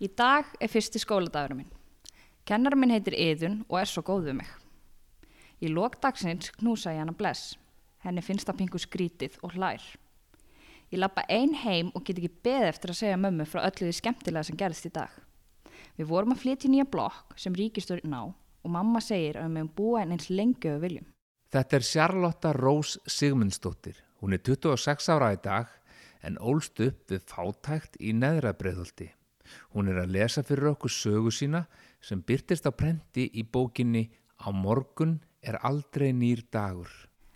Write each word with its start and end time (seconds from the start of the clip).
Í 0.00 0.08
dag 0.16 0.48
er 0.56 0.70
fyrsti 0.72 0.96
skóladagurum 1.02 1.58
minn. 1.60 1.72
Kennar 2.48 2.72
minn 2.72 2.92
heitir 2.94 3.12
Idun 3.12 3.58
og 3.66 3.82
er 3.82 3.88
svo 3.90 4.00
góð 4.00 4.30
við 4.30 4.38
mig. 4.38 4.52
Í 5.60 5.68
lókdagsins 5.68 6.48
knúsa 6.56 6.94
ég 6.94 7.02
hana 7.02 7.12
bless. 7.12 7.58
Henni 8.00 8.24
finnst 8.24 8.48
það 8.48 8.62
pingu 8.62 8.80
skrítið 8.80 9.36
og 9.44 9.58
hlær. 9.58 9.84
Ég 10.88 11.02
lappa 11.02 11.26
ein 11.28 11.52
heim 11.66 11.90
og 11.92 12.06
get 12.06 12.16
ekki 12.16 12.32
beð 12.46 12.70
eftir 12.70 12.94
að 12.94 13.00
segja 13.02 13.20
mömmu 13.20 13.44
frá 13.44 13.60
öllu 13.66 13.90
því 13.90 13.98
skemmtilega 13.98 14.48
sem 14.48 14.58
gerðist 14.64 14.88
í 14.88 14.92
dag. 14.96 15.12
Við 16.00 16.08
vorum 16.14 16.32
að 16.32 16.42
flytja 16.46 16.70
í 16.70 16.72
nýja 16.78 16.88
blokk 16.88 17.36
sem 17.36 17.60
ríkistur 17.60 18.00
ná 18.00 18.22
og 18.24 18.72
mamma 18.72 19.04
segir 19.04 19.36
að 19.36 19.50
við 19.50 19.54
meðum 19.58 19.72
búa 19.76 20.00
en 20.00 20.16
eins 20.16 20.32
lengi 20.32 20.72
við 20.78 20.82
viljum. 20.86 21.06
Þetta 21.52 21.76
er 21.76 21.88
Charlotta 21.92 22.56
Rós 22.56 22.96
Sigmundsdóttir. 23.04 24.00
Hún 24.24 24.32
er 24.32 24.40
26 24.48 25.12
ára 25.12 25.34
í 25.36 25.40
dag 25.44 25.68
en 26.24 26.40
ólst 26.40 26.80
upp 26.80 27.12
við 27.12 27.24
fátækt 27.28 28.00
í 28.00 28.16
neðra 28.16 28.56
breyðholti. 28.56 29.12
Hún 29.74 29.90
er 29.90 30.02
að 30.02 30.14
lesa 30.16 30.42
fyrir 30.46 30.72
okkur 30.72 30.92
sögu 30.92 31.32
sína 31.34 31.66
sem 32.00 32.22
byrtist 32.22 32.66
á 32.66 32.72
prenti 32.72 33.28
í 33.34 33.44
bókinni 33.44 34.08
Á 34.40 34.48
morgun 34.56 35.20
er 35.44 35.58
aldrei 35.60 36.14
nýr 36.16 36.46
dagur. 36.52 36.88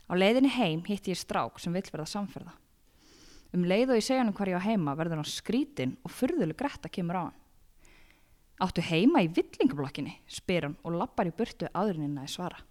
Á 0.08 0.12
leiðinni 0.16 0.52
heim 0.56 0.84
hitti 0.88 1.12
ég 1.12 1.20
strák 1.20 1.60
sem 1.60 1.74
vill 1.76 1.84
verða 1.92 2.08
samferða. 2.08 2.54
Um 3.54 3.66
leið 3.68 3.92
og 3.92 4.00
ég 4.00 4.06
segja 4.06 4.24
hann 4.24 4.34
hvar 4.34 4.50
ég 4.50 4.58
á 4.58 4.66
heima 4.66 4.96
verður 4.96 5.20
hann 5.20 5.28
skrítin 5.28 5.96
og 6.02 6.12
furðuleg 6.12 6.56
gretta 6.58 6.88
kemur 6.88 7.20
á 7.20 7.22
hann. 7.26 7.36
Áttu 8.64 8.84
heima 8.86 9.20
í 9.24 9.28
villingablokkinni, 9.34 10.16
spyr 10.30 10.68
hann 10.68 10.78
og 10.82 10.96
lappar 10.96 11.28
í 11.28 11.36
burtu 11.36 11.68
aðurinnina 11.72 12.24
í 12.24 12.32
svara. 12.32 12.62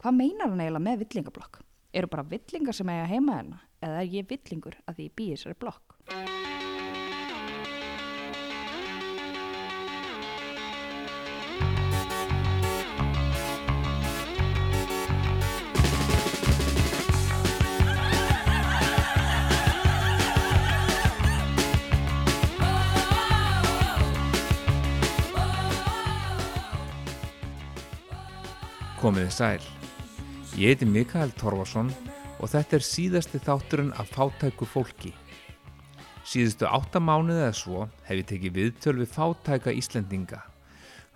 Hvað 0.00 0.16
meinar 0.16 0.52
hann 0.52 0.60
eiginlega 0.60 0.84
með 0.84 1.02
villingablokk? 1.06 1.60
Eru 1.96 2.12
bara 2.12 2.28
villingar 2.28 2.76
sem 2.76 2.92
eiga 2.92 3.08
heima 3.10 3.40
hérna 3.40 3.64
eða 3.80 4.04
er 4.04 4.14
ég 4.20 4.30
villingur 4.30 4.78
að 4.84 5.00
því 5.00 5.08
ég 5.08 5.16
býði 5.16 5.36
þessari 5.38 5.60
blokk? 5.64 6.49
Komiði 29.00 29.30
sæl. 29.32 29.62
Ég 30.60 30.74
heiti 30.74 30.84
Mikael 30.84 31.30
Torfarsson 31.40 31.88
og 32.36 32.50
þetta 32.52 32.76
er 32.76 32.84
síðasti 32.84 33.38
þátturinn 33.40 33.94
af 33.96 34.10
fátæku 34.12 34.66
fólki. 34.68 35.14
Síðustu 36.28 36.68
átta 36.68 37.00
mánuðið 37.00 37.40
eða 37.46 37.54
svo 37.56 37.86
hef 38.04 38.20
ég 38.20 38.28
tekið 38.28 38.58
viðtöl 38.58 38.94
við 38.98 39.14
fátæka 39.14 39.72
Íslendinga. 39.72 40.42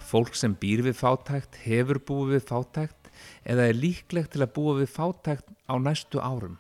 Fólk 0.01 0.33
sem 0.33 0.55
býr 0.57 0.81
við 0.87 0.97
fátækt, 0.97 1.61
hefur 1.67 2.01
búið 2.09 2.33
við 2.39 2.47
fátækt 2.55 3.13
eða 3.53 3.69
er 3.69 3.77
líklegt 3.77 4.33
til 4.33 4.47
að 4.47 4.55
búa 4.57 4.79
við 4.81 4.89
fátækt 4.95 5.53
á 5.69 5.75
næstu 5.77 6.25
árum. 6.25 6.57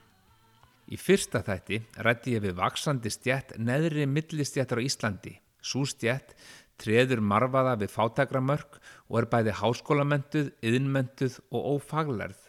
Í 0.92 1.00
fyrsta 1.00 1.41
þætti 1.41 1.80
rætti 2.05 2.36
ég 2.36 2.45
við 2.45 2.58
vaksandi 2.61 3.08
stjætt 3.08 3.56
neðri 3.56 4.05
millistjættar 4.05 4.84
á 4.84 4.84
Íslandi. 4.84 5.39
Sú 5.64 5.86
stjætt 5.89 6.36
treður 6.80 7.22
marfaða 7.25 7.77
við 7.80 7.92
fátækramörk 7.94 8.78
og 9.08 9.20
er 9.20 9.28
bæði 9.33 9.55
háskólamentuð, 9.61 10.50
yðnmentuð 10.64 11.39
og 11.50 11.69
ófaglærð. 11.77 12.41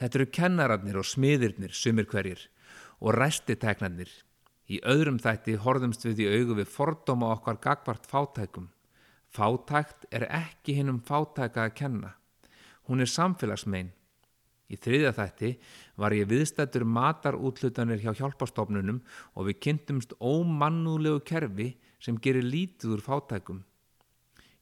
Þetta 0.00 0.18
eru 0.18 0.26
kennararnir 0.32 0.98
og 1.00 1.06
smiðirnir, 1.06 1.72
sumir 1.76 2.08
hverjir, 2.10 2.42
og 3.00 3.16
ræstiteknarnir. 3.18 4.10
Í 4.70 4.78
öðrum 4.86 5.18
þætti 5.20 5.56
horðumst 5.64 6.06
við 6.06 6.24
í 6.24 6.28
augu 6.38 6.60
við 6.60 6.70
fordóma 6.70 7.32
okkar 7.34 7.58
gagvart 7.62 8.06
fátækum. 8.06 8.68
Fátækt 9.30 10.06
er 10.14 10.26
ekki 10.30 10.76
hinn 10.78 10.92
um 10.92 11.00
fátæka 11.02 11.66
að 11.66 11.76
kenna. 11.82 12.14
Hún 12.86 13.02
er 13.02 13.10
samfélagsmein. 13.10 13.90
Í 14.70 14.78
þriðja 14.78 15.10
þætti 15.16 15.50
var 15.98 16.14
ég 16.14 16.28
viðstættur 16.30 16.84
matarútlutanir 16.86 17.98
hjá 18.02 18.12
hjálpastofnunum 18.20 19.00
og 19.34 19.48
við 19.48 19.58
kynntumst 19.66 20.14
ómannúlegu 20.22 21.24
kerfi 21.26 21.72
sem 22.00 22.18
gerir 22.18 22.46
lítið 22.46 22.96
úr 22.96 23.04
fátækum. 23.04 23.60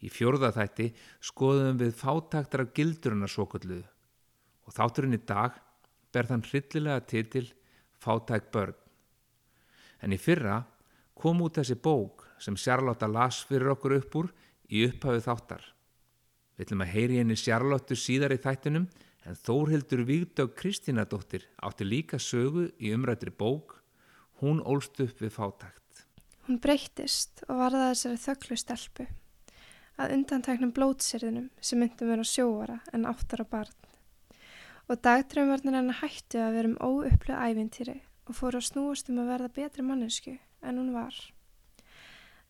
Í 0.02 0.10
fjórða 0.12 0.50
þætti 0.54 0.90
skoðum 1.30 1.78
við 1.80 1.94
fátæktar 1.98 2.66
af 2.66 2.74
gildurinnar 2.74 3.32
svokulluðu 3.32 3.86
og 4.68 4.76
þátturinn 4.76 5.16
í 5.16 5.22
dag 5.26 5.56
ber 6.12 6.28
þann 6.28 6.44
hryllilega 6.44 7.06
titil 7.08 7.46
Fátæk 7.98 8.52
börn. 8.54 8.76
En 9.98 10.14
í 10.14 10.18
fyrra 10.22 10.60
kom 11.18 11.40
út 11.42 11.58
þessi 11.58 11.74
bók 11.82 12.28
sem 12.38 12.54
Charlotte 12.54 13.08
las 13.10 13.40
fyrir 13.48 13.72
okkur 13.72 13.96
upp 13.96 14.14
úr 14.20 14.28
í 14.70 14.84
upphafið 14.86 15.24
þáttar. 15.26 15.64
Við 16.54 16.66
ætlum 16.66 16.84
að 16.84 16.92
heyri 16.94 17.18
henni 17.18 17.38
Charlotte 17.38 17.98
síðar 17.98 18.36
í 18.36 18.38
þættinum 18.44 18.86
en 19.26 19.38
Þórhildur 19.38 20.04
Vígdög 20.06 20.54
Kristínadóttir 20.58 21.48
átti 21.58 21.88
líka 21.88 22.20
sögu 22.22 22.68
í 22.78 22.92
umrættri 22.94 23.34
bók, 23.34 23.80
hún 24.38 24.62
ólst 24.62 25.00
upp 25.02 25.18
við 25.18 25.34
fátækt. 25.34 25.87
Hún 26.48 26.62
breyttist 26.64 27.42
og 27.44 27.58
varða 27.60 27.90
þessari 27.90 28.18
þögglu 28.22 28.56
stelpu 28.56 29.04
að 30.00 30.12
undanteknum 30.14 30.70
blótsirðinum 30.72 31.50
sem 31.60 31.82
myndum 31.82 32.08
vera 32.08 32.24
sjóara 32.24 32.78
en 32.96 33.04
áttara 33.10 33.44
barn. 33.44 33.74
Og 34.88 35.02
dagdraumarnir 35.04 35.76
hennar 35.76 35.98
hættu 36.00 36.40
að 36.40 36.56
vera 36.56 36.70
um 36.70 36.78
óupplu 36.80 37.36
ævintýri 37.36 37.98
og 38.24 38.38
fóru 38.38 38.62
að 38.62 38.68
snúast 38.70 39.12
um 39.12 39.20
að 39.20 39.28
verða 39.34 39.50
betri 39.58 39.84
mannesku 39.84 40.38
en 40.64 40.80
hún 40.80 40.94
var. 40.96 41.20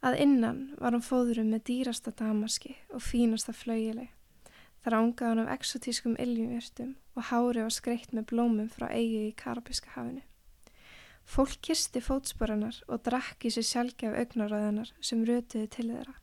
Að 0.06 0.20
innan 0.28 0.62
var 0.78 0.94
hún 0.94 1.03
fóðurum 1.03 1.50
með 1.50 1.66
dýrasta 1.72 2.14
damaski 2.14 2.76
og 2.94 3.03
fínasta 3.03 3.50
flauili. 3.50 4.12
Þar 4.87 5.00
ángaði 5.00 5.32
hann 5.32 5.42
af 5.42 5.54
exotískum 5.58 6.14
iljumjörtum 6.22 6.94
og 7.19 7.31
hári 7.32 7.66
var 7.66 7.75
skreitt 7.75 8.14
með 8.14 8.31
blómum 8.31 8.70
frá 8.70 8.92
eigi 8.92 9.26
í 9.26 9.38
Karabíska 9.42 9.91
hafinu. 9.98 10.22
Fólk 11.28 11.58
kisti 11.60 12.00
fótsporanar 12.00 12.78
og 12.88 13.02
drakk 13.04 13.44
í 13.44 13.50
sig 13.52 13.66
sjálfgef 13.68 14.14
augnaráðunar 14.16 14.94
sem 15.04 15.20
rötuði 15.28 15.66
til 15.74 15.90
þeirra. 15.90 16.14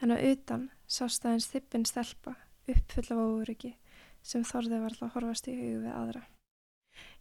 En 0.00 0.14
á 0.14 0.16
utan 0.22 0.68
sást 0.86 1.26
aðeins 1.26 1.48
þippin 1.50 1.86
stelpa 1.88 2.36
uppfull 2.70 3.08
af 3.10 3.22
óryggi 3.24 3.72
sem 4.22 4.44
þorði 4.46 4.78
var 4.78 4.92
alltaf 4.92 5.16
horfast 5.16 5.50
í 5.50 5.56
hug 5.56 5.80
við 5.82 5.96
aðra. 5.96 6.22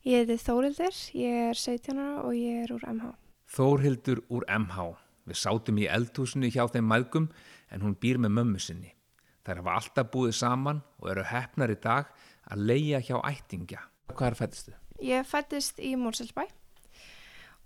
Ég 0.06 0.22
heiti 0.22 0.38
Þórildur, 0.44 1.00
ég 1.18 1.50
er 1.50 1.58
17 1.58 1.98
ára 1.98 2.22
og 2.28 2.38
ég 2.38 2.62
er 2.68 2.76
úr 2.76 2.86
MH. 2.92 3.10
Þórhildur 3.56 4.22
úr 4.30 4.46
MH. 4.60 4.88
Við 5.30 5.42
sátum 5.42 5.82
í 5.82 5.90
eldhúsinu 5.90 6.50
hjá 6.54 6.68
þeim 6.70 6.88
maðgum 6.90 7.28
en 7.74 7.86
hún 7.86 7.98
býr 7.98 8.22
með 8.22 8.36
mömmu 8.38 8.62
sinni. 8.62 8.94
Þær 9.46 9.64
hafa 9.64 9.76
alltaf 9.82 10.14
búið 10.14 10.38
saman 10.44 10.84
og 11.02 11.10
eru 11.16 11.26
hefnar 11.26 11.74
í 11.74 11.80
dag 11.82 12.14
að 12.46 12.70
leia 12.70 13.02
hjá 13.02 13.18
ættingja. 13.24 13.82
Hvað 14.14 14.30
er 14.30 14.40
fættistu? 14.44 14.78
Ég 15.00 15.26
fættist 15.26 15.80
í 15.82 15.96
Mórselsbæ 15.98 16.46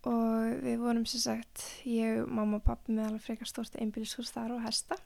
og 0.09 0.63
við 0.63 0.81
vorum 0.83 1.05
sem 1.07 1.21
sagt, 1.23 1.63
ég, 1.87 2.23
mamma 2.27 2.59
og 2.59 2.65
pappi 2.67 2.95
með 2.95 3.09
alveg 3.09 3.25
frekar 3.27 3.49
stórst 3.49 3.77
einbílishús 3.79 4.33
þar 4.35 4.57
og 4.57 4.63
hesta 4.65 4.97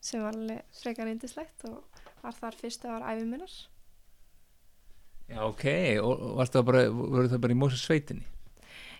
sem 0.00 0.22
var 0.22 0.36
alveg 0.36 0.78
frekar 0.78 1.10
indislegt 1.10 1.64
og 1.68 1.82
var 2.22 2.36
þar 2.38 2.56
fyrstu 2.58 2.90
ára 2.90 3.14
æfið 3.14 3.30
minnar. 3.30 3.54
Já, 5.28 5.42
ok. 5.44 5.64
Og 6.02 6.22
varstu 6.38 6.58
það 6.58 6.68
bara, 6.70 6.82
voru 6.94 7.30
það 7.30 7.42
bara 7.44 7.54
í 7.54 7.58
Mórselsveitinni? 7.60 8.26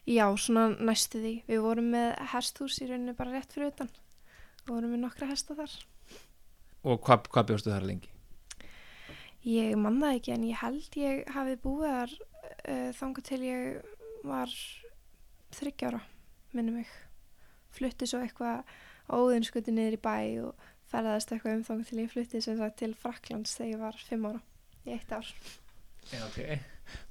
Já, 0.09 0.25
svona 0.41 0.69
næstu 0.77 1.21
því. 1.23 1.35
Við 1.49 1.63
vorum 1.65 1.91
með 1.95 2.09
hesthús 2.33 2.79
í 2.83 2.89
rauninu 2.89 3.15
bara 3.17 3.35
rétt 3.35 3.55
fyrir 3.55 3.73
utan. 3.73 3.91
Við 4.65 4.75
vorum 4.75 4.95
með 4.95 5.03
nokkra 5.07 5.29
hesta 5.31 5.57
þar. 5.59 5.75
Og 6.89 7.01
hvað, 7.05 7.31
hvað 7.33 7.51
bjóstu 7.51 7.73
þar 7.73 7.89
lengi? 7.89 8.13
Ég 9.49 9.77
mannaði 9.81 10.21
ekki 10.21 10.35
en 10.35 10.45
ég 10.49 10.61
held 10.61 10.99
ég 11.01 11.31
hafi 11.33 11.57
búið 11.63 11.93
þar 11.95 12.15
uh, 12.19 12.91
þanga 12.99 13.25
til 13.29 13.41
ég 13.47 13.95
var 14.27 14.53
þryggjára, 15.59 16.01
minnum 16.57 16.81
mig. 16.81 16.91
Flutti 17.75 18.09
svo 18.09 18.23
eitthvað 18.25 18.65
óðinskuti 19.13 19.75
niður 19.75 19.99
í 19.99 20.03
bæ 20.05 20.19
og 20.49 20.69
ferðast 20.89 21.33
eitthvað 21.33 21.59
um 21.59 21.65
þanga 21.69 21.89
til 21.89 22.01
ég 22.01 22.13
flutti 22.13 22.43
sem 22.45 22.59
sagt 22.59 22.79
til 22.81 22.95
Fraklands 22.97 23.57
þegar 23.59 23.73
ég 23.73 23.83
var 23.83 24.03
fimm 24.09 24.29
ára, 24.31 24.43
í 24.87 24.95
eitt 24.97 25.13
ár. 25.13 25.33
Já, 26.09 26.23
ok. 26.25 26.41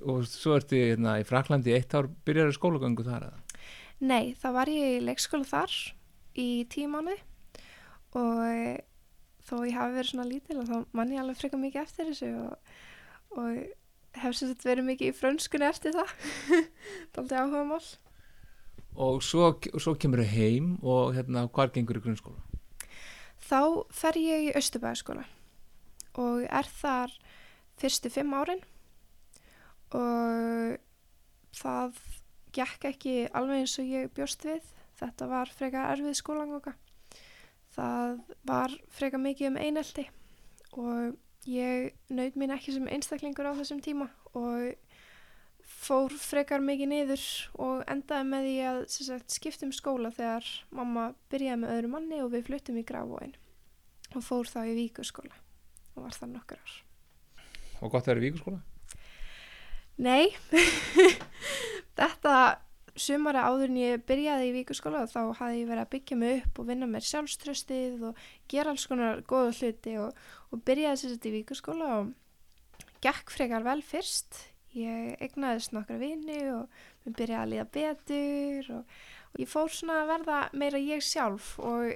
Og 0.09 0.25
svo 0.25 0.55
ertu 0.57 0.79
hérna, 0.79 1.19
í 1.21 1.25
Fraklandi 1.27 1.75
eitt 1.75 1.93
ár, 1.93 2.09
byrjar 2.25 2.55
skólagöngu 2.55 3.05
þar 3.05 3.29
eða? 3.29 3.43
Nei, 3.97 4.33
þá 4.37 4.47
var 4.55 4.69
ég 4.69 4.97
í 4.97 5.05
leikskóla 5.05 5.47
þar 5.49 5.73
í 6.37 6.49
tíu 6.69 6.89
mánuði 6.91 7.17
og 8.17 8.83
þó 9.47 9.55
ég 9.65 9.77
hafi 9.77 9.95
verið 9.95 10.11
svona 10.11 10.27
lítil 10.27 10.59
og 10.61 10.69
þá 10.69 10.97
mann 10.97 11.13
ég 11.13 11.21
alveg 11.21 11.39
freka 11.39 11.59
mikið 11.61 11.83
eftir 11.83 12.09
þessu 12.11 12.29
og, 12.41 12.73
og 13.37 14.19
hef 14.21 14.37
sem 14.37 14.51
sagt 14.51 14.65
verið 14.67 14.89
mikið 14.91 15.11
í 15.11 15.15
frönskunni 15.17 15.67
eftir 15.69 15.95
það 15.95 16.13
það 17.13 17.17
er 17.17 17.21
aldrei 17.23 17.39
áhuga 17.41 17.63
mál 17.71 17.81
Og 18.97 19.21
svo, 19.21 19.51
svo 19.77 19.93
kemur 19.99 20.23
þau 20.23 20.31
heim 20.33 20.69
og 20.81 21.13
hérna, 21.13 21.45
hvað 21.53 21.75
gengur 21.75 21.99
í 21.99 22.03
grunnskóla? 22.05 22.41
Þá 23.47 23.61
fer 23.93 24.17
ég 24.17 24.47
í 24.47 24.55
Östubæðaskóla 24.57 25.27
og 26.17 26.47
er 26.49 26.69
þar 26.79 27.13
fyrstu 27.77 28.09
fimm 28.09 28.33
árin 28.33 28.63
og 29.93 30.79
það 31.57 32.01
gekk 32.57 32.89
ekki 32.91 33.15
alveg 33.37 33.63
eins 33.63 33.77
og 33.77 33.93
ég 33.93 34.09
bjóst 34.17 34.43
við 34.47 34.65
þetta 34.97 35.29
var 35.29 35.51
frekar 35.53 35.93
erfið 35.93 36.17
skólangóka 36.17 36.73
það 37.77 38.17
var 38.49 38.73
freka 38.89 39.21
mikið 39.21 39.51
um 39.51 39.59
einelti 39.61 40.07
og 40.73 41.17
ég 41.47 41.93
naut 42.09 42.37
mín 42.39 42.53
ekki 42.55 42.73
sem 42.75 42.89
einstaklingur 42.91 43.51
á 43.53 43.57
þessum 43.59 43.81
tíma 43.83 44.09
og 44.33 44.73
fór 45.67 46.13
frekar 46.15 46.63
mikið 46.63 46.91
niður 46.91 47.25
og 47.59 47.83
endaði 47.91 48.29
með 48.29 48.47
því 48.47 48.55
að 48.69 48.79
sagt, 48.93 49.33
skiptum 49.35 49.73
skóla 49.75 50.11
þegar 50.15 50.47
mamma 50.71 51.09
byrjaði 51.31 51.61
með 51.63 51.73
öðru 51.75 51.91
manni 51.91 52.21
og 52.23 52.31
við 52.33 52.47
fluttum 52.47 52.79
í 52.79 52.85
Grafóin 52.87 53.35
og 54.15 54.23
fór 54.23 54.47
þá 54.47 54.61
í 54.71 54.77
Víkurskóla 54.77 55.35
og 55.97 56.05
var 56.05 56.15
það 56.15 56.33
nokkur 56.35 56.61
ár. 56.61 56.77
Og 57.81 57.91
gott 57.93 58.07
að 58.07 58.13
vera 58.13 58.21
í 58.21 58.29
víkurskóla? 58.29 58.61
Nei, 59.97 60.29
þetta 61.97 62.33
sumara 62.97 63.45
áður 63.49 63.71
en 63.71 63.79
ég 63.81 64.03
byrjaði 64.09 64.49
í 64.49 64.53
Víkurskóla 64.55 65.05
þá 65.09 65.19
hafði 65.37 65.61
ég 65.61 65.69
verið 65.69 65.83
að 65.83 65.91
byggja 65.93 66.17
mig 66.17 66.39
upp 66.41 66.61
og 66.61 66.69
vinna 66.69 66.89
mér 66.89 67.05
sjálfströstið 67.05 68.05
og 68.09 68.21
gera 68.49 68.73
alls 68.73 68.87
konar 68.89 69.21
góða 69.29 69.53
hluti 69.59 69.97
og, 70.01 70.21
og 70.53 70.63
byrjaði 70.65 71.01
sér 71.01 71.13
þetta 71.15 71.29
í 71.29 71.35
Víkurskóla 71.35 71.89
og 71.99 72.13
gekk 73.05 73.33
frekar 73.33 73.65
vel 73.65 73.81
fyrst. 73.85 74.39
Ég 74.77 75.21
egnaðist 75.23 75.73
nokkra 75.73 75.97
vini 76.01 76.37
og 76.53 76.67
mér 77.05 77.15
byrjaði 77.17 77.39
að 77.41 77.51
líða 77.53 77.67
betur 77.77 78.71
og, 78.75 78.97
og 79.31 79.39
ég 79.41 79.49
fór 79.49 79.71
svona 79.73 80.01
að 80.03 80.11
verða 80.11 80.41
meira 80.53 80.81
ég 80.81 81.05
sjálf 81.05 81.55
og, 81.63 81.95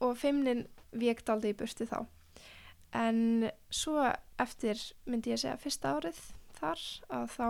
og 0.00 0.14
feimnin 0.16 0.64
viekt 0.96 1.28
aldrei 1.28 1.52
í 1.52 1.58
burti 1.58 1.88
þá. 1.88 2.00
En 2.96 3.50
svo 3.68 4.00
eftir 4.40 4.80
myndi 5.04 5.34
ég 5.34 5.42
segja 5.42 5.60
fyrsta 5.60 5.96
árið 5.98 6.20
þar 6.56 6.84
að 7.18 7.26
þá 7.34 7.48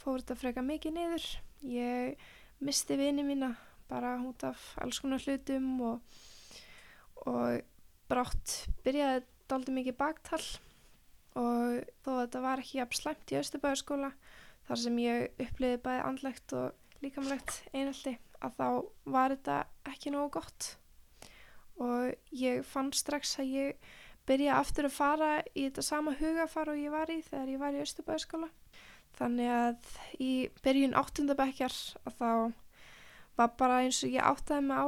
fór 0.00 0.20
þetta 0.20 0.38
freka 0.42 0.64
mikið 0.64 0.96
niður. 0.96 1.28
Ég 1.64 2.28
misti 2.60 2.98
vini 3.00 3.24
mína 3.24 3.54
bara 3.88 4.18
út 4.22 4.44
af 4.46 4.74
alls 4.80 5.00
konar 5.00 5.22
hlutum 5.24 5.72
og, 5.88 6.18
og 7.24 7.62
brátt 8.10 8.66
byrjaði 8.84 9.24
daldi 9.50 9.74
mikið 9.74 9.96
baktal 9.98 10.42
og 11.38 11.80
þó 12.02 12.10
að 12.14 12.20
þetta 12.24 12.42
var 12.44 12.62
ekki 12.62 12.86
slæmt 12.98 13.32
í 13.32 13.38
Östubæðarskóla 13.40 14.10
þar 14.68 14.82
sem 14.82 15.00
ég 15.02 15.42
uppliði 15.46 15.80
bæði 15.84 16.04
andlegt 16.06 16.54
og 16.58 17.02
líkamlegt 17.04 17.62
einaldi 17.72 18.16
að 18.40 18.56
þá 18.58 18.68
var 19.16 19.34
þetta 19.34 19.56
ekki 19.92 20.12
nógu 20.14 20.30
gott. 20.38 20.70
Og 21.80 22.12
ég 22.36 22.64
fann 22.66 22.90
strax 22.92 23.38
að 23.40 23.52
ég 23.54 23.90
byrja 24.28 24.58
aftur 24.60 24.88
að 24.88 24.96
fara 24.96 25.30
í 25.54 25.66
þetta 25.68 25.84
sama 25.84 26.14
hugafar 26.18 26.72
og 26.72 26.80
ég 26.80 26.92
var 26.92 27.10
í 27.12 27.20
þegar 27.24 27.52
ég 27.54 27.62
var 27.62 27.76
í 27.76 27.84
Östubæðarskóla 27.84 28.50
þannig 29.18 29.52
að 29.52 29.94
í 30.22 30.32
byrjun 30.64 30.96
áttundabækjar 30.98 31.76
að 32.08 32.18
þá 32.20 32.30
var 33.40 33.54
bara 33.58 33.80
eins 33.84 34.02
og 34.04 34.12
ég 34.12 34.26
áttaði 34.26 34.66
mig 34.68 34.80
á 34.80 34.86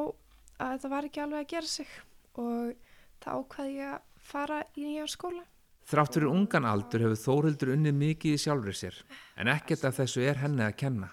að 0.62 0.74
þetta 0.74 0.92
var 0.92 1.08
ekki 1.08 1.22
alveg 1.24 1.44
að 1.44 1.52
gera 1.54 1.70
sig. 1.72 1.94
Og 2.38 2.74
þá 3.22 3.28
ákvaði 3.38 3.74
ég 3.78 3.96
að 3.96 4.28
fara 4.32 4.60
í 4.76 4.86
nýja 4.86 5.08
skóla 5.10 5.44
Þrátt 5.88 6.16
fyrir 6.16 6.30
ungan 6.30 6.66
aldur 6.68 7.02
hefur 7.06 7.20
Þórhildur 7.22 7.72
unnið 7.74 7.96
mikið 7.98 8.36
í 8.36 8.42
sjálfur 8.42 8.76
sér, 8.78 8.98
en 9.36 9.50
ekkert 9.52 9.86
af 9.88 9.98
þessu 9.98 10.22
er 10.24 10.38
henni 10.42 10.64
að 10.64 10.76
kenna. 10.84 11.10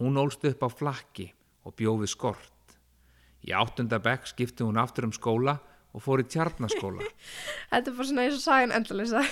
Hún 0.00 0.18
ólst 0.20 0.44
upp 0.48 0.66
á 0.66 0.68
flakki 0.68 1.30
og 1.64 1.76
bjóði 1.78 2.10
skort. 2.10 2.76
Í 3.44 3.54
áttunda 3.56 4.00
bekk 4.02 4.28
skipti 4.30 4.66
hún 4.66 4.80
aftur 4.80 5.08
um 5.08 5.14
skóla 5.14 5.58
og 5.94 6.02
fór 6.02 6.24
í 6.24 6.28
tjarnaskóla. 6.28 7.06
Þetta 7.72 7.90
er 7.90 7.96
bara 7.96 8.08
svona 8.10 8.26
eins 8.26 8.38
og 8.38 8.44
sagan 8.44 8.74
endalisa. 8.74 9.24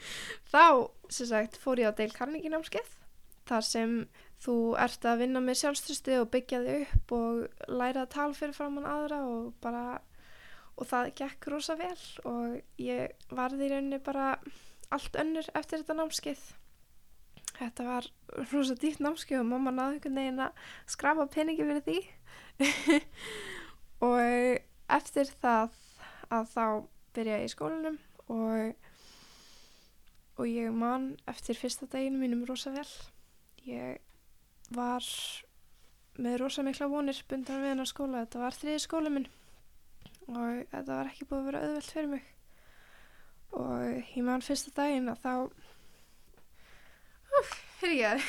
Þá, 0.52 0.64
sem 1.08 1.30
sagt, 1.30 1.60
fór 1.62 1.82
ég 1.82 1.90
á 1.90 1.96
Deil 1.96 2.12
Carnegie 2.14 2.52
námskeið 2.52 2.96
þar 3.50 3.66
sem 3.66 3.94
þú 4.40 4.56
ert 4.80 5.06
að 5.08 5.24
vinna 5.24 5.42
með 5.44 5.60
sjálfströsti 5.62 6.18
og 6.20 6.30
byggja 6.32 6.60
þig 6.64 6.94
upp 6.94 7.14
og 7.16 7.72
læra 7.80 8.04
að 8.04 8.12
tala 8.14 8.36
fyrir 8.36 8.56
framann 8.56 8.88
aðra 8.88 9.20
og 9.26 9.50
bara 9.64 9.84
og 10.76 10.88
það 10.88 11.12
gekk 11.18 11.48
rosa 11.52 11.76
vel 11.78 11.98
og 12.28 12.56
ég 12.80 13.30
varði 13.34 13.66
í 13.66 13.70
rauninni 13.72 14.00
bara 14.04 14.32
allt 14.90 15.18
önnur 15.20 15.46
eftir 15.54 15.82
þetta 15.82 15.96
námskeið. 15.98 16.42
Þetta 17.60 17.86
var 17.86 18.08
rosa 18.52 18.76
dýtt 18.78 19.02
námskeið 19.04 19.42
og 19.42 19.50
mamma 19.50 19.72
náði 19.74 19.98
einhvern 19.98 20.20
veginn 20.20 20.44
að 20.46 20.64
skrafa 20.90 21.26
peningi 21.30 21.66
fyrir 21.66 21.84
því 21.86 21.98
og 24.08 24.22
eftir 25.00 25.32
það 25.42 25.76
að 26.30 26.48
þá 26.54 26.64
byrja 27.16 27.40
ég 27.40 27.48
í 27.48 27.52
skólanum 27.52 27.98
og, 28.30 28.88
og 30.38 30.46
ég 30.48 30.72
man 30.74 31.12
eftir 31.30 31.58
fyrsta 31.58 31.90
daginu 31.90 32.22
mínum 32.22 32.46
rosa 32.48 32.72
vel. 32.74 32.88
Ég 33.66 34.00
var 34.74 35.04
með 36.20 36.40
rosa 36.40 36.64
mikla 36.64 36.88
vonir 36.90 37.20
bundan 37.28 37.62
við 37.62 37.74
hennar 37.74 37.90
skóla. 37.90 38.24
Þetta 38.24 38.42
var 38.46 38.56
þriði 38.56 38.82
skóla 38.86 39.12
minn 39.12 39.28
og 40.30 40.62
þetta 40.70 40.96
var 40.96 41.10
ekki 41.10 41.26
búið 41.28 41.40
að 41.40 41.48
vera 41.48 41.62
auðvelt 41.66 41.94
fyrir 41.94 42.10
mig. 42.14 42.28
Og 43.60 43.82
ég 44.14 44.24
man 44.26 44.44
fyrsta 44.46 44.72
daginn 44.76 45.10
að 45.10 45.24
þá 45.24 45.34
Úf, 47.40 47.50
fyrir 47.78 48.24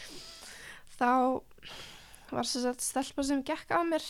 þá 0.98 1.10
var 2.32 2.46
þess 2.48 2.66
að 2.66 2.82
stelpa 2.82 3.24
sem 3.24 3.42
gekk 3.46 3.70
að 3.74 3.90
mér 3.92 4.06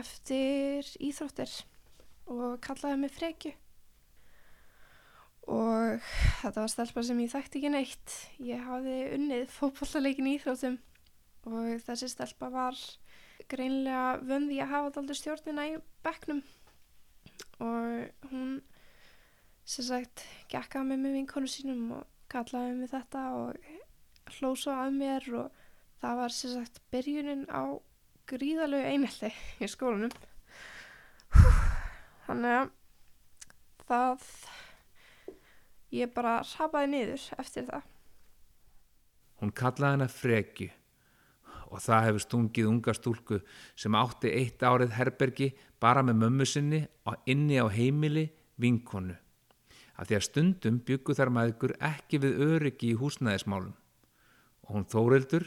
eftir 0.00 0.88
íþróttir 1.02 1.52
og 2.30 2.58
kallaði 2.62 2.98
mig 3.00 3.14
frekju 3.14 3.52
og 5.50 6.02
þetta 6.42 6.62
var 6.62 6.70
stelpa 6.70 7.02
sem 7.06 7.20
ég 7.24 7.32
þekkti 7.32 7.58
ekki 7.60 7.72
neitt. 7.72 8.16
Ég 8.44 8.62
hafði 8.66 8.98
unnið 9.16 9.46
fókballarleikin 9.54 10.28
íþróttum 10.34 10.76
og 11.50 11.80
þessi 11.86 12.10
stelpa 12.12 12.50
var 12.52 12.78
greinlega 13.48 14.20
vöndi 14.26 14.58
að 14.60 14.72
hafa 14.74 14.90
alltaf 14.90 15.18
stjórnina 15.18 15.66
í 15.70 15.76
bekknum. 16.04 16.42
Og 17.60 18.30
hún 18.30 18.60
sem 19.64 19.86
sagt 19.86 20.24
gekkaði 20.50 20.90
mig 20.90 21.02
með 21.02 21.16
vinkonu 21.20 21.50
sínum 21.50 21.92
og 22.00 22.06
kallaði 22.32 22.76
mig 22.78 22.90
þetta 22.90 23.24
og 23.38 23.70
hlósa 24.38 24.76
af 24.84 24.94
mér 24.94 25.26
og 25.42 25.60
það 26.00 26.18
var 26.22 26.34
sem 26.34 26.54
sagt 26.56 26.80
byrjunin 26.92 27.46
á 27.50 27.62
gríðalegu 28.30 28.90
einhelti 28.92 29.32
í 29.60 29.68
skólanum. 29.70 30.12
Þannig 32.26 32.56
að 32.56 32.74
það 33.90 34.26
ég 35.94 36.12
bara 36.14 36.40
rapaði 36.46 36.92
niður 36.94 37.30
eftir 37.42 37.66
það. 37.70 37.88
Hún 39.40 39.54
kallaði 39.56 39.96
hana 39.96 40.10
Freki 40.12 40.68
og 41.70 41.82
það 41.82 42.06
hefur 42.08 42.24
stungið 42.24 42.68
unga 42.70 42.94
stúlku 42.96 43.40
sem 43.78 43.96
átti 43.98 44.32
eitt 44.34 44.62
árið 44.62 44.96
herbergi 44.98 45.50
bara 45.82 46.02
með 46.06 46.20
mömmu 46.24 46.46
sinni 46.46 46.80
og 47.06 47.30
inni 47.30 47.60
á 47.62 47.66
heimili 47.70 48.26
vinkonu. 48.60 49.14
Af 49.96 50.08
því 50.08 50.16
að 50.16 50.26
stundum 50.26 50.80
byggu 50.86 51.14
þar 51.16 51.32
maður 51.36 51.76
ekki 51.90 52.20
við 52.22 52.40
öryggi 52.46 52.94
í 52.94 52.98
húsnæðismálum. 53.00 53.74
Og 54.66 54.74
hún 54.74 54.88
Þórildur, 54.88 55.44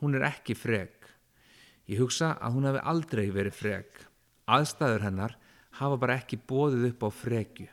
hún 0.00 0.14
er 0.16 0.28
ekki 0.30 0.54
frek. 0.54 1.08
Ég 1.90 1.98
hugsa 1.98 2.36
að 2.38 2.56
hún 2.56 2.68
hefði 2.68 2.86
aldrei 2.92 3.26
verið 3.34 3.56
frek. 3.58 4.04
Aðstæður 4.46 5.06
hennar 5.08 5.36
hafa 5.80 5.98
bara 5.98 6.18
ekki 6.20 6.38
bóðið 6.38 6.90
upp 6.92 7.06
á 7.06 7.10
frekju. 7.10 7.66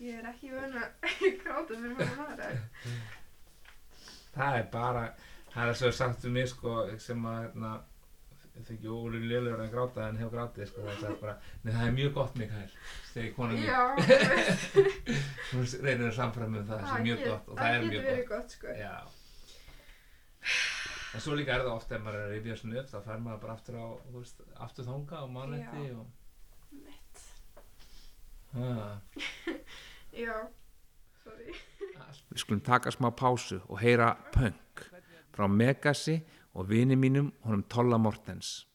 Ég 0.00 0.16
er 0.16 0.30
ekki 0.30 0.48
vöna 0.48 0.86
að 1.04 1.24
gráta 1.42 1.76
fyrir 1.76 1.96
maður 2.16 2.44
Það 4.30 4.56
er 4.56 4.66
bara, 4.72 5.02
það 5.54 5.68
er 5.70 5.78
svo 5.80 5.90
sagt 5.94 6.26
um 6.28 6.36
mig 6.36 6.48
sko 6.50 6.74
sem 7.02 7.24
að 7.26 7.38
hérna, 7.44 7.70
það 8.60 8.72
ekki 8.74 8.90
ólega 8.92 9.30
liðlegur 9.30 9.62
að 9.64 9.72
gráta 9.74 10.06
en 10.06 10.18
hefur 10.20 10.34
grátið 10.34 10.68
sko 10.70 10.84
það 10.86 11.06
er 11.08 11.16
bara, 11.22 11.34
nei 11.62 11.70
það 11.72 11.86
er 11.86 11.94
mjög 11.96 12.12
gott 12.18 12.36
Mikael, 12.40 12.74
segir 13.12 13.32
konan 13.36 13.56
mín. 13.56 13.64
Já, 13.66 13.82
Hún 15.52 15.66
reynir 15.86 16.10
að 16.10 16.18
samfæra 16.18 16.50
með 16.52 16.68
það, 16.68 16.84
það 16.84 16.98
er 16.98 17.06
mjög 17.08 17.24
gott 17.26 17.48
og 17.48 17.60
það 17.60 17.78
er 17.78 17.86
mjög 17.86 17.96
getur 17.96 18.10
verið 18.10 18.28
gott. 18.28 18.36
gott 18.36 18.56
sko. 18.58 18.76
Já. 18.78 18.94
En 21.10 21.24
svo 21.24 21.34
líka 21.34 21.56
er 21.56 21.64
það 21.64 21.74
ofta 21.74 21.96
ef 21.96 22.04
maður 22.04 22.20
er 22.20 22.28
að 22.28 22.36
rifja 22.36 22.56
svona 22.60 22.80
upp, 22.80 22.90
þá 22.92 22.98
fær 23.08 23.22
maður 23.24 23.42
bara 23.44 23.56
aftur 23.56 23.80
á, 23.80 23.86
þú 24.06 24.20
veist, 24.20 24.44
aftur 24.66 24.86
þanga 24.86 25.24
og 25.24 25.32
mannetti 25.34 25.82
Já. 25.88 25.96
og... 25.98 26.06
Mitt. 26.84 27.24
Ah. 28.54 28.94
Já, 30.24 30.36
sorry. 31.24 31.58
Við 32.30 32.42
skulum 32.44 32.62
taka 32.66 32.92
smá 32.94 33.10
pásu 33.14 33.58
og 33.66 33.82
heyra 33.82 34.12
punk 34.34 34.84
frá 35.40 35.48
Megasi 35.48 36.20
og 36.54 36.68
vini 36.68 36.96
mínum 36.96 37.32
honum 37.44 37.62
Tolla 37.62 37.98
Mortens. 37.98 38.66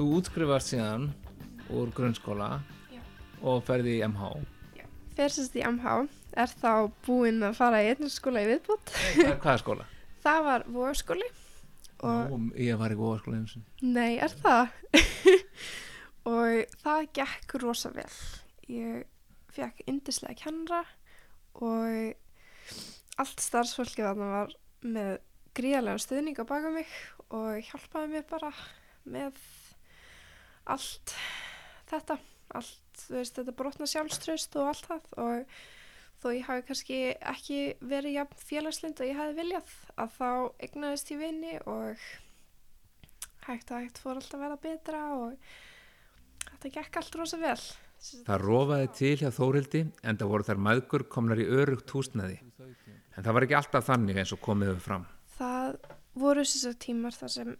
Þú 0.00 0.06
útskrifast 0.16 0.70
síðan 0.72 1.10
úr 1.76 1.90
grunnskóla 1.92 2.62
Já. 2.88 3.00
og 3.44 3.58
ferði 3.66 3.98
í 3.98 4.04
MH. 4.06 4.30
Fyrir 5.12 5.34
sérst 5.34 5.58
í 5.60 5.64
MH 5.66 5.96
er 6.40 6.54
þá 6.62 6.72
búinn 7.04 7.44
að 7.44 7.58
fara 7.58 7.82
í 7.84 7.90
einnig 7.90 8.14
skóla 8.14 8.40
í 8.40 8.48
viðbútt. 8.48 8.94
Hvað, 9.18 9.50
er 9.52 9.60
skóla? 9.60 9.86
Það 10.24 10.40
var 10.46 10.64
Nú, 12.32 12.40
ég 12.56 12.80
var 12.80 12.94
í 12.94 12.96
góða 12.96 13.34
eins 13.36 13.58
og 13.58 13.84
nei, 13.84 14.16
er 14.24 14.32
það? 14.40 14.72
og 16.32 16.80
það 16.80 17.04
gekk 17.20 17.56
rosa 17.60 17.92
vel. 17.92 18.08
Ég 18.72 19.04
fekk 19.52 19.84
yndislega 19.84 20.46
kennara 20.46 20.80
og 21.60 23.20
allt 23.20 23.44
starfsfólkið 23.44 24.08
þarna 24.08 24.32
var 24.32 24.60
með 24.80 25.16
gríðarlega 25.60 26.00
stuðning 26.00 26.40
á 26.40 26.44
baka 26.48 26.72
mig 26.72 27.00
og 27.28 27.60
hjálpaði 27.68 28.14
mér 28.14 28.30
bara 28.32 28.54
með 29.04 29.36
allt 30.74 31.14
þetta, 31.90 32.16
allt, 32.56 33.04
veist, 33.10 33.36
þetta 33.36 33.56
brotna 33.58 33.88
sjálfströst 33.90 34.56
og 34.60 34.70
allt 34.70 34.88
það 34.90 35.20
og 35.24 35.60
þó 36.20 36.26
ég 36.36 36.48
hafi 36.48 36.66
kannski 36.68 36.98
ekki 37.32 37.60
verið 37.80 38.18
jafn 38.18 38.42
félagslind 38.48 39.00
og 39.00 39.08
ég 39.08 39.20
hafi 39.20 39.36
viljað 39.38 39.76
að 39.96 40.16
þá 40.18 40.30
egnaðist 40.68 41.12
ég 41.14 41.22
vinni 41.22 41.54
og 41.64 42.08
hægt 43.46 43.70
og 43.72 43.80
hægt 43.80 44.00
fór 44.02 44.18
alltaf 44.18 44.36
að 44.36 44.44
vera 44.44 44.58
betra 44.64 45.04
og 45.16 45.54
þetta 46.50 46.74
gekk 46.76 47.00
allt 47.00 47.16
rosa 47.20 47.40
vel. 47.40 47.60
Það 48.00 48.42
rofaði 48.44 48.90
til 48.96 49.14
hjá 49.20 49.30
Þórildi 49.36 49.80
en 50.08 50.20
það 50.20 50.30
voru 50.32 50.46
þær 50.48 50.60
maðgur 50.66 51.06
komnar 51.12 51.40
í 51.40 51.48
örugt 51.48 51.92
húsnaði. 51.92 52.38
En 53.16 53.24
það 53.24 53.34
var 53.36 53.46
ekki 53.46 53.58
alltaf 53.58 53.88
þannig 53.88 54.20
eins 54.22 54.32
og 54.32 54.40
komið 54.44 54.72
við 54.72 54.84
fram. 54.84 55.04
Það 55.36 55.76
voru 56.20 56.44
þessar 56.46 56.78
tímar 56.80 57.16
þar 57.16 57.34
sem 57.34 57.50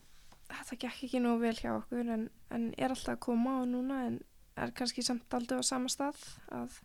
þetta 0.50 0.80
gekk 0.84 1.06
ekki 1.06 1.22
nógu 1.22 1.44
vel 1.44 1.56
hjá 1.58 1.70
okkur 1.76 2.12
en, 2.16 2.26
en 2.50 2.68
er 2.76 2.92
alltaf 2.92 3.16
að 3.16 3.24
koma 3.26 3.60
á 3.60 3.62
núna 3.68 4.02
en 4.08 4.20
er 4.60 4.74
kannski 4.76 5.04
samt 5.06 5.32
aldrei 5.36 5.62
á 5.62 5.64
sama 5.64 5.90
stað 5.92 6.20
að 6.52 6.80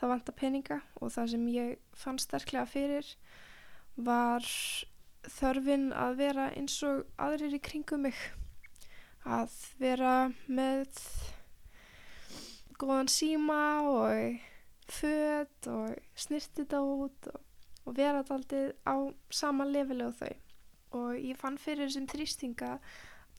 það 0.00 0.12
vantar 0.14 0.36
peninga 0.38 0.78
og 1.00 1.12
það 1.12 1.32
sem 1.34 1.48
ég 1.52 1.96
fann 2.02 2.20
sterklega 2.22 2.68
fyrir 2.70 3.08
var 4.00 4.46
þörfin 5.28 5.90
að 5.92 6.14
vera 6.22 6.46
eins 6.56 6.78
og 6.86 7.04
aðrir 7.20 7.58
í 7.58 7.60
kringum 7.62 8.06
mig. 8.06 8.16
Að 9.28 9.52
vera 9.80 10.30
með 10.48 10.88
góðan 12.80 13.10
síma 13.12 13.60
og 13.84 14.46
föt 14.90 15.68
og 15.68 15.98
snirtidót 16.16 17.28
og, 17.28 17.42
og 17.84 17.98
vera 17.98 18.24
daldið 18.26 18.72
á 18.88 18.96
sama 19.28 19.68
leveli 19.68 20.06
og 20.08 20.16
þau 20.16 20.32
og 20.96 21.14
ég 21.18 21.38
fann 21.38 21.58
fyrir 21.60 21.88
þessum 21.88 22.08
þrýstinga 22.10 22.70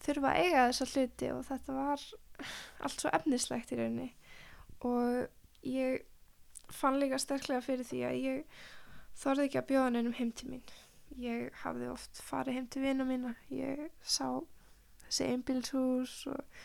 þurfa 0.01 0.31
að 0.31 0.46
eiga 0.46 0.67
þessa 0.70 0.88
hluti 0.91 1.31
og 1.34 1.41
þetta 1.48 1.75
var 1.77 2.05
allt 2.86 3.03
svo 3.03 3.12
efnislegt 3.17 3.74
í 3.74 3.79
rauninni. 3.79 4.10
Og 4.88 5.67
ég 5.67 6.05
fann 6.72 7.00
líka 7.01 7.20
sterklega 7.22 7.63
fyrir 7.65 7.88
því 7.88 8.01
að 8.08 8.22
ég 8.22 8.63
þorði 9.22 9.48
ekki 9.48 9.62
að 9.62 9.70
bjóða 9.72 9.93
neinum 9.96 10.17
heim 10.17 10.31
til 10.36 10.50
mín. 10.53 10.63
Ég 11.20 11.51
hafði 11.65 11.91
oft 11.91 12.22
farið 12.24 12.58
heim 12.58 12.67
til 12.72 12.84
vina 12.86 13.05
mína. 13.08 13.36
Ég 13.51 13.89
sá 14.01 14.39
þessi 15.03 15.27
einbílshús 15.27 16.15
og 16.31 16.62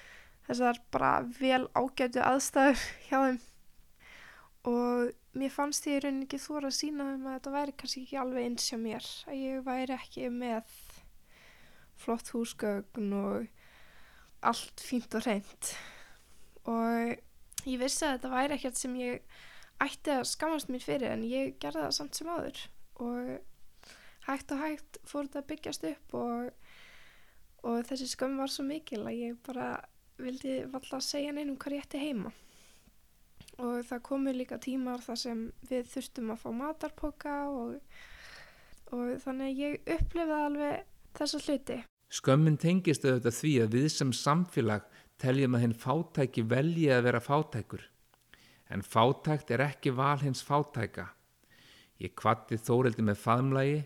þessar 0.47 0.81
bara 0.95 1.13
vel 1.41 1.67
ágætu 1.75 2.23
aðstæður 2.23 2.85
hjá 3.09 3.19
þeim. 3.19 3.41
Og 4.71 5.15
mér 5.37 5.53
fannst 5.53 5.87
ég 5.89 5.99
í 5.99 6.05
rauninni 6.05 6.27
ekki 6.27 6.41
þóra 6.43 6.71
að 6.71 6.79
sína 6.79 7.09
þeim 7.11 7.27
að 7.27 7.37
þetta 7.37 7.55
væri 7.57 7.75
kannski 7.81 8.05
ekki 8.05 8.21
alveg 8.23 8.49
eins 8.49 8.71
hjá 8.71 8.79
mér 8.81 9.11
að 9.27 9.43
ég 9.43 9.67
væri 9.67 9.97
ekki 9.97 10.31
með 10.33 10.79
flott 12.01 12.33
húsgögn 12.35 13.13
og 13.17 14.47
allt 14.47 14.85
fínt 14.85 15.17
og 15.17 15.27
reynd 15.27 15.71
og 16.71 17.67
ég 17.67 17.81
vissi 17.81 18.07
að 18.07 18.17
þetta 18.17 18.33
væri 18.33 18.57
ekkert 18.57 18.81
sem 18.81 18.97
ég 19.01 19.37
ætti 19.83 20.15
að 20.15 20.25
skammast 20.31 20.71
mér 20.73 20.85
fyrir 20.85 21.13
en 21.13 21.27
ég 21.27 21.57
gerði 21.61 21.85
það 21.85 21.95
samt 21.99 22.19
sem 22.19 22.31
áður. 22.33 22.63
Og 23.05 23.29
hægt 24.27 24.55
og 24.55 24.63
hægt 24.63 25.01
fór 25.07 25.27
þetta 25.27 25.43
að 25.43 25.51
byggjast 25.53 25.87
upp 25.91 26.17
og, 26.17 26.73
og 27.67 27.85
þessi 27.91 28.09
skömm 28.13 28.41
var 28.41 28.53
svo 28.53 28.67
mikil 28.67 29.03
að 29.05 29.21
ég 29.21 29.39
bara 29.47 29.75
vildi 30.17 30.63
valla 30.73 30.99
að 30.99 31.07
segja 31.07 31.35
neinum 31.37 31.59
hvað 31.61 31.77
ég 31.77 31.87
ætti 31.87 32.01
heima 32.01 32.33
og 33.63 33.81
það 33.89 34.05
komu 34.05 34.35
líka 34.37 34.59
tímar 34.63 35.03
þar 35.05 35.21
sem 35.21 35.43
við 35.71 35.89
þurftum 35.95 36.33
að 36.35 36.43
fá 36.43 36.49
matarpoka 36.61 37.35
og, 37.49 37.75
og 38.93 39.17
þannig 39.25 39.61
ég 39.63 39.93
upplifaði 39.97 40.47
alveg 40.51 40.87
þessa 41.17 41.43
hluti. 41.47 41.79
Skömmin 42.13 42.61
tengist 42.61 43.05
auðvitað 43.05 43.39
því 43.41 43.53
að 43.65 43.77
við 43.77 43.89
sem 43.93 44.13
samfélag 44.15 44.87
teljum 45.21 45.57
að 45.57 45.65
hinn 45.65 45.77
fátæki 45.81 46.45
velji 46.47 46.89
að 46.93 47.07
vera 47.09 47.23
fátækur. 47.25 47.83
En 48.71 48.83
fátækt 48.83 49.51
er 49.55 49.65
ekki 49.65 49.93
val 49.97 50.19
hins 50.21 50.43
fátæka. 50.45 51.09
Ég 52.03 52.13
kvatti 52.19 52.59
Þórildi 52.61 53.05
með 53.07 53.23
faðmlagi, 53.23 53.79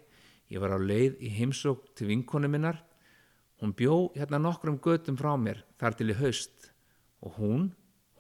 ég 0.51 0.63
var 0.63 0.75
á 0.75 0.79
leið 0.83 1.21
í 1.23 1.31
heimsók 1.37 1.93
til 1.95 2.09
vinkonu 2.11 2.51
minnar. 2.51 2.81
Hún 3.61 3.75
bjó 3.77 4.11
hérna 4.17 4.41
nokkrum 4.41 4.81
götum 4.83 5.19
frá 5.21 5.37
mér 5.39 5.63
þar 5.79 5.97
til 5.99 6.11
í 6.11 6.17
haust 6.19 6.71
og 7.21 7.37
hún, 7.37 7.69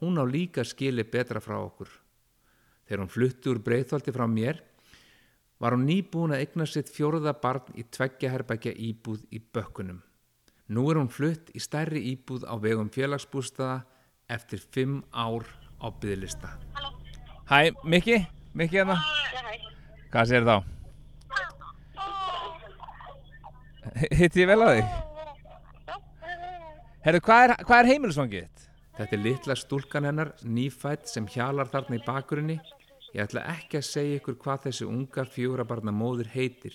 hún 0.00 0.18
á 0.20 0.24
líka 0.24 0.64
skili 0.64 1.04
betra 1.04 1.40
frá 1.40 1.58
okkur. 1.60 1.88
Þegar 2.88 3.02
hún 3.04 3.12
flutti 3.12 3.50
úr 3.52 3.60
breyþolti 3.62 4.12
frá 4.12 4.26
mér, 4.26 4.62
var 5.60 5.76
hún 5.76 5.86
nýbúin 5.86 6.32
að 6.34 6.46
egna 6.46 6.66
sitt 6.66 6.88
fjóruða 6.90 7.34
barn 7.42 7.76
í 7.76 7.84
tveggjaherbækja 7.84 8.72
íbúð 8.72 9.26
í 9.30 9.40
bökkunum. 9.40 10.00
Nú 10.70 10.86
er 10.90 11.00
hún 11.00 11.10
flutt 11.12 11.50
í 11.54 11.60
stærri 11.60 12.00
íbúð 12.14 12.46
á 12.48 12.54
vegum 12.58 12.88
félagsbústaða 12.90 13.82
eftir 14.30 14.62
fimm 14.62 15.02
ár 15.12 15.44
á 15.82 15.86
byggðlista. 15.90 16.54
Hæ, 17.50 17.74
Mikki? 17.84 18.22
Mikki 18.54 18.80
hérna? 18.80 18.96
Já, 19.34 19.42
hæ. 19.42 19.54
Hvað 20.10 20.30
sér 20.30 20.46
þá? 20.46 20.56
Hitti 24.18 24.42
ég 24.42 24.48
vel 24.50 24.60
að 24.64 24.72
því? 24.74 24.82
Herru, 27.04 27.20
hvað 27.24 27.44
er, 27.44 27.54
er 27.78 27.88
heimilisvangið 27.90 28.42
þitt? 28.44 28.59
Þetta 29.00 29.16
er 29.16 29.20
litla 29.24 29.54
stúlkan 29.56 30.04
hennar, 30.04 30.34
nýfætt, 30.44 31.06
sem 31.08 31.24
hjalar 31.32 31.70
þarna 31.72 31.96
í 31.96 32.02
bakgrunni. 32.04 32.58
Ég 33.14 33.22
ætla 33.24 33.46
ekki 33.48 33.78
að 33.78 33.86
segja 33.88 34.16
ykkur 34.18 34.34
hvað 34.42 34.66
þessi 34.66 34.84
unga 34.84 35.22
fjórabarna 35.24 35.94
móður 35.96 36.28
heitir. 36.34 36.74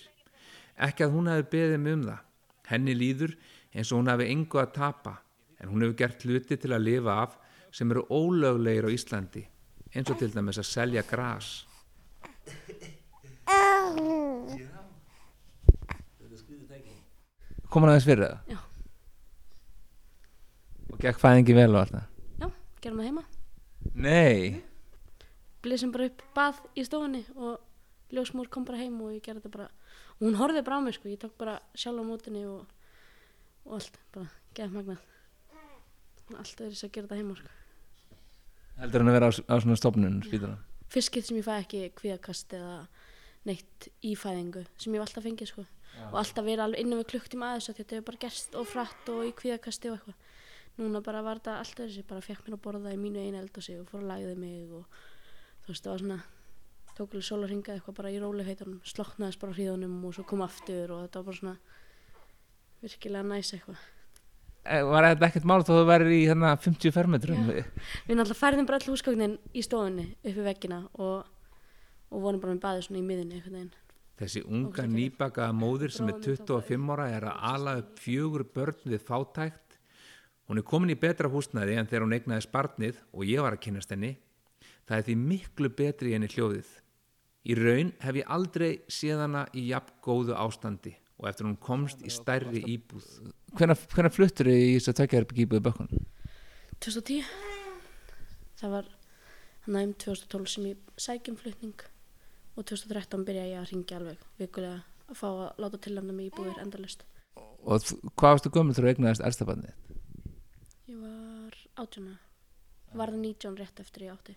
Ekki 0.74 1.04
að 1.06 1.12
hún 1.14 1.30
hafi 1.30 1.44
beðið 1.52 1.78
mig 1.84 1.94
um 1.94 2.02
það. 2.08 2.24
Henni 2.66 2.96
líður 2.98 3.36
eins 3.70 3.92
og 3.92 4.00
hún 4.00 4.10
hafi 4.10 4.26
engu 4.32 4.58
að 4.58 4.72
tapa, 4.74 5.12
en 5.62 5.70
hún 5.70 5.84
hefur 5.86 5.94
gert 6.00 6.26
hluti 6.26 6.58
til 6.58 6.72
að 6.74 6.82
lifa 6.88 7.14
af 7.28 7.36
sem 7.70 7.94
eru 7.94 8.02
ólöglegir 8.10 8.90
á 8.90 8.94
Íslandi, 8.96 9.44
eins 9.94 10.10
og 10.10 10.18
til 10.18 10.32
dæmis 10.34 10.58
að 10.58 10.68
selja 10.72 11.06
gras. 11.06 11.52
Komur 17.70 17.94
aðeins 17.94 18.10
fyrir 18.10 18.26
það? 18.26 18.36
Já. 18.50 18.60
Og 20.90 21.00
gekk 21.06 21.22
fæðingi 21.22 21.58
vel 21.62 21.70
og 21.70 21.82
allt 21.84 21.96
það? 22.00 22.12
Gerum 22.86 23.02
það 23.02 23.08
heima. 23.10 23.26
Nei, 23.98 24.62
Blísum 25.66 25.90
bara 25.90 26.06
upp 26.06 26.22
bað 26.36 26.58
í 26.78 26.84
stofunni 26.86 27.24
og 27.34 28.14
ljósmór 28.14 28.46
kom 28.52 28.66
bara 28.68 28.78
heim 28.78 29.00
og 29.02 29.16
ég 29.16 29.24
gerði 29.24 29.42
þetta 29.42 29.54
bara. 29.56 29.66
Og 30.16 30.28
hún 30.28 30.38
horfði 30.38 30.62
bara 30.66 30.78
á 30.78 30.84
mig 30.84 30.94
sko, 30.94 31.10
ég 31.10 31.18
tók 31.18 31.34
bara 31.40 31.56
sjálf 31.74 31.98
á 31.98 32.04
mótinni 32.06 32.44
og, 32.46 32.68
og 33.66 33.74
allt, 33.80 33.98
bara 34.14 34.30
geða 34.54 34.76
magnað. 34.76 35.02
Allt 36.36 36.62
er 36.62 36.70
þess 36.70 36.86
að 36.86 36.92
gera 36.94 37.08
þetta 37.08 37.18
heima 37.18 37.38
sko. 37.40 37.54
heldur 38.76 39.02
hann 39.02 39.10
að 39.10 39.16
vera 39.16 39.30
á, 39.30 39.32
á 39.34 39.54
svona 39.64 39.78
stofnun 39.80 40.22
spítalan? 40.22 40.62
Fyrst 40.92 41.10
skipt 41.10 41.26
sem 41.26 41.40
ég 41.40 41.46
fæ 41.46 41.54
ekki 41.56 41.82
kvíðakast 41.98 42.54
eða 42.54 42.76
neitt 43.48 43.88
í 44.04 44.14
fæðingu 44.14 44.66
sem 44.76 44.94
ég 44.94 45.00
hef 45.00 45.08
alltaf 45.08 45.26
fengið 45.26 45.50
sko. 45.50 45.66
Og 46.12 46.18
alltaf 46.20 46.44
verið 46.44 46.62
alveg 46.66 46.82
innan 46.84 47.00
við 47.00 47.10
klukktíma 47.14 47.50
aðeins 47.50 47.70
að 47.72 47.78
þetta 47.80 47.96
hefur 47.96 48.08
bara 48.10 48.22
gerst 48.26 48.58
og 48.60 48.66
frætt 48.68 49.10
og 49.10 49.22
í 49.26 49.32
kvíðakasti 49.38 49.90
og 49.90 49.96
eitthvað. 49.96 50.18
Núna 50.76 51.00
bara 51.04 51.22
var 51.24 51.38
þetta 51.40 51.58
allt 51.62 51.78
öðru 51.80 51.94
sér, 51.94 52.04
bara 52.08 52.20
fekk 52.24 52.42
mér 52.46 52.56
að 52.58 52.64
borða 52.66 52.92
í 52.92 52.98
mínu 53.00 53.22
einu 53.24 53.38
eldhúsi 53.40 53.78
og 53.80 53.86
fór 53.88 54.02
að 54.02 54.10
lagði 54.10 54.34
mig 54.40 54.72
og 54.76 54.84
þú 55.64 55.72
veist, 55.72 55.84
það 55.86 55.92
var 55.94 56.02
svona 56.04 56.18
tók 56.96 57.12
alveg 57.12 57.24
sól 57.28 57.42
að 57.44 57.50
ringa 57.52 57.74
eitthvað 57.76 57.96
bara 57.98 58.10
í 58.12 58.18
rólegheitunum 58.20 58.78
sloknaðist 58.88 59.40
bara 59.40 59.52
á 59.52 59.56
hríðunum 59.56 59.96
og 60.08 60.14
svo 60.16 60.24
kom 60.28 60.44
aftur 60.44 60.92
og 60.96 61.02
þetta 61.06 61.20
var 61.22 61.26
bara 61.30 61.40
svona 61.40 61.56
virkilega 62.84 63.28
næs 63.34 63.52
eitthvað 63.56 63.84
Eh, 64.66 64.82
Var 64.82 65.04
þetta 65.06 65.26
ekkert 65.28 65.44
mál 65.46 65.62
þó 65.62 65.68
þú 65.76 65.82
væri 65.86 66.14
í 66.16 66.22
hérna 66.26 66.48
50 66.58 66.90
fermetrum? 66.90 67.44
við 67.46 68.16
náttúrulega 68.18 68.34
færðum 68.40 68.66
bara 68.66 68.78
all 68.80 68.88
húsgögnin 68.90 69.36
í 69.54 69.62
stofunni 69.62 70.06
upp 70.26 70.40
í 70.40 70.42
veggina 70.42 70.80
og, 70.98 71.28
og 72.10 72.24
vorum 72.24 72.40
bara 72.42 72.56
með 72.56 72.64
baði 72.64 72.82
svona 72.82 72.98
í 72.98 73.04
miðinni 73.06 73.38
einhvern 73.38 73.54
veginn 73.60 73.70
Þessi 74.18 74.42
unga 74.48 74.86
nýbakaða 74.90 75.54
móðir 75.54 75.94
sem 75.94 76.08
er 76.10 76.16
Bróðir 76.16 76.32
minn 76.34 76.48
tók 76.48 76.66
25 76.66 76.90
ára 76.96 77.06
er 77.14 77.28
að 77.30 77.46
ala 77.52 77.76
upp 77.84 77.98
fjögur 78.02 78.44
börn 78.56 78.82
við 78.90 79.02
fátækt. 79.06 79.65
Hún 80.46 80.60
er 80.60 80.66
komin 80.66 80.94
í 80.94 80.98
betra 80.98 81.30
húsnæði 81.30 81.78
en 81.80 81.88
þegar 81.90 82.06
hún 82.06 82.16
eignaði 82.16 82.46
sparnið 82.46 83.00
og 83.12 83.24
ég 83.26 83.42
var 83.42 83.56
að 83.56 83.64
kynast 83.66 83.94
henni. 83.94 84.12
Það 84.86 84.98
er 84.98 85.08
því 85.08 85.16
miklu 85.22 85.72
betri 85.74 86.14
en 86.14 86.26
í 86.26 86.30
hljóðið. 86.30 86.68
Í 87.46 87.56
raun 87.58 87.90
hef 88.02 88.20
ég 88.20 88.30
aldrei 88.36 88.70
séð 88.90 89.24
hana 89.24 89.46
í 89.54 89.66
jafn 89.70 89.98
góðu 90.02 90.38
ástandi 90.38 90.94
og 91.16 91.28
eftir 91.30 91.46
hún 91.48 91.56
komst 91.60 92.02
í 92.04 92.12
stærri 92.12 92.60
íbúð. 92.76 93.06
hvenær 93.56 94.12
fluttur 94.12 94.50
í 94.52 94.76
þess 94.76 94.92
að 94.92 94.98
tvekja 95.00 95.20
herbyggi 95.20 95.46
íbúið 95.46 95.64
bökkun 95.64 95.92
2010 96.84 97.24
það 98.60 98.74
var 98.74 98.90
hann 99.66 99.78
um 99.80 99.94
2012 100.04 100.52
sem 100.52 100.68
ég 100.72 100.92
sækjum 101.00 101.38
flutning 101.40 101.86
og 102.56 102.68
2013 102.68 103.24
byrjaði 103.28 103.54
ég 103.54 103.62
að 103.62 103.72
ringja 103.72 104.00
alveg 104.00 104.26
vikulega 104.40 104.82
að 105.06 105.20
fá 105.20 105.28
að 105.30 105.62
láta 105.64 105.82
tilnæmna 105.86 106.16
mig 106.16 106.30
íbúðir 106.30 106.60
endalist 106.60 107.06
og 107.36 107.88
hvað 108.14 108.36
varstu 108.36 108.52
gömul 108.52 108.76
þegar 108.76 108.90
þú 108.90 108.94
eignaðist 108.94 109.26
elstabarnið 109.30 109.85
ég 110.86 110.98
var 111.02 111.56
átjóna 111.82 112.18
varð 112.96 113.18
19 113.20 113.56
rétt 113.58 113.80
eftir 113.82 114.06
ég 114.06 114.12
átti. 114.14 114.36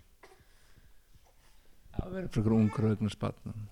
Það 1.95 2.15
verður 2.15 2.31
fyrir 2.35 2.55
ungur 2.55 2.87
og 2.87 2.95
eignast 2.95 3.19
barn. 3.21 3.67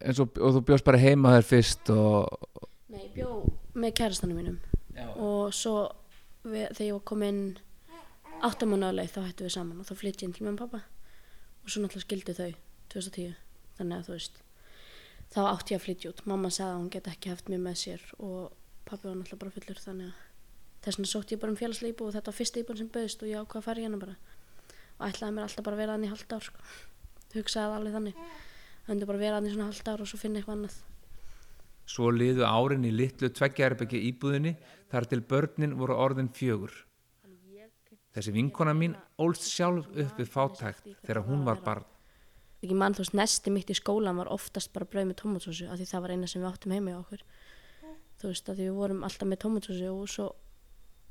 En 0.00 0.16
svo, 0.16 0.26
og 0.28 0.54
þú 0.56 0.62
bjóst 0.68 0.86
bara 0.86 1.00
heima 1.00 1.34
þér 1.36 1.46
fyrst 1.48 1.90
og 1.94 2.28
nei, 2.90 3.02
ég 3.06 3.12
bjó 3.16 3.32
með 3.74 3.96
kærastanum 4.00 4.40
mínum. 4.40 4.60
Já. 4.90 5.06
og 5.14 5.52
svo 5.54 5.74
við, 6.42 6.66
þegar 6.74 6.86
ég 6.86 6.96
var 6.96 7.04
komin 7.08 7.42
áttamánaðuleið 8.44 9.12
þá 9.14 9.20
hættum 9.22 9.46
við 9.46 9.54
saman 9.54 9.80
og 9.80 9.86
þá 9.88 9.94
flytti 10.00 10.24
ég 10.24 10.28
inn 10.28 10.34
til 10.36 10.46
mér 10.46 10.56
og 10.56 10.62
pappa 10.64 10.80
og 11.62 11.70
svo 11.70 11.82
náttúrulega 11.84 12.06
skildu 12.06 12.34
þau 12.36 12.50
2010 12.94 13.36
þannig 13.78 13.96
að 13.96 14.08
þú 14.08 14.16
veist 14.16 14.40
þá 15.30 15.40
átti 15.44 15.74
ég 15.74 15.80
að 15.80 15.84
flytja 15.84 16.10
út. 16.10 16.24
Mamma 16.26 16.50
sagði 16.50 16.72
að 16.72 16.80
hún 16.80 16.90
get 16.96 17.12
ekki 17.12 17.32
haft 17.32 17.52
mér 17.52 17.62
með 17.62 17.78
sér 17.84 18.04
og 18.18 18.50
pappi 18.88 19.06
var 19.06 19.16
náttúrulega 19.20 19.42
bara 19.44 19.56
fullur 19.56 19.82
þannig 19.84 20.10
að 20.10 20.29
þess 20.84 20.98
vegna 20.98 21.10
sótti 21.10 21.36
ég 21.36 21.40
bara 21.42 21.52
um 21.52 21.58
félagslega 21.60 21.94
íbúð 21.94 22.10
og 22.10 22.14
þetta 22.16 22.32
var 22.32 22.38
fyrsta 22.38 22.60
íbúð 22.62 22.80
sem 22.80 22.92
bauðist 22.94 23.24
og 23.24 23.30
ég 23.30 23.42
ákvað 23.42 23.60
að 23.60 23.66
fara 23.68 23.80
í 23.82 23.86
hana 23.86 24.00
bara. 24.00 24.16
Og 25.00 25.04
ætlaði 25.08 25.36
mér 25.36 25.46
alltaf 25.46 25.66
bara 25.66 25.76
að 25.76 25.82
vera 25.84 25.96
hann 25.96 26.06
í 26.06 26.12
halvt 26.12 26.36
ár 26.36 26.46
sko. 26.46 26.68
hugsaði 27.34 27.76
alveg 27.76 27.96
þannig. 27.96 28.22
Myndi 28.88 29.06
bara 29.06 29.20
vera 29.20 29.38
hann 29.38 29.46
í 29.46 29.52
svona 29.52 29.68
halvt 29.70 29.90
ár 29.92 30.02
og 30.02 30.10
svo 30.10 30.18
finna 30.18 30.40
eitthvað 30.40 30.56
annað. 30.56 30.78
Svo 31.90 32.10
liðu 32.14 32.44
árin 32.46 32.86
í 32.86 32.92
litlu 32.94 33.30
tvekja 33.34 33.68
herbyggi 33.68 34.00
íbúðinni 34.10 34.56
þar 34.90 35.06
til 35.10 35.20
börnin 35.20 35.76
voru 35.78 35.96
orðin 35.98 36.30
fjögur. 36.34 36.72
Þessi 38.10 38.34
vinkona 38.34 38.74
mín 38.74 38.96
ólst 39.22 39.46
sjálf 39.46 39.86
upp 39.94 40.18
við 40.18 40.30
fátækt 40.30 40.86
þegar 41.06 41.22
hún 41.28 41.44
var 41.46 41.62
barn. 41.62 41.86
Ekki 42.60 42.76
mann 42.76 42.94
þú 42.96 43.04
veist 43.04 43.16
nesti 43.16 43.52
mitt 43.54 43.70
í 43.70 43.76
skólan 43.78 44.18
var 44.20 44.28
oftast 44.34 44.72
bara 44.74 44.88
brauð 44.90 45.12
með 45.12 45.20
tómatsósu 45.22 45.68
af 45.70 45.78
því 45.78 45.86
það 45.88 46.02
var 46.04 46.14
eina 46.14 46.28
sem 46.28 46.42
við 46.42 46.50
áttum 46.50 46.74
heima 46.74 46.92
í 46.92 46.96
okkur. 46.98 47.22
Þú 48.20 48.32
veist 48.32 48.50
að 48.52 48.62
við 48.64 48.72
vorum 48.76 49.04
alltaf 49.06 49.30
með 49.30 49.40
tómatsósu 49.44 49.92
og 49.94 50.10
svo 50.10 50.26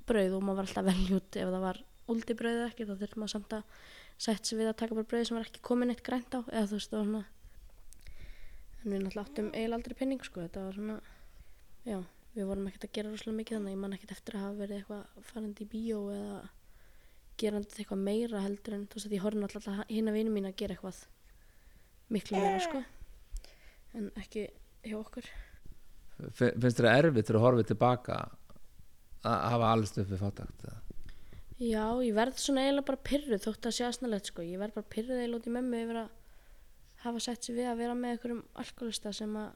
brauð 0.10 0.36
og 0.38 0.44
maður 0.46 0.60
var 0.60 0.68
alltaf 0.70 0.88
vel 0.90 1.18
út 1.20 1.40
ef 1.40 1.50
það 1.54 1.64
var 1.66 1.82
úldi 2.10 2.36
brauð 2.40 2.60
eða 2.60 2.70
ekki 2.72 2.88
þá 2.90 2.94
þurfti 3.00 3.20
maður 3.22 3.34
samt 3.36 3.56
að 3.60 3.82
sætt 4.20 4.50
sig 4.50 4.58
við 4.60 4.70
að 4.72 4.78
taka 4.82 4.96
bara 4.98 5.10
brauð 5.14 5.28
sem 5.30 5.38
var 5.40 5.46
ekki 5.48 5.62
komin 5.70 5.94
eitt 5.94 6.04
grænt 6.04 6.34
á. 6.36 6.40
Eða 6.52 6.68
þú 6.72 6.80
veist 6.80 6.92
það 6.94 7.00
var 7.00 7.10
svona 7.10 7.26
en 8.80 8.94
við 8.94 9.02
náttúrulega 9.04 9.26
áttum 9.28 9.50
eiginlega 9.54 9.78
aldrei 9.80 9.98
penning 10.00 10.24
sko. 10.26 10.44
Þetta 10.46 10.64
var 10.66 10.78
svona 10.80 10.98
já 11.90 12.00
við 12.36 12.46
vorum 12.50 12.68
ekkert 12.70 12.86
að 12.88 12.94
gera 12.98 13.12
rosalega 13.14 13.38
mikið 13.40 13.58
þannig. 13.58 13.70
Að 13.70 13.76
ég 13.76 13.82
man 13.84 13.96
ekkert 13.98 14.14
eftir 14.16 14.38
að 14.38 14.44
hafa 14.46 14.60
verið 14.64 14.80
eitthvað 14.80 15.28
farandi 15.32 15.66
í 15.66 15.70
bíó 15.74 16.00
eða 16.16 16.40
gerandi 17.40 17.80
eitthvað 17.80 18.02
meira 18.04 18.42
heldur 18.44 18.76
en 18.76 18.86
þú 18.92 18.98
veist 19.00 19.10
að 19.10 19.16
ég 19.16 19.24
horfði 19.26 19.44
náttúrulega 19.44 19.86
hinn 19.90 20.12
að 20.12 20.18
vinnu 20.20 20.34
mín 20.36 20.50
að 20.50 20.58
gera 20.60 20.76
eitthvað 20.76 21.00
miklu 22.16 22.42
meira 22.44 22.64
sko. 22.66 22.82
En 24.00 24.10
ekki 24.20 24.46
hjá 24.86 24.98
okkur. 25.00 25.30
Fi- 26.36 26.52
finnst 26.60 26.80
þér 26.82 26.90
erfitt 26.98 27.28
þegar 27.30 27.40
þú 27.40 27.46
horfið 27.48 27.70
tilbaka 27.72 28.18
að 29.28 29.50
hafa 29.54 29.72
allist 29.74 30.00
upp 30.00 30.14
við 30.14 30.24
fátækt 30.24 30.68
eða? 30.68 30.80
já, 31.60 31.84
ég 32.06 32.16
verð 32.16 32.40
svona 32.40 32.64
eiginlega 32.64 32.88
bara 32.88 33.06
pyrruð 33.10 33.44
þótt 33.44 33.68
að 33.68 33.76
sé 33.76 33.86
aðsnalegt 33.88 34.30
sko. 34.32 34.46
Ég 34.48 34.62
verð 34.62 34.78
bara 34.78 34.92
pyrruð 34.96 35.20
eiginlega 35.20 35.42
út 35.42 35.50
í 35.50 35.56
mömmu 35.56 35.82
yfir 35.84 36.00
að 36.06 36.14
hafa 37.04 37.24
sett 37.24 37.44
sér 37.44 37.58
við 37.58 37.72
að 37.72 37.82
vera 37.82 37.98
með 38.00 38.14
einhverjum 38.16 38.44
alkoholista 38.64 39.14
sem 39.16 39.36
að 39.40 39.50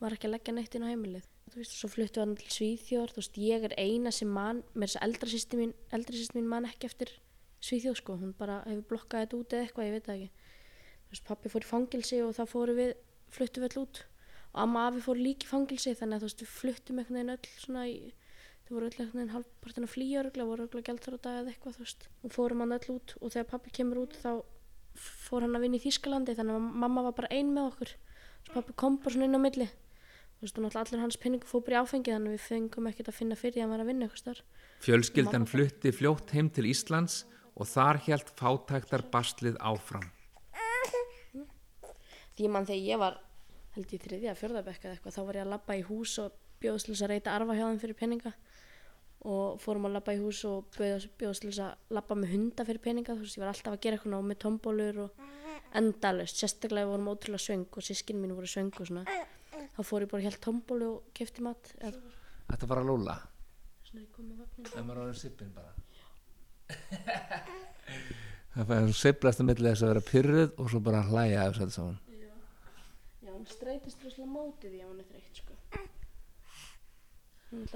var 0.00 0.16
ekki 0.16 0.28
að 0.28 0.34
leggja 0.34 0.54
neitt 0.56 0.76
inn 0.76 0.86
á 0.88 0.92
heimilið. 0.92 1.28
Þú 1.52 1.60
veist, 1.60 1.76
svo 1.76 1.88
fluttu 1.92 2.20
hann 2.20 2.34
til 2.36 2.48
Svíþjóðar. 2.52 3.12
Þú 3.12 3.22
veist, 3.22 3.38
ég 3.40 3.68
er 3.68 3.76
eina 3.80 4.12
sem 4.12 4.32
mann 4.32 4.62
með 4.74 4.88
þess 4.88 4.98
að 4.98 5.06
eldra 5.06 5.30
sýsti 5.32 5.60
mín, 5.60 5.76
eldri 5.96 6.20
sýsti 6.20 6.38
mín 6.40 6.50
mann 6.50 6.68
ekki 6.68 6.88
eftir 6.90 7.12
Svíþjóð 7.64 7.96
sko, 8.00 8.18
hún 8.20 8.34
bara 8.36 8.58
hefur 8.66 8.90
blokkað 8.92 9.24
þetta 9.24 9.38
út 9.38 9.54
eða 9.56 9.66
eitthvað, 9.66 9.86
ég 9.86 9.94
veit 9.96 10.08
það 10.08 10.18
ekki. 10.18 10.30
Þú 11.06 11.14
veist, 11.14 11.24
fór 11.54 11.64
og 12.26 12.50
fóru 12.50 12.76
við 12.76 12.92
við 13.36 13.78
út. 13.80 14.02
Og 14.52 14.60
amma 14.62 14.84
og 14.86 14.92
afi 14.92 15.02
fóru 15.04 15.24
líka 15.24 15.46
í 15.46 15.50
fangilsi 15.50 15.94
þannig 15.96 16.16
að 16.16 16.22
þú 16.22 16.28
veist, 16.28 16.42
við 16.42 16.52
fluttum 16.52 17.00
einhvern 17.00 17.16
veginn 17.16 17.34
öll 17.34 17.48
svona 17.60 17.86
í 17.88 17.96
þau 18.66 18.74
voru 18.74 18.88
öll 18.88 18.98
einhvern 18.98 19.20
veginn 19.20 19.34
halvpartin 19.34 19.86
að 19.86 19.94
flýja 19.94 20.20
örgla 20.24 20.48
voru 20.48 20.66
örgla 20.66 20.84
gæltur 20.86 21.16
á 21.16 21.18
dag 21.22 21.40
eða 21.40 21.54
eitthvað 21.54 21.78
þú 21.78 21.86
veist. 21.86 22.06
Og 22.22 22.34
fórum 22.34 22.62
hann 22.64 22.76
öll 22.76 22.92
út 22.96 23.16
og 23.20 23.32
þegar 23.32 23.50
pappi 23.54 23.74
kemur 23.78 24.02
út 24.02 24.18
þá 24.20 24.30
fór 24.96 25.46
hann 25.46 25.56
að 25.56 25.66
vinna 25.66 25.78
í 25.78 25.84
Þýskalandi 25.86 26.36
þannig 26.38 26.58
að 26.58 26.68
mamma 26.84 27.06
var 27.06 27.16
bara 27.18 27.32
ein 27.32 27.52
með 27.54 27.72
okkur. 27.72 27.96
Svo 28.46 28.54
pappi 28.58 28.76
kom 28.82 29.00
bara 29.02 29.14
svona 29.14 29.28
inn 29.28 29.38
á 29.38 29.42
milli. 29.42 29.68
Þú 30.36 30.44
veist 30.44 30.58
og 30.58 30.66
náttúrulega 30.66 30.90
allir 30.90 31.04
hans 31.04 31.20
penningu 31.20 31.48
fór 31.48 31.62
bara 31.64 31.78
í 31.78 31.82
áfengi 31.84 32.12
þannig 32.12 32.32
að 32.32 32.36
við 32.36 32.46
fengum 32.50 32.88
ekkert 32.90 33.12
að 33.12 33.18
finna 33.20 33.38
fyrir 33.40 33.54
því 33.56 33.60
að 33.60 33.64
hann 33.64 33.74
var 33.76 33.84
að 33.84 33.90
vinna 33.92 34.08
eitthvað 34.08 34.24
starf 34.24 34.42
fjölskyldan 34.84 35.46
flutti 35.48 35.92
fljótt 35.94 36.32
heim 36.36 36.50
til 36.52 36.68
Íslands 36.70 37.24
og 37.56 37.68
þar 37.70 38.00
hjælt 38.04 38.32
fátæktar 38.38 39.06
baslið 39.12 39.56
áfram. 39.64 40.04
Því 42.36 42.50
mann 42.52 42.68
þegar 42.68 42.84
ég 42.84 43.00
var 43.00 43.20
held 43.76 43.92
ég 43.92 44.02
þriðja 44.02 44.34
fjörðabekka 44.36 44.88
eða 44.88 44.96
eitthvað 44.96 45.16
þá 45.16 45.22
var 45.24 45.38
ég 45.38 45.46
að 45.46 45.54
labba 45.54 45.76
í 45.76 45.86
hús 45.88 46.18
og 46.20 46.36
þess 46.60 47.02
að 47.04 47.12
reyta 47.12 47.36
arfa 47.36 47.56
hjá 47.56 47.64
þeim 47.64 47.80
fyrir 47.80 47.98
peninga 47.98 48.32
og 49.26 49.60
fórum 49.62 49.88
að 49.88 49.96
labba 49.96 50.14
í 50.14 50.20
hús 50.22 50.42
og 50.48 50.68
bjóðst 50.76 51.42
til 51.42 51.50
þess 51.50 51.62
að 51.66 51.96
labba 51.98 52.18
með 52.18 52.34
hunda 52.34 52.66
fyrir 52.68 52.82
peninga 52.84 53.16
þú 53.16 53.24
veist 53.24 53.38
ég 53.38 53.44
var 53.44 53.52
alltaf 53.52 53.74
að 53.74 53.82
gera 53.86 53.98
eitthvað 53.98 54.28
með 54.30 54.38
tombólur 54.44 55.00
og 55.06 55.24
endalust, 55.76 56.38
sérstaklega 56.40 56.86
við 56.86 56.92
vorum 56.94 57.10
ótrúlega 57.12 57.42
svöng 57.42 57.66
og 57.66 57.86
sískin 57.86 58.20
mín 58.22 58.36
voru 58.36 58.50
svöng 58.50 58.70
og 58.70 58.86
svona 58.86 59.04
þá 59.76 59.80
fór 59.84 60.06
ég 60.06 60.12
bara 60.12 60.26
helt 60.28 60.42
tombólu 60.44 60.92
og 60.94 61.10
kefti 61.16 61.44
mat 61.44 61.72
eða 61.80 61.98
Þetta 62.46 62.68
var 62.70 62.78
að 62.82 62.92
lúla 62.92 63.16
svona 63.86 64.04
ég 64.04 64.10
kom 64.14 64.30
með 64.30 64.44
vagnin 64.44 64.70
Það 64.72 64.88
var 64.90 65.02
orðin 65.02 65.20
sippin 65.20 65.52
bara. 65.56 65.72
Það 68.56 68.70
var 68.70 68.92
sipplast 68.96 69.42
að 69.42 69.48
milli 69.50 69.68
þess 69.68 69.84
að 69.84 69.90
vera 69.92 70.04
pyrruð 70.10 70.60
og 70.62 70.70
svo 70.72 70.80
bara 70.86 71.02
hlæja 71.10 71.42
af 71.42 71.58
þessu 71.58 71.74
saman. 71.74 71.98
Já. 72.16 72.32
Hún 73.28 73.44
streytist 73.50 74.06
rosalega 74.06 74.32
mótið 74.32 74.70
því 74.72 74.80
að 74.80 74.88
hún 74.88 75.02
er 75.02 75.08
þreytt 75.10 75.42
sko. 75.42 75.54
Hún 77.50 77.66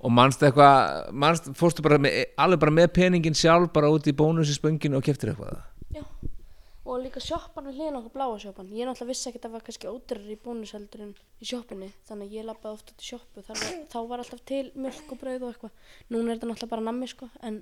að 0.00 0.06
Og 0.06 0.12
manst 0.16 0.40
eitthvað, 0.40 1.10
manst, 1.12 1.50
fórstu 1.58 1.84
bara 1.84 1.98
með, 2.00 2.22
alveg 2.40 2.60
bara 2.62 2.72
með 2.72 2.86
peningin 2.96 3.36
sjálf 3.36 3.68
bara 3.74 3.90
út 3.92 4.06
í 4.08 4.14
bónus 4.16 4.48
í 4.48 4.54
spönginu 4.56 4.96
og 4.96 5.04
keftir 5.04 5.28
eitthvað 5.34 5.60
Já, 5.92 6.04
og 6.88 7.02
líka 7.02 7.20
sjoppan 7.20 7.66
við 7.68 7.74
hliðin 7.76 7.98
okkur 7.98 8.14
bláa 8.14 8.38
sjoppan. 8.40 8.70
Ég 8.72 8.86
náttúrulega 8.88 9.10
vissi 9.10 9.28
ekki 9.28 9.40
að 9.40 9.44
það 9.44 9.54
var 9.56 9.64
kannski 9.66 9.90
ódýrar 9.90 10.30
í 10.32 10.38
bónus 10.40 10.72
heldur 10.76 11.00
en 11.04 11.12
í 11.12 11.44
sjoppunni. 11.50 11.88
Þannig 12.08 12.26
að 12.30 12.34
ég 12.38 12.46
lappaði 12.46 12.74
oft 12.78 12.92
út 12.94 13.02
í 13.02 13.08
sjoppu. 13.10 13.38
Var, 13.48 13.58
þá 13.90 13.98
var 14.08 14.18
alltaf 14.22 14.40
til 14.48 14.66
mjölk 14.78 15.08
og 15.10 15.18
brauð 15.20 15.42
og 15.42 15.50
eitthvað. 15.50 15.74
Núna 16.08 16.26
er 16.30 16.34
þetta 16.38 16.48
náttúrulega 16.48 16.72
bara 16.72 16.86
nammi 16.86 17.06
sko. 17.10 17.26
En 17.42 17.54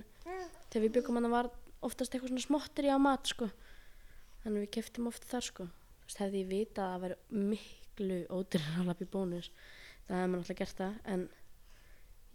þegar 0.68 0.85
við 0.85 0.94
byggum 0.98 1.18
hann 1.18 1.33
var 1.33 1.46
oftast 1.88 2.12
eitthvað 2.12 2.31
svona 2.35 2.46
smottir 2.46 2.85
í 2.87 2.92
að 2.94 3.05
mat 3.09 3.24
sko. 3.33 3.46
Þannig 4.44 4.59
að 4.61 4.64
við 4.66 4.74
keftum 4.79 5.11
oft 5.11 5.24
þar 5.33 5.44
sko. 5.48 5.64
Veist, 6.05 6.20
hefði 6.22 6.44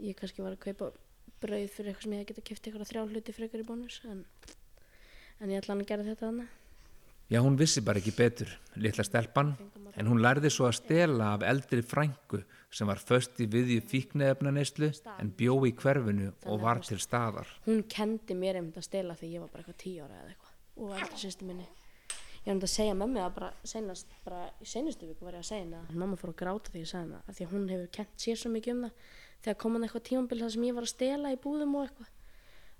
ég 0.03 0.11
að 0.11 0.15
að 0.15 0.19
kannski 0.21 0.45
var 0.45 0.57
að 0.57 0.65
kaupa 0.67 0.91
brauð 1.43 1.69
fyrir 1.75 1.91
eitthvað 1.91 2.03
sem 2.03 2.13
ég 2.13 2.21
hefði 2.21 2.31
getað 2.33 2.49
keft 2.49 2.67
eitthvað 2.67 2.91
þrjá 2.91 3.05
hluti 3.09 3.37
frekar 3.37 3.63
í 3.63 3.67
bónus. 3.67 4.01
En, 4.07 4.25
en 5.39 5.53
ég 5.53 5.63
ætla 5.63 5.73
hann 5.73 5.83
að 5.83 5.89
gera 5.93 6.07
þetta 6.07 6.27
þannig. 6.29 6.59
Já, 7.31 7.39
hún 7.41 7.55
vissi 7.57 7.81
bara 7.81 8.01
ekki 8.01 8.11
betur, 8.13 8.49
litla 8.83 9.03
stelpan, 9.07 9.53
en 9.95 10.09
hún 10.09 10.19
lærði 10.21 10.51
svo 10.51 10.67
að 10.67 10.75
stela 10.81 11.33
af 11.37 11.45
eldri 11.47 11.81
frængu 11.81 12.41
sem 12.73 12.89
var 12.89 13.01
föst 13.01 13.39
í 13.43 13.47
viðju 13.49 13.83
fíknefnaneyslu 13.89 14.89
en 15.19 15.31
bjó 15.37 15.55
í 15.67 15.73
hverfinu 15.77 16.31
og 16.49 16.61
var 16.63 16.81
til 16.85 16.99
staðar. 17.01 17.47
hún 17.67 17.83
kendi 17.89 18.35
mér 18.37 18.59
einmitt 18.59 18.77
að 18.81 18.87
stela 18.89 19.15
þegar 19.15 19.33
ég 19.33 19.43
var 19.43 19.51
bara 19.53 19.63
eitthvað 19.63 19.81
tíu 19.83 20.03
ára 20.03 20.19
eða 20.19 20.33
eitthvað 20.33 20.53
og 20.83 20.95
eldri 20.97 21.19
sýsti 21.21 21.47
minni 21.49 21.67
ég 21.67 22.47
var 22.47 22.53
einmitt 22.53 22.67
að 22.69 22.73
segja 22.73 22.95
mömmu 22.97 23.21
að 23.21 23.35
bara 23.37 23.51
senast 23.73 24.15
bara 24.25 24.41
í 24.59 24.69
senustu 24.69 25.09
viku 25.09 25.27
var 25.27 25.37
ég 25.37 25.45
að 25.45 25.51
segja 25.51 25.65
henni 25.65 25.83
það 25.89 26.01
mamma 26.03 26.19
fór 26.21 26.33
að 26.33 26.39
gráta 26.41 26.73
þegar 26.73 26.85
ég 26.85 26.91
sagði 26.93 27.05
henni 27.05 27.21
af 27.21 27.37
því 27.37 27.45
að 27.45 27.53
hún 27.53 27.69
hefur 27.73 27.93
kent 27.99 28.25
sér 28.25 28.41
svo 28.41 28.53
mikið 28.53 28.73
um 28.73 28.87
það 28.87 29.11
þegar 29.43 29.59
kom 29.61 29.75
hann 29.77 29.87
eitthvað 29.87 30.07
tímabil 30.09 30.41
þar 30.43 30.53
sem 30.55 30.67
ég 30.67 30.77
var 30.77 30.87
að 30.87 30.93
stela 30.93 31.33
í 31.33 31.39
búðum 31.43 31.75
og 31.79 31.87
eitthvað 31.87 32.11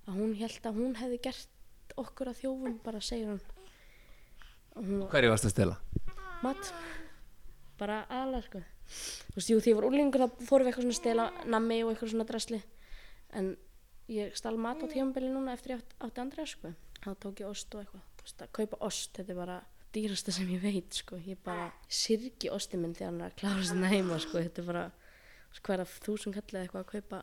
að 0.08 0.20
hún 0.20 0.34
held 0.40 0.70
að 0.70 0.80
hún 0.80 0.96
hefði 1.00 1.20
gert 1.28 1.98
okkur 2.00 2.32
að 2.32 2.40
þjófum 2.42 2.80
bara 2.84 3.04
segir 3.04 3.34
var 3.34 3.52
Hverju 5.14 5.30
varst 5.30 5.46
að 5.46 5.54
stela? 5.54 5.76
mat. 6.44 6.72
Bara 7.80 8.04
aðalega 8.12 8.48
sko. 8.48 8.62
Þú 9.34 9.38
veist, 9.38 9.52
jú, 9.52 9.60
því 9.64 9.72
ég 9.72 9.78
var 9.78 9.88
úlingur 9.88 10.24
þá 10.24 10.42
fórum 10.48 10.66
við 10.68 10.72
eitthvað 10.72 10.88
svona 10.88 10.98
stela 11.00 11.28
nammi 11.50 11.78
og 11.84 11.92
eitthvað 11.94 12.14
svona 12.14 12.28
drasli. 12.30 12.60
En 13.38 13.54
ég 14.12 14.36
stal 14.38 14.56
mat 14.62 14.84
á 14.84 14.86
tímabili 14.92 15.30
núna 15.32 15.56
eftir 15.56 15.76
ég 15.76 15.84
átt, 15.84 15.96
átti 16.08 16.24
Andrea 16.24 16.50
sko. 16.50 16.74
Þá 17.04 17.10
tók 17.24 17.44
ég 17.44 17.50
ost 17.50 17.78
og 17.78 17.84
eitthvað. 17.84 18.04
Þú 18.18 18.28
veist, 18.28 18.44
að 18.44 18.52
kaupa 18.60 18.82
ost, 18.90 19.14
þetta 19.18 19.34
er 19.34 19.40
bara 19.40 19.58
dýrasta 19.94 20.34
sem 20.36 20.52
ég 20.54 20.62
veit 20.64 21.00
sko, 21.00 21.20
ég 21.22 21.40
bara 21.46 21.70
syrgi 21.88 22.52
osti 22.54 22.80
minn 22.82 22.96
þegar 22.98 23.12
hann 23.12 23.22
er 23.22 23.32
að 23.32 23.40
klára 23.42 24.86
hverja 25.62 25.86
þúsund 26.04 26.38
kallið 26.38 26.62
eitthvað 26.64 26.84
að 26.84 26.92
kaupa 26.94 27.20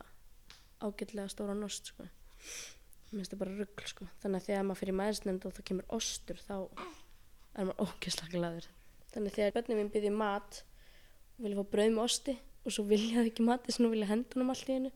ágætlega 0.81 1.31
stóran 1.31 1.65
ost 1.67 1.91
sko. 1.91 2.05
Mér 3.11 3.19
finnst 3.19 3.33
þetta 3.33 3.39
bara 3.41 3.55
rugl 3.57 3.87
sko. 3.89 4.07
Þannig 4.23 4.41
að 4.41 4.47
þegar 4.47 4.67
maður 4.67 4.81
fyrir 4.81 4.97
maðursnefnd 4.99 5.47
og 5.47 5.55
það 5.57 5.67
kemur 5.69 5.95
ostur 5.97 6.39
þá 6.41 6.55
er 6.61 7.67
maður 7.67 7.81
ógeðslega 7.85 8.35
glaður. 8.35 8.69
Þannig 9.11 9.33
að 9.33 9.37
þegar 9.39 9.55
börnum 9.57 9.81
minn 9.81 9.91
byrði 9.91 10.13
mat 10.15 10.61
og 11.35 11.43
vilja 11.45 11.59
fá 11.59 11.73
brauð 11.75 11.91
með 11.97 12.05
osti 12.05 12.37
og 12.61 12.75
svo 12.75 12.85
vilja 12.87 13.19
þau 13.19 13.31
ekki 13.31 13.47
matið 13.47 13.75
sem 13.75 13.91
vilja 13.91 14.09
hendunum 14.13 14.53
allt 14.53 14.71
í 14.71 14.77
einu. 14.77 14.93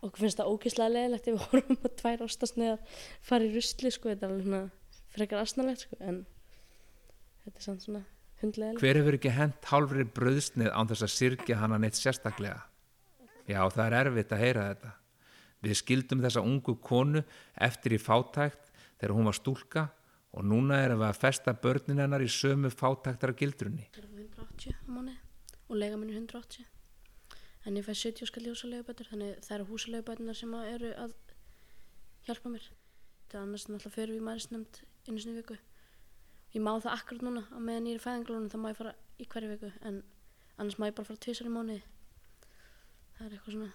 Og 0.00 0.08
okkur 0.08 0.24
finnst 0.24 0.40
það 0.40 0.50
ógeðslega 0.50 0.94
leðilegt 0.96 1.28
ef 1.28 1.36
við 1.36 1.44
horfum 1.52 1.78
að 1.86 1.96
tvær 2.00 2.24
ostasneðar 2.26 2.98
fara 3.22 3.46
í 3.46 3.52
rusli 3.54 3.92
sko, 3.94 4.10
þetta 4.10 4.26
er 4.26 4.34
alveg 4.34 4.72
frekar 5.12 5.44
asnalegt 5.44 5.86
sko, 5.86 6.00
en 6.00 6.24
þetta 7.44 7.60
er 7.60 7.66
samt 7.68 7.86
svona 7.86 8.02
hundleðilegt 8.42 8.82
Hver 8.82 8.98
hefur 8.98 9.18
ekki 9.20 9.32
hent 9.36 9.70
hálfri 9.70 10.06
bröðsnið 10.18 10.72
án 10.72 10.90
þess 10.90 11.06
að 11.06 11.14
syrkja 11.14 11.58
hana 11.60 11.78
neitt 11.78 12.00
sérstaklega? 12.00 12.64
Já, 13.52 13.60
það 13.68 13.86
er 13.86 13.98
erfitt 14.00 14.32
að 14.32 14.44
heyra 14.46 14.66
þetta. 14.70 14.92
Við 15.62 15.78
skildum 15.78 16.22
þessa 16.24 16.42
ungu 16.42 16.76
konu 16.82 17.22
eftir 17.68 17.94
í 17.94 18.00
fátækt 18.02 18.72
þegar 18.98 19.16
hún 19.18 19.28
var 19.28 19.38
stúlka 19.38 19.86
og 20.32 20.46
núna 20.48 20.80
erum 20.82 21.02
við 21.02 21.10
að 21.10 21.20
festa 21.20 21.54
börnin 21.54 22.00
hennar 22.02 22.24
í 22.24 22.30
sömu 22.32 22.72
fátæktara 22.72 23.36
gildrunni. 23.36 23.90
Það 23.92 24.06
er 24.06 24.22
180 24.24 24.78
á 24.80 24.88
mánu 24.88 25.16
og 25.68 25.78
lega 25.78 25.98
minn 26.00 26.10
er 26.10 26.22
180 26.22 26.72
en 27.66 27.76
ég 27.78 27.86
fæ 27.86 27.94
70 27.94 28.26
skall 28.26 28.48
húsaleigubætur 28.50 29.08
þannig 29.10 29.42
það 29.44 29.56
eru 29.56 29.66
húsaleigubætunar 29.70 30.38
sem 30.38 30.54
að 30.58 30.70
eru 30.72 30.90
að 30.98 31.12
hjálpa 32.26 32.50
mér 32.50 32.66
það 33.30 33.36
er 33.36 33.44
annars 33.44 33.66
náttúrulega 33.68 33.94
fyrir 33.94 34.16
við 34.16 34.26
maðursnefnd 34.26 34.80
einu 35.06 35.22
sinni 35.22 35.36
í 35.36 35.40
viku 35.40 35.58
ég 36.56 36.64
má 36.64 36.72
það 36.74 36.96
akkurat 36.96 37.26
núna 37.28 37.44
á 37.54 37.58
meðan 37.62 37.88
ég 37.88 37.96
er 37.96 38.02
í 38.02 38.04
fæðinglónum 38.06 38.50
þá 38.50 38.58
má 38.58 38.68
ég 38.72 38.80
fara 38.80 38.94
í 39.18 39.28
hverju 39.34 39.52
viku 39.54 39.70
en 39.80 40.02
annars 40.56 40.78
má 40.78 40.88
ég 40.88 40.96
bara 40.98 41.10
fara 41.10 41.22
tvisar 41.22 41.50
í 41.50 41.54
mánuði 41.54 41.80
það 43.16 43.26
er 43.26 43.36
eitthvað 43.36 43.56
svona 43.56 43.70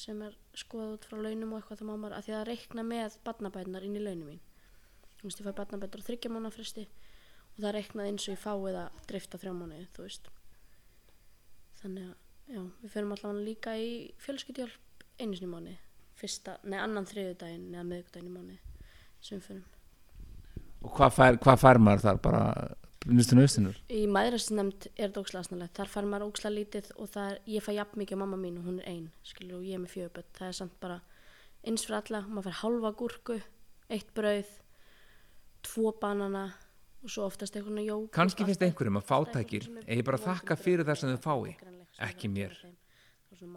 sem 0.00 0.22
er 0.22 0.36
skoðað 0.54 0.94
út 0.94 1.06
frá 1.08 1.18
launum 1.18 1.54
og 1.54 1.60
eitthvað 1.60 1.80
það 1.80 1.88
má 1.88 1.94
maður 1.96 2.16
að 2.16 2.26
því 2.26 2.34
að 2.36 2.46
reikna 2.48 2.84
með 2.86 3.16
barnabætunar 3.26 3.86
inn 3.86 3.98
í 3.98 4.02
launum 4.04 4.28
mín. 4.30 4.42
Þú 5.18 5.26
veist 5.26 5.40
ég 5.40 5.48
fæ 5.48 5.52
barnabætur 5.58 6.04
á 6.04 6.06
þryggja 6.06 6.30
mánu 6.30 6.52
fresti 6.54 6.84
og 6.86 7.58
það 7.64 7.74
reiknað 7.76 8.10
eins 8.10 8.28
og 8.28 8.34
ég 8.36 8.42
fái 8.44 8.54
það 8.76 9.00
drift 9.10 9.34
á 9.34 9.40
þrjá 9.42 9.54
mánuði, 9.56 9.88
þú 9.96 10.06
veist. 10.06 10.30
Þannig 11.80 12.06
að, 12.06 12.14
já, 12.54 12.62
við 12.82 12.94
fyrir 12.94 13.10
allavega 13.16 13.46
líka 13.48 13.76
í 13.80 13.90
fjölskyldjálp 14.22 15.04
einu 15.18 15.34
sinni 15.34 15.50
í 15.50 15.52
mánuði. 15.54 15.76
Fyrsta, 16.20 16.56
nei, 16.68 16.78
annan 16.78 17.08
þriðjudaginn 17.08 17.68
eða 17.74 17.86
miðvikudaginn 17.88 18.30
í 18.30 18.34
mánuði 18.34 18.58
sem 19.20 19.40
við 19.40 19.46
fyrir 19.48 19.78
Og 20.80 20.92
hvað 20.96 21.12
fær, 21.12 21.38
hvað 21.44 21.60
fær 21.60 21.80
maður 21.80 22.04
þar 22.06 22.18
bara 22.24 22.42
nýstu 23.08 23.36
nöðstinur? 23.38 23.78
í 23.88 24.02
maðurasnefnd 24.10 24.88
er 24.92 25.08
þetta 25.08 25.22
ókslega 25.22 25.44
asnalegt 25.46 25.78
þar 25.78 25.90
fær 25.92 26.08
maður 26.08 26.26
ókslega 26.28 26.56
lítið 26.56 26.90
og 27.00 27.14
er, 27.16 27.38
ég 27.48 27.64
fæ 27.64 27.72
jafn 27.72 28.00
mikið 28.00 28.20
á 28.20 28.22
mamma 28.22 28.38
mín 28.40 28.58
og 28.60 28.66
hún 28.68 28.80
er 28.82 28.90
ein 28.90 29.06
skilur 29.24 29.60
og 29.60 29.64
ég 29.64 29.78
er 29.78 29.80
með 29.80 29.94
fjöguböld, 29.94 30.32
það 30.36 30.48
er 30.48 30.58
samt 30.58 30.74
bara 30.82 30.98
eins 31.64 31.86
fyrir 31.86 32.00
alla, 32.00 32.20
maður 32.28 32.50
fær 32.50 32.58
hálfa 32.60 32.90
gúrku 33.00 33.38
eitt 33.90 34.10
brauð 34.16 34.50
tvo 35.64 35.94
banana 36.00 36.44
og 37.00 37.12
svo 37.12 37.24
oftast 37.24 37.56
eitthvað 37.56 37.86
jók 37.86 38.10
Kannski 38.16 38.44
finnst 38.44 38.64
einhverjum 38.66 39.00
að 39.00 39.08
fátækir 39.08 39.70
eigi 39.86 40.04
bara 40.04 40.20
þakka 40.20 40.56
fyrir 40.60 40.84
það 40.84 41.00
sem 41.00 41.14
þau 41.16 41.24
fái, 41.24 41.56
ekki 42.04 42.28
mér. 42.32 42.58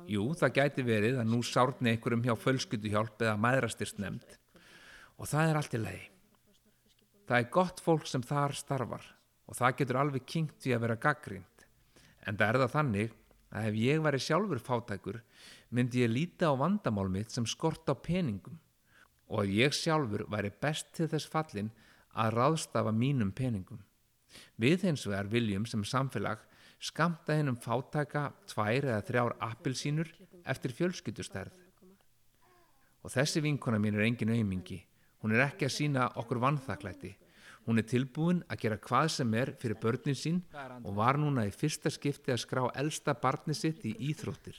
Jú, 0.07 0.29
það 0.39 0.55
gæti 0.55 0.85
verið 0.87 1.19
að 1.19 1.31
nú 1.31 1.41
sárni 1.43 1.91
einhverjum 1.91 2.23
hjá 2.23 2.37
fölskyttuhjálp 2.39 3.25
eða 3.25 3.35
maðrastyrst 3.41 3.99
og 3.99 5.27
það 5.29 5.49
er 5.49 5.59
allt 5.59 5.75
í 5.75 5.81
lagi. 5.81 6.05
Það 7.27 7.37
er 7.39 7.51
gott 7.51 7.83
fólk 7.83 8.07
sem 8.07 8.23
þar 8.23 8.55
starfar 8.55 9.03
og 9.47 9.57
það 9.57 9.77
getur 9.79 9.99
alveg 10.01 10.25
kynkt 10.29 10.59
því 10.63 10.75
að 10.75 10.83
vera 10.85 11.01
gaggrind. 11.05 11.65
En 12.27 12.39
það 12.39 12.49
er 12.49 12.61
það 12.63 12.75
þannig 12.77 13.15
að 13.53 13.69
ef 13.69 13.79
ég 13.79 14.03
væri 14.03 14.21
sjálfur 14.23 14.61
fátækur 14.63 15.21
myndi 15.73 16.03
ég 16.03 16.13
líta 16.13 16.49
á 16.49 16.53
vandamál 16.57 17.09
mitt 17.11 17.33
sem 17.33 17.45
skort 17.49 17.89
á 17.89 17.95
peningum 17.97 18.59
og 19.29 19.43
að 19.43 19.55
ég 19.57 19.75
sjálfur 19.75 20.25
væri 20.31 20.51
best 20.61 20.93
til 20.97 21.09
þess 21.11 21.29
fallin 21.29 21.71
að 22.13 22.35
ráðstafa 22.37 22.93
mínum 22.93 23.31
peningum. 23.33 23.81
Við 24.57 24.87
hins 24.87 25.05
vegar 25.07 25.29
viljum 25.29 25.65
sem 25.69 25.83
samfélag 25.85 26.41
skamta 26.83 27.37
hennum 27.37 27.57
fátæka 27.57 28.31
tvær 28.49 28.89
eða 28.89 29.01
þrjár 29.07 29.35
appilsínur 29.49 30.09
eftir 30.45 30.73
fjölskyldustærð. 30.77 31.55
Og 33.03 33.11
þessi 33.11 33.43
vinkona 33.43 33.79
mín 33.81 33.97
er 33.97 34.05
engin 34.07 34.31
auðmingi. 34.31 34.79
Hún 35.23 35.35
er 35.35 35.47
ekki 35.47 35.67
að 35.67 35.75
sína 35.77 36.07
okkur 36.19 36.41
vannþaklæti. 36.43 37.13
Hún 37.63 37.79
er 37.79 37.87
tilbúin 37.87 38.41
að 38.51 38.65
gera 38.65 38.77
hvað 38.83 39.09
sem 39.15 39.33
er 39.39 39.53
fyrir 39.59 39.79
börnin 39.79 40.17
sín 40.19 40.41
og 40.83 40.95
var 40.97 41.19
núna 41.19 41.45
í 41.47 41.53
fyrsta 41.55 41.91
skipti 41.93 42.33
að 42.33 42.41
skrá 42.43 42.63
elsta 42.75 43.15
barni 43.15 43.55
sitt 43.55 43.85
í 43.87 43.93
íþróttir. 44.11 44.57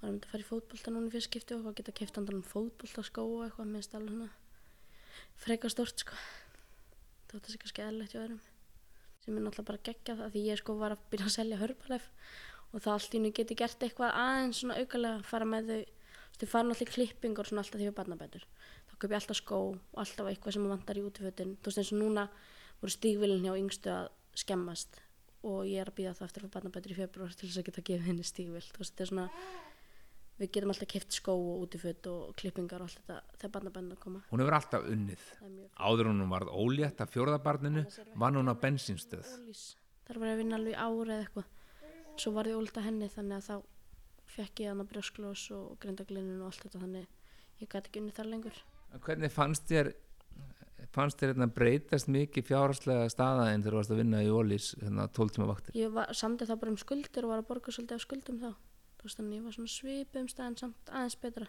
var 0.00 0.10
að 0.10 0.12
mynda 0.12 0.28
að 0.28 0.32
fara 0.34 0.44
í 0.44 0.48
fótbolta 0.48 0.92
núna 0.92 1.08
í 1.08 1.14
fyrst 1.14 1.30
skipti 1.30 1.56
og 1.56 1.76
geta 1.78 1.96
keft 1.96 2.18
andan 2.20 2.44
fótboltaskó 2.44 3.24
og 3.24 3.46
eitthvað 3.46 3.70
minnst 3.72 3.94
alveg 3.96 4.12
svona 4.12 4.28
frekar 5.40 5.72
stort 5.72 6.04
sko. 6.04 6.18
Það 7.32 7.48
sé 7.48 7.62
kannski 7.62 7.82
eðlilegt 7.82 8.12
hjá 8.12 8.20
öðrum. 8.20 8.42
Sem 9.24 9.38
er 9.38 9.42
náttúrulega 9.46 9.70
bara 9.72 9.84
geggjað 9.88 10.20
það 10.20 10.34
því 10.34 10.42
ég 10.50 10.60
sko 10.60 10.76
var 10.78 10.94
að 10.94 11.06
byrja 11.10 11.30
að 11.30 11.36
selja 11.38 11.60
hörpalæf 11.62 12.10
og 12.74 12.82
það 12.82 12.92
allt 12.92 13.14
í 13.14 13.20
nú 13.22 13.30
geti 13.34 13.56
gert 13.56 13.84
eitthvað 13.86 14.16
aðeins 14.20 14.60
svona 14.60 14.76
aukalega 14.82 15.20
að 15.20 15.28
fara 15.30 15.48
með 15.48 15.70
þau 15.70 15.78
þú 15.78 15.80
veist, 15.80 16.40
þau 16.40 16.48
fara 16.50 16.68
náttúrulega 16.68 16.90
í 16.90 16.94
klippingur 16.94 17.48
svona 17.48 17.62
alltaf 17.62 17.80
því 17.80 17.88
við 17.88 17.96
barnabætur 17.98 18.46
þá 18.94 19.00
kaup 19.02 19.10
ég 19.10 19.18
alltaf 19.18 19.40
skó 19.40 19.60
og 19.74 19.98
alltaf 19.98 20.30
eitthvað 20.30 20.56
sem 20.56 20.68
vantar 20.70 21.00
í 21.00 21.04
útifötin 21.04 21.56
þú 21.58 21.70
veist 21.70 21.82
eins 21.82 21.92
og 21.94 22.00
núna 22.00 22.28
voru 22.80 22.94
stígvilin 22.94 23.42
hjá 23.42 23.58
yngstu 23.58 23.90
að 23.90 24.08
skemmast 24.38 25.00
og 25.44 25.66
ég 25.68 25.82
er 25.82 25.90
að 25.90 25.98
býða 25.98 26.16
það 26.16 26.28
eftir 26.28 26.44
að 26.44 26.48
fá 26.48 26.56
barnabætur 26.58 26.94
í 26.94 26.98
februar 26.98 27.34
til 27.34 27.48
þess 27.48 27.60
að 27.60 27.68
geta 27.68 27.86
gefið 27.90 28.08
henni 28.08 28.26
stígvill 28.26 28.64
þú 28.70 28.80
veist, 28.80 28.94
þetta 28.94 29.04
er 29.04 29.10
svona 29.10 29.26
við 30.38 30.50
getum 30.56 30.72
alltaf 30.72 30.90
keft 30.90 31.14
skó 31.14 31.34
og 31.34 31.64
útiföt 31.66 32.08
og 32.10 32.34
klippingar 32.38 32.82
og 32.82 32.88
allt 32.88 33.00
þetta 33.00 33.38
þegar 33.38 33.52
barnabændar 33.56 34.00
koma. 34.02 34.22
Hún 34.30 34.42
hefur 34.42 34.56
alltaf 34.58 34.88
unnið. 34.90 35.26
Áður 35.78 36.10
hún 36.10 36.24
varð 36.32 36.50
ólétt 36.50 37.02
af 37.04 37.12
fjórðabarninu 37.14 37.84
vann 38.18 38.38
hún 38.40 38.50
á 38.50 38.54
bensinstöð. 38.58 39.30
þar 40.06 40.18
var 40.18 40.28
ég 40.28 40.34
að 40.34 40.42
vinna 40.42 40.58
alveg 40.58 40.74
eða 40.74 41.20
eitthvað. 41.22 41.46
Svo 42.18 42.32
var 42.34 42.50
ég 42.50 42.58
ólita 42.58 42.82
henni 42.82 43.08
þannig 43.10 43.36
að 43.38 43.46
þá 43.48 43.56
fekk 44.34 44.60
ég 44.64 44.72
hann 44.72 44.82
að 44.82 44.90
brjósklós 44.90 45.50
og 45.54 45.78
grindaglinin 45.82 46.42
og 46.42 46.50
allt 46.50 46.66
þetta 46.66 46.82
þannig 46.82 47.06
ég 47.60 47.68
gæti 47.68 47.90
ekki 47.90 48.02
unni 48.02 48.14
þar 48.14 48.30
lengur. 48.32 48.56
En 48.58 48.73
Hvernig 49.02 49.32
fannst 49.32 49.66
þér 49.70 49.94
fannst 50.94 51.18
þér 51.18 51.32
hérna 51.32 51.48
breytast 51.50 52.10
mikið 52.12 52.46
fjárhagslega 52.50 53.10
staðaðin 53.12 53.64
þegar 53.64 53.74
þú 53.74 53.80
varst 53.80 53.94
að 53.94 54.00
vinna 54.00 54.22
í 54.22 54.30
Ólís 54.30 54.70
hérna 54.80 55.06
12 55.10 55.34
tíma 55.34 55.48
vaktir? 55.50 55.76
ég 55.78 55.94
var, 55.94 56.12
samdi 56.14 56.46
þá 56.46 56.54
bara 56.54 56.72
um 56.72 56.80
skuldir 56.80 57.26
og 57.26 57.32
var 57.32 57.42
að 57.42 57.48
borga 57.50 57.74
svolítið 57.74 57.96
af 57.98 58.04
skuldum 58.04 58.40
þá. 58.42 58.50
Þú 58.98 59.08
veist 59.08 59.20
þannig 59.20 59.38
ég 59.38 59.46
var 59.46 59.56
svona 59.56 59.72
svipið 59.74 60.20
um 60.20 60.28
staðin 60.30 60.58
samt 60.60 60.92
aðeins 60.92 61.16
betra. 61.24 61.48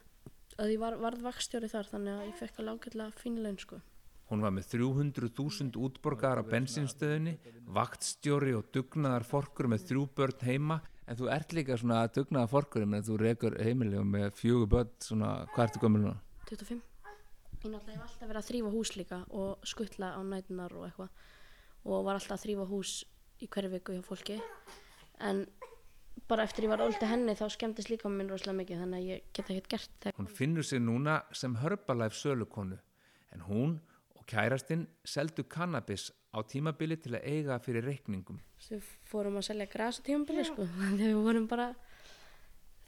Að 0.56 0.72
ég 0.72 0.80
var, 0.82 0.98
varð 1.02 1.26
vakstjóri 1.26 1.70
þar 1.70 1.92
þannig 1.92 2.16
að 2.16 2.26
ég 2.26 2.40
fekk 2.40 2.64
alveg 2.64 2.80
ágætlega 2.80 3.20
fínlein 3.20 3.60
sko. 3.62 3.82
Hún 4.26 4.42
var 4.42 4.56
með 4.56 4.72
300.000 4.72 5.78
útborgar 5.86 6.42
á 6.42 6.44
bensinstöðinni, 6.50 7.36
vaktstjóri 7.70 8.56
og 8.58 8.72
dugnaðar 8.74 9.28
forkur 9.28 9.70
með 9.70 9.86
þrjú 9.92 10.08
börn 10.18 10.48
heima. 10.48 10.80
En 11.06 11.20
þú 11.20 11.30
ert 11.30 11.54
líka 11.54 11.78
svona 11.78 12.02
dugnaðar 12.10 12.50
forkur 12.50 12.88
en 12.88 12.98
þú 13.06 13.20
rekur 13.22 13.60
heimili 13.62 14.02
og 14.02 14.10
með 14.10 14.34
fjögur 14.40 14.72
börn 14.74 14.98
svona 15.06 15.36
hvað 15.54 15.68
ertu 15.68 15.86
gömul 15.86 16.04
núna? 16.08 16.18
25 16.50 16.95
ég 17.65 17.73
náttúrulega 17.73 17.99
hef 17.99 18.08
alltaf 18.08 18.30
verið 18.30 18.41
að 18.41 18.49
þrýfa 18.49 18.71
hús 18.75 18.91
líka 18.95 19.21
og 19.34 19.67
skuttla 19.67 20.12
á 20.13 20.21
nætunar 20.25 20.73
og 20.78 20.88
eitthvað. 20.88 21.23
Og 21.86 22.04
var 22.06 22.19
alltaf 22.19 22.38
að 22.38 22.43
þrýfa 22.45 22.67
hús 22.69 22.91
í 23.41 23.49
hverju 23.51 23.71
viku 23.73 23.95
hjá 23.95 24.04
fólki. 24.06 24.38
En 25.25 25.45
bara 26.30 26.45
eftir 26.47 26.65
ég 26.65 26.71
var 26.71 26.84
óldi 26.86 27.10
henni 27.10 27.36
þá 27.38 27.47
skemmtist 27.54 27.91
líka 27.91 28.10
minn 28.12 28.30
rosalega 28.32 28.60
mikið 28.62 28.84
þannig 28.84 29.01
að 29.01 29.10
ég 29.10 29.25
get 29.36 29.51
ekkert 29.51 29.71
gert 29.73 29.97
þegar 30.04 30.19
Hún 30.19 30.32
finnur 30.39 30.65
sig 30.65 30.82
núna 30.82 31.17
sem 31.36 31.58
Herbalife 31.60 32.17
sölukonu 32.17 32.80
en 33.36 33.43
hún 33.49 33.75
og 34.15 34.25
kærastinn 34.30 34.88
seldu 35.04 35.43
kannabis 35.43 36.10
á 36.32 36.39
tímabili 36.47 36.97
til 36.97 37.15
að 37.17 37.28
eiga 37.28 37.60
fyrir 37.60 37.86
reikningum. 37.86 38.39
við 38.69 38.84
fórum 39.04 39.38
að 39.38 39.47
selja 39.49 39.67
græs 39.71 39.99
á 39.99 40.06
tímabili 40.08 40.45
sko. 40.47 40.65
Þegar 40.80 40.97
við 41.04 41.21
vorum 41.28 41.47
bara 41.47 41.69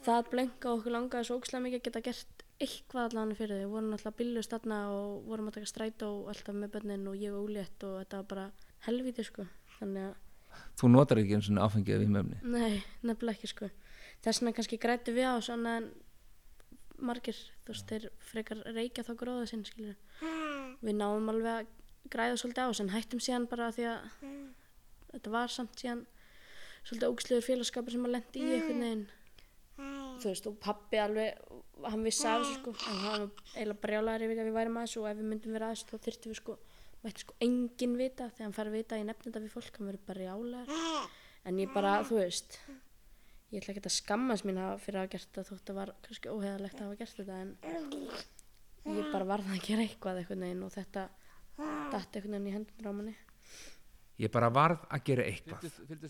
það 0.05 0.31
blenka 0.31 0.71
og 0.71 0.79
okkur 0.79 0.95
langaði 0.95 1.27
svo 1.27 1.39
ókslega 1.41 1.65
mikið 1.65 1.79
að 1.79 1.87
geta 1.89 2.05
gert 2.07 2.46
eitthvað 2.58 3.12
allan 3.12 3.36
fyrir 3.38 3.62
þau, 3.62 3.72
vorum 3.76 3.96
alltaf 3.96 4.15
billust 4.17 4.54
þarna 4.54 4.80
og 4.93 5.28
vorum 5.30 5.50
að 5.50 5.60
taka 5.60 5.70
strætó 5.70 6.10
alltaf 6.32 6.56
með 6.58 6.74
bönnin 6.76 7.10
og 7.10 7.20
ég 7.22 7.36
og 7.36 7.50
úlétt 7.50 7.86
og 7.86 8.00
þetta 8.02 8.22
var 8.22 8.32
bara 8.32 8.48
helviti 8.88 9.26
sko. 9.28 9.46
Þannig 9.78 10.10
að 10.10 10.15
Þú 10.78 10.89
notar 10.89 11.20
ekki 11.22 11.36
eins 11.38 11.50
og 11.52 11.60
áfengið 11.62 12.02
við 12.02 12.13
möfni. 12.15 12.38
Nei, 12.50 12.84
nefnilega 13.06 13.38
ekki 13.38 13.50
sko. 13.52 13.70
Þess 14.26 14.41
vegna 14.41 14.54
kannski 14.58 14.80
græti 14.82 15.13
við 15.13 15.30
á 15.30 15.38
svona 15.46 15.74
margir, 16.98 17.38
þú 17.65 17.74
veist, 17.74 17.91
þeir 17.91 18.08
frekar 18.32 18.62
reykja 18.74 19.06
þá 19.06 19.12
gróða 19.20 19.50
sinn, 19.52 19.65
skilur 19.67 19.98
Við 20.82 20.98
náum 20.98 21.30
alveg 21.30 21.52
að 21.52 21.67
græða 22.13 22.39
svolítið 22.41 22.65
á 22.65 22.82
en 22.82 22.93
hættum 22.93 23.22
síðan 23.22 23.48
bara 23.50 23.70
því 23.76 23.86
að 23.91 24.08
þetta 25.12 25.34
var 25.34 25.54
samt 25.54 25.78
síðan 25.82 26.04
svolítið 26.88 27.10
ógislegur 27.12 27.46
félagskapur 27.46 27.93
sem 27.93 28.08
að 28.08 28.15
lendi 28.15 28.41
í 28.41 28.52
einhvern 28.56 28.84
veginn. 28.86 29.06
Þú 30.17 30.32
veist, 30.32 30.50
og 30.50 30.58
pappi 30.63 31.02
alveg, 31.02 31.38
hann 31.85 32.03
vissi 32.07 32.25
af 32.27 32.41
þessu 32.41 32.57
sko. 32.57 32.73
En 32.89 32.97
hann 33.03 33.13
var 33.13 33.27
eiginlega 33.53 33.81
brjálæður 33.85 34.25
yfir 34.27 34.41
að 34.41 34.49
við 34.49 34.57
værum 34.57 34.79
að 34.79 34.87
þessu 34.87 35.03
og 35.03 35.09
ef 35.11 35.21
við 35.21 35.29
myndum 35.31 35.55
vera 35.57 35.69
að 35.69 35.77
þessu 35.77 35.91
þá 35.91 36.07
þyrftum 36.07 36.33
við 36.33 36.41
sko 36.41 36.57
mætti 37.03 37.23
sko 37.23 37.37
enginn 37.45 37.95
vita 37.99 38.27
þegar 38.33 38.47
hann 38.47 38.57
fær 38.57 38.71
að 38.71 38.77
vita 38.77 38.95
að 38.95 39.01
ég 39.01 39.07
nefni 39.07 39.29
þetta 39.29 39.43
við 39.43 39.53
fólk, 39.53 39.77
hann 39.77 39.89
verður 39.91 40.05
bara 40.07 40.17
brjálæður 40.17 40.71
en 41.47 41.61
ég 41.61 41.73
bara, 41.75 41.93
þú 42.07 42.17
veist 42.17 42.57
ég 43.51 43.61
ætla 43.61 43.75
ekki 43.75 43.83
að 43.85 43.95
skammast 43.95 44.47
mín 44.47 44.59
fyrir 44.81 44.97
að 44.97 45.05
hafa 45.05 45.13
gert 45.13 45.29
þetta 45.29 45.45
þótt 45.51 45.71
að 45.71 45.77
var 45.77 45.93
kannski 46.07 46.33
óheðalegt 46.33 46.81
að 46.81 46.87
hafa 46.87 46.99
gert 47.03 47.21
þetta 47.21 47.37
en 47.43 48.97
ég 48.97 49.13
bara 49.13 49.29
varð 49.29 49.53
að 49.53 49.63
gera 49.67 49.85
eitthvað 49.85 50.21
einhvern 50.23 50.45
veginn 50.47 50.65
og 50.65 50.73
þetta 50.73 51.07
datt 51.57 52.17
einhvern 52.17 52.37
veginn 52.37 52.49
í 52.49 52.55
hendunar 52.55 52.91
á 52.91 52.97
manni. 52.97 53.15
Ég 54.17 54.33
bara 54.33 54.49
varð 54.53 54.85
að 54.93 55.03
gera 55.09 55.25
eitthvað. 55.29 55.65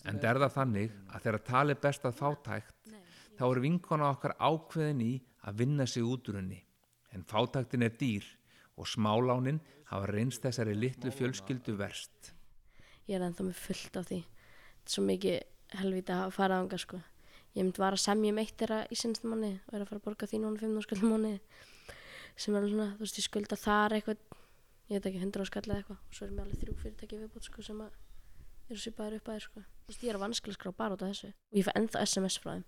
En 0.08 0.20
er 0.22 0.40
það 0.44 0.54
þannig 0.56 0.94
að 1.12 1.26
þegar 1.26 1.44
tali 1.50 1.76
best 1.84 2.06
að 2.08 2.20
fátækt, 2.22 2.92
þá 3.38 3.44
er 3.48 3.64
vinkona 3.64 4.12
okkar 4.14 4.36
ákveðin 4.40 5.04
í 5.04 5.14
að 5.48 5.62
vinna 5.64 5.88
sig 5.88 6.04
út 6.04 6.28
úr 6.30 6.42
henni. 6.42 6.60
En 7.16 7.24
fátæktin 7.24 7.86
er 7.88 7.96
dýr 7.96 8.26
og 8.78 8.88
smálánin 8.88 9.62
hafa 9.90 10.10
reynst 10.12 10.44
þessari 10.44 10.76
litlu 10.76 11.12
fjölskyldu 11.12 11.78
verst. 11.80 12.34
Ég 13.08 13.18
er 13.18 13.24
ennþá 13.26 13.48
með 13.48 13.62
fullt 13.62 14.00
af 14.00 14.10
því. 14.10 14.24
Þetta 14.24 14.92
er 14.92 14.96
svo 14.96 15.06
mikið 15.08 15.80
helvita 15.82 16.20
að 16.26 16.36
fara 16.36 16.60
ánga 16.62 16.80
sko. 16.82 17.00
Ég 17.56 17.64
myndi 17.64 17.82
var 17.82 17.96
að 17.96 18.04
semja 18.04 18.34
um 18.34 18.42
eitt 18.42 18.58
þeirra 18.60 18.84
í 18.92 18.98
sinnstum 19.00 19.32
mánu 19.34 19.54
og 19.56 19.74
er 19.74 19.82
að 19.82 19.90
fara 19.90 20.02
að 20.02 20.06
borga 20.06 20.28
því 20.30 20.42
núna 20.44 20.62
500 20.62 20.86
skall 20.86 21.00
mánu 21.08 21.32
sem 22.38 22.54
er 22.54 22.62
alveg 22.62 22.74
svona, 22.76 22.92
þú 22.94 23.02
veist, 23.02 23.18
ég 23.18 23.26
skulda 23.26 23.58
þar 23.58 23.96
eitthvað, 23.98 24.20
ég 24.92 25.00
veit 25.00 25.08
ekki, 25.10 25.22
100 25.24 25.48
skall 25.50 25.64
eða 25.66 25.80
eitthvað 25.80 25.98
og 25.98 26.18
svo 26.18 26.28
er 26.28 26.34
mér 26.36 26.44
alveg 26.46 26.60
þrjú 26.62 26.76
fyrirtæki 26.84 27.22
viðbútt 27.24 27.48
sko 27.48 27.66
sem 27.66 27.80
að 27.82 27.96
eru 28.68 28.82
svipaður 28.84 29.18
upp 29.18 29.32
að 29.32 29.38
þér 29.38 29.46
sko. 29.48 29.64
Þú 29.64 29.90
veist, 29.90 30.04
ég 30.04 30.12
er 30.12 30.20
að 30.20 30.24
vanskilega 30.26 30.58
skrá 30.60 30.74
bara 30.78 30.98
út 30.98 31.06
af 31.08 31.14
þessu 31.16 31.32
og 31.32 31.58
ég 31.58 31.66
fæ 31.66 31.72
ennþá 31.80 32.04
SMS 32.06 32.38
frá 32.44 32.52
þeim. 32.52 32.66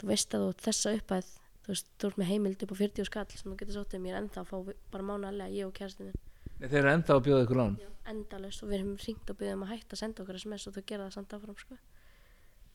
Þú 0.00 0.10
veist 0.10 0.36
að 0.36 0.44
þú 0.44 0.50
þessa 0.66 0.94
uppæð, 0.98 1.30
þú 1.70 1.76
veist, 1.76 1.90
þú 2.02 2.08
ert 2.10 2.18
með 2.18 2.30
heimild 2.32 2.62
upp 2.66 2.72
á 2.74 2.76
40 2.82 3.06
skall 3.06 3.30
sem 3.30 3.52
þú 3.52 3.56
getur 3.60 3.76
sóttið 3.78 4.02
mér 4.02 4.18
ennþá 4.18 4.42
að 4.42 4.50
fá 4.50 4.56
bara 4.90 5.06
mánalega 5.06 5.54
ég 5.54 5.70
og 5.70 6.18
Nei, 6.60 6.68
Þeir 6.68 6.80
eru 6.82 6.90
enda 6.92 7.14
að 7.14 7.22
bjóða 7.24 7.44
ykkur 7.46 7.56
lán. 7.56 7.76
endalust 8.10 8.62
og 8.62 8.68
við 8.68 8.76
erum 8.80 8.96
ringt 9.00 9.30
og 9.30 9.36
byggðum 9.38 9.62
að 9.64 9.70
hætta 9.70 9.94
að 9.94 10.00
senda 10.00 10.22
okkur 10.22 10.38
SMS 10.40 10.66
og 10.66 10.74
þau 10.74 10.82
gera 10.90 11.04
það 11.06 11.14
samt 11.14 11.34
áfram 11.36 11.56
sko. 11.56 11.76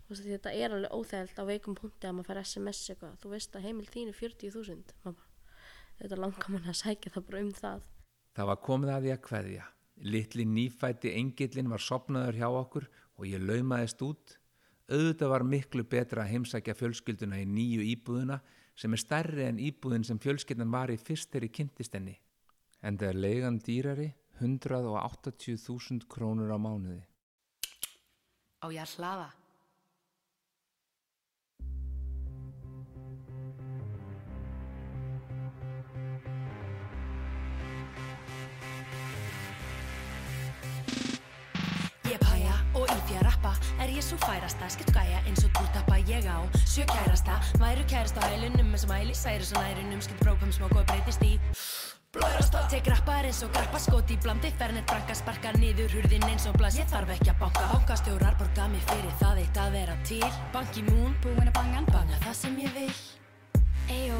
Þú 0.07 0.15
þetta 0.21 0.53
er 0.53 0.73
alveg 0.73 0.95
óþægilt 0.95 1.37
á 1.37 1.43
veikum 1.45 1.75
punkti 1.75 2.07
að 2.07 2.15
maður 2.15 2.29
fær 2.31 2.39
SMS 2.41 2.79
eitthvað 2.89 3.19
þú 3.21 3.33
veist 3.35 3.55
að 3.57 3.65
heimil 3.67 3.85
þín 3.91 4.09
er 4.09 4.17
40.000 4.17 4.95
mamma. 5.03 5.27
þetta 5.99 6.17
langar 6.17 6.49
mann 6.49 6.65
að 6.71 6.79
sækja 6.81 7.11
það 7.13 7.27
bara 7.29 7.41
um 7.41 7.51
það 7.53 7.85
Það 8.35 8.49
var 8.49 8.59
komið 8.65 8.89
að 8.95 9.05
því 9.05 9.11
að 9.13 9.21
kveðja. 9.29 9.65
Litli 10.01 10.45
nýfætti 10.45 11.13
engillin 11.15 11.69
var 11.69 11.79
sopnaður 11.79 12.35
hjá 12.41 12.47
okkur 12.49 12.87
og 13.15 13.27
ég 13.29 13.39
laumaðist 13.39 14.01
út. 14.01 14.39
Auðvitað 14.89 15.29
var 15.31 15.43
miklu 15.43 15.83
betra 15.83 16.25
að 16.25 16.33
heimsækja 16.33 16.75
fjölskylduna 16.75 17.39
í 17.39 17.45
nýju 17.47 17.85
íbúðuna 17.93 18.41
sem 18.75 18.93
er 18.93 19.01
stærri 19.01 19.47
en 19.47 19.61
íbúðin 19.61 20.05
sem 20.07 20.19
fjölskyldan 20.19 20.71
var 20.71 20.91
í 20.91 20.99
fyrst 20.99 21.31
þegar 21.31 21.47
í 21.47 21.53
kynntistenni. 21.59 22.15
En 22.83 22.99
það 22.99 23.09
er 23.09 23.21
leigan 23.23 23.59
dýrari 23.63 24.09
180.000 24.41 26.07
krónur 26.11 26.51
á 26.51 26.59
mánuði. 26.59 27.03
Á 28.59 28.67
ég 28.73 28.83
að 28.83 28.95
hlaða? 28.99 29.29
Ég 43.95 44.03
svo 44.03 44.17
færasta, 44.19 44.67
skipt 44.69 44.91
gæja 44.91 45.21
eins 45.23 45.43
og 45.45 45.51
túrtappa 45.55 45.97
ég 46.03 46.27
á. 46.27 46.37
Sjö 46.67 46.83
kærasta, 46.89 47.39
væru 47.61 47.83
kærasta 47.87 48.19
á 48.19 48.27
hælunum 48.27 48.73
eins 48.73 48.83
og 48.83 48.89
mæli 48.91 49.15
særi 49.15 49.45
svo 49.45 49.61
nærunum 49.61 50.01
Skipt 50.01 50.21
brókum 50.23 50.51
smók 50.51 50.75
og 50.75 50.85
breytist 50.85 51.23
í. 51.23 51.39
Blöðrasta 52.13 52.67
Tek 52.69 52.87
rappar 52.87 53.25
eins 53.25 53.43
og 53.43 53.51
grappa 53.55 53.79
skot 53.79 54.11
í 54.11 54.17
blandi 54.23 54.51
Fernet 54.59 54.87
brakka 54.87 55.15
sparka 55.15 55.51
niður 55.59 55.91
hurðin 55.95 56.27
eins 56.29 56.47
og 56.47 56.57
blas. 56.59 56.79
Ég 56.79 56.87
þarf 56.91 57.15
ekki 57.15 57.29
að 57.31 57.39
banka 57.43 57.67
Bankastjórar 57.73 58.39
borga 58.39 58.67
mig 58.67 58.83
fyrir 58.91 59.19
það 59.19 59.43
eitt 59.43 59.61
að 59.65 59.77
vera 59.79 59.99
til. 60.07 60.31
Banki 60.53 60.87
mún, 60.89 61.13
búin 61.23 61.47
að 61.47 61.53
bangan 61.59 61.85
Banga 61.91 62.23
það 62.25 62.41
sem 62.41 62.59
ég 62.63 62.73
vil 62.75 63.24
Eyjó, 63.85 64.17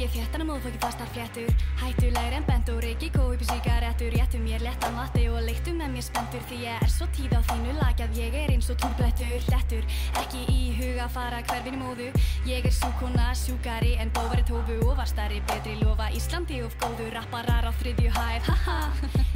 ég 0.00 0.08
fréttan 0.08 0.40
að 0.40 0.48
móðfóki 0.48 0.78
fastar 0.80 1.10
fléttur 1.12 1.50
Hættulegri 1.82 2.38
en 2.38 2.46
bent 2.48 2.70
og 2.72 2.78
reiki 2.80 3.10
kópi 3.12 3.44
síkarettur 3.44 4.14
Réttu 4.14 4.40
mér 4.40 4.64
léttan 4.64 4.96
vatti 4.96 5.26
og 5.28 5.42
leiktu 5.44 5.74
með 5.76 5.92
mér 5.96 6.06
spendur 6.06 6.44
Því 6.48 6.60
ég 6.64 6.86
er 6.86 6.92
svo 6.92 7.08
tíð 7.12 7.36
á 7.36 7.40
þínu 7.50 7.76
lag 7.76 8.00
að 8.00 8.16
ég 8.22 8.38
er 8.40 8.54
eins 8.54 8.70
og 8.72 8.80
túblettur 8.80 9.46
Lettur, 9.52 9.84
ekki 10.22 10.46
í 10.48 10.62
huga 10.78 11.10
fara 11.12 11.42
hverfin 11.44 11.76
í 11.76 11.82
móðu. 11.82 12.08
Ég 12.48 12.64
er 12.64 12.74
súkona, 12.74 13.32
sjúkari 13.36 13.94
en 14.00 14.12
bóvari 14.16 14.46
tófu 14.48 14.78
Og 14.86 14.96
var 14.96 15.10
starri 15.10 15.42
betri 15.50 15.76
lofa 15.82 16.08
Íslandi 16.16 16.62
of 16.64 16.76
góðu. 16.80 17.10
Rapparar 17.12 17.68
á 17.68 17.72
þriðju 17.82 18.16
hæð, 18.16 18.48
haha 18.48 18.78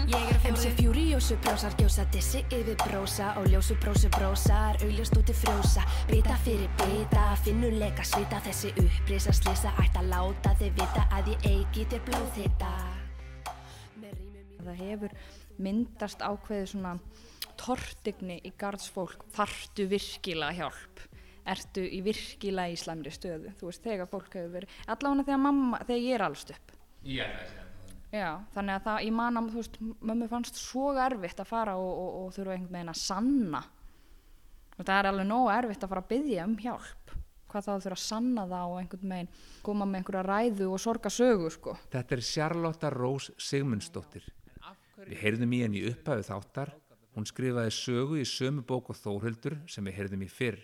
Ég 0.06 0.30
er 0.32 0.40
á 0.40 0.48
MC 0.48 0.72
fjóðu 0.80 0.96
Furiosu 0.96 1.36
brósar 1.44 1.74
gjósa 1.78 2.04
dissi 2.12 2.40
yfir 2.52 2.76
brósa. 2.80 3.34
Og 3.40 3.46
ljósu 3.52 3.74
brósu 3.80 4.08
brósar 4.12 4.76
augljóst 4.80 5.16
út 5.16 5.26
til 5.28 5.34
frjósa 5.36 5.84
bita 6.10 6.36
fyrir 6.44 6.68
bita 6.80 7.24
finnuleika 7.44 8.04
svita 8.04 8.40
þessi 8.44 8.72
upprisa 8.80 9.32
slisa 9.32 9.65
ætti 9.72 10.02
að 10.02 10.12
láta 10.12 10.54
þið 10.60 10.78
vita 10.80 11.08
að 11.16 11.32
ég 11.34 11.50
eigi 11.54 11.88
þér 11.90 12.06
blóð 12.10 12.30
þetta 12.38 12.70
það 14.66 14.80
hefur 14.82 15.14
myndast 15.62 16.22
ákveðið 16.24 16.70
svona 16.72 16.94
tortigni 17.56 18.38
í 18.44 18.52
gardsfólk 18.58 19.26
þarftu 19.36 19.86
virkilega 19.90 20.56
hjálp? 20.60 21.04
Ertu 21.46 21.84
í 21.86 22.00
virkilega 22.02 22.74
í 22.74 22.80
slæmri 22.80 23.12
stöðu? 23.14 23.52
Þú 23.58 23.70
veist 23.70 23.86
þegar 23.86 24.10
fólk 24.10 24.34
hefur 24.34 24.52
verið 24.56 24.80
allavega 24.90 25.28
þegar 25.28 25.44
mamma, 25.44 25.80
þegar 25.86 26.02
ég 26.02 26.16
er 26.16 26.26
allst 26.26 26.52
upp. 26.56 26.74
Já, 27.06 27.26
það. 27.30 27.62
Er 28.10 28.20
já, 28.20 28.30
þannig 28.56 28.74
að 28.74 28.84
það, 28.88 29.00
ég 29.06 29.16
man 29.20 29.40
að 29.40 29.48
þú 29.52 29.62
veist, 29.62 29.80
mömmu 30.10 30.28
fannst 30.30 30.60
svo 30.60 30.90
erfitt 31.06 31.42
að 31.42 31.50
fara 31.52 31.78
og, 31.78 31.90
og, 32.02 32.12
og 32.24 32.34
þurfa 32.34 32.56
einhvern 32.56 32.78
veginn 32.78 32.92
að 32.92 33.02
sanna. 33.02 33.62
Og 34.76 34.82
það 34.82 34.96
er 34.98 35.10
alveg 35.12 35.28
nógu 35.30 35.52
erfitt 35.54 35.86
að 35.86 35.92
fara 35.94 36.02
að 36.04 36.10
byggja 36.12 36.46
um 36.50 36.56
hjálp 36.60 36.95
hvað 37.56 37.66
þá 37.66 37.84
þurfa 37.86 37.96
að 37.96 38.02
sanna 38.02 38.44
það 38.50 38.72
og 38.72 38.78
einhvern 38.80 39.12
veginn 39.14 39.30
koma 39.64 39.86
með 39.88 40.00
einhverja 40.00 40.24
ræðu 40.26 40.68
og 40.72 40.82
sorga 40.82 41.12
sögu 41.12 41.52
sko 41.54 41.76
Þetta 41.92 42.16
er 42.16 42.24
Charlotta 42.26 42.90
Rós 42.92 43.30
Sigmundsdóttir. 43.40 44.26
Við 45.06 45.20
heyrðum 45.22 45.54
í 45.54 45.62
henni 45.62 45.84
upphæðu 45.90 46.26
þáttar. 46.26 46.72
Hún 47.16 47.28
skrifaði 47.28 47.72
sögu 47.72 48.18
í 48.20 48.26
sömu 48.28 48.64
bók 48.66 48.90
og 48.92 48.98
Þórhildur 49.00 49.58
sem 49.70 49.86
við 49.86 49.96
heyrðum 50.00 50.24
í 50.26 50.30
fyrr. 50.32 50.58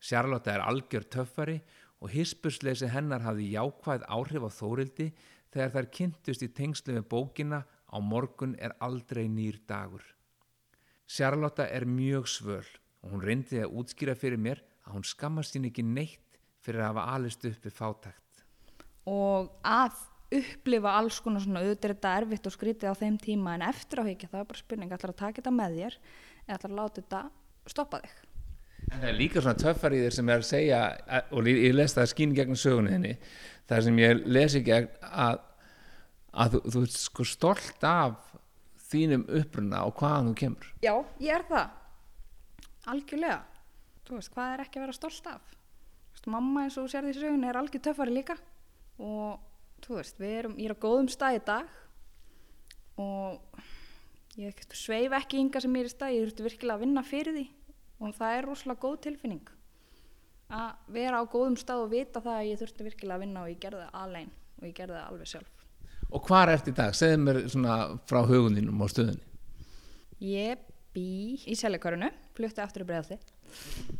Charlotta 0.00 0.54
er 0.54 0.64
algjör 0.64 1.06
töffari 1.10 1.58
og 2.00 2.12
hispusleysi 2.14 2.88
hennar 2.90 3.24
hafði 3.26 3.50
jákvæð 3.56 4.06
áhrif 4.08 4.46
á 4.46 4.50
Þórhildi 4.60 5.08
þegar 5.50 5.74
þær 5.74 5.90
kynntust 5.96 6.46
í 6.46 6.50
tengslu 6.54 6.94
með 6.96 7.08
bókina 7.10 7.64
á 7.66 7.96
morgun 7.98 8.54
er 8.62 8.76
aldrei 8.78 9.26
nýr 9.28 9.58
dagur. 9.66 10.04
Charlotta 11.10 11.66
er 11.66 11.88
mjög 11.90 12.30
svöl 12.30 12.66
og 13.02 13.14
hún 13.14 13.24
reyndi 13.24 13.58
að 13.58 13.74
útskýra 13.80 14.14
fyrir 14.14 14.38
mér 14.38 14.62
að 14.90 14.98
hún 14.98 15.08
skammast 15.08 15.54
sín 15.56 15.68
ekki 15.70 15.84
neitt 15.86 16.40
fyrir 16.60 16.82
að 16.82 16.90
hafa 16.92 17.06
alist 17.16 17.44
upp 17.48 17.66
við 17.66 17.76
fátækt. 17.76 18.44
og 19.10 19.52
að 19.64 20.06
upplifa 20.30 20.94
alls 20.94 21.18
konar 21.24 21.42
svona 21.42 21.62
auðvitað 21.64 21.88
er 21.88 21.94
þetta 21.96 22.16
erfitt 22.20 22.46
og 22.46 22.54
skrítið 22.54 22.92
á 22.92 23.00
þeim 23.00 23.16
tíma 23.18 23.54
en 23.56 23.66
eftir 23.66 24.02
á 24.02 24.04
higgja 24.06 24.30
það 24.30 24.42
er 24.42 24.50
bara 24.50 24.60
spurning 24.60 24.92
ætlar 24.94 25.14
að 25.14 25.22
taka 25.22 25.40
þetta 25.40 25.54
með 25.54 25.78
þér 25.80 25.96
eða 26.46 26.58
ætlar 26.58 26.70
að 26.70 26.78
láta 26.78 27.02
þetta 27.02 27.22
stoppa 27.72 28.02
þig 28.04 28.18
En 28.90 29.02
það 29.02 29.08
er 29.10 29.18
líka 29.18 29.42
svona 29.42 29.60
töffar 29.60 29.94
í 29.94 30.00
þér 30.02 30.14
sem 30.16 30.30
er 30.32 30.40
að 30.40 30.48
segja, 30.48 30.78
og 31.36 31.48
ég, 31.50 31.58
ég 31.68 31.74
les 31.76 31.94
það 31.94 32.08
skín 32.10 32.32
gegn 32.34 32.58
sögunni 32.58 32.94
þinni, 32.94 33.12
það 33.70 33.84
sem 33.86 34.00
ég 34.00 34.22
les 34.26 34.56
í 34.56 34.62
gegn 34.66 34.88
að, 35.10 35.42
að 36.32 36.56
þú, 36.56 36.62
þú 36.74 36.82
ert 36.86 36.96
sko 36.96 37.26
stolt 37.28 37.86
af 37.86 38.32
þínum 38.90 39.26
uppruna 39.40 39.84
og 39.86 40.00
hvaðan 40.00 40.32
þú 40.32 40.34
kemur. 40.42 40.72
já, 40.82 40.94
ég 41.22 41.36
er 41.36 41.46
það 41.50 41.76
algjörlega 42.90 43.38
veist, 44.18 44.32
hvað 44.34 44.54
er 44.54 44.64
ekki 44.64 44.80
að 44.80 44.86
vera 44.86 44.96
stolt 44.96 45.28
af? 45.30 45.52
Veist, 46.10 46.26
mamma 46.32 46.64
eins 46.64 46.78
og 46.78 46.86
þú 46.86 46.92
sérði 46.94 47.12
í 47.14 47.18
sögunni 47.20 47.50
er 47.50 47.58
algjör 47.60 47.84
töffari 47.86 48.14
líka. 48.14 48.36
Og 49.00 49.38
þú 49.84 50.00
veist, 50.00 50.18
við 50.20 50.34
erum, 50.38 50.58
ég 50.58 50.70
er 50.70 50.76
á 50.76 50.84
góðum 50.84 51.10
stað 51.12 51.38
í 51.38 51.44
dag 51.50 51.78
og 53.00 53.62
ég 54.40 54.66
sveif 54.76 55.14
ekki 55.16 55.40
ynga 55.40 55.62
sem 55.62 55.78
ég 55.78 55.86
er 55.86 55.88
í 55.88 55.94
stað, 55.94 56.16
ég 56.16 56.26
þurfti 56.26 56.46
virkilega 56.48 56.78
að 56.78 56.84
vinna 56.84 57.06
fyrir 57.06 57.36
því. 57.36 57.46
Og 58.00 58.14
það 58.16 58.36
er 58.36 58.48
rosalega 58.48 58.84
góð 58.84 59.00
tilfinning 59.06 59.56
að 60.50 60.92
vera 60.96 61.22
á 61.22 61.24
góðum 61.30 61.56
stað 61.60 61.84
og 61.84 61.92
vita 61.92 62.22
það 62.24 62.36
að 62.36 62.48
ég 62.48 62.60
þurfti 62.60 62.86
virkilega 62.88 63.16
að 63.16 63.24
vinna 63.24 63.44
og 63.44 63.50
ég 63.52 63.60
gerði 63.62 63.84
það 63.84 63.98
alveg 64.02 64.30
og 64.60 64.66
ég 64.66 64.76
gerði 64.76 64.96
það 64.96 65.10
alveg 65.12 65.30
sjálf. 65.30 65.66
Og 66.10 66.24
hvað 66.26 66.52
ert 66.56 66.70
í 66.70 66.74
dag? 66.74 66.96
Segðu 66.98 67.20
mér 67.22 67.38
svona 67.52 67.76
frá 68.10 68.20
hugundinum 68.26 68.82
á 68.82 68.86
stöðunni. 68.90 69.26
ég 70.20 70.66
bý 70.92 71.38
í 71.46 71.54
seljakörunu 71.54 72.10
flutti 72.34 72.62
aftur 72.64 72.82
í 72.82 72.88
bregðaldi 72.88 73.20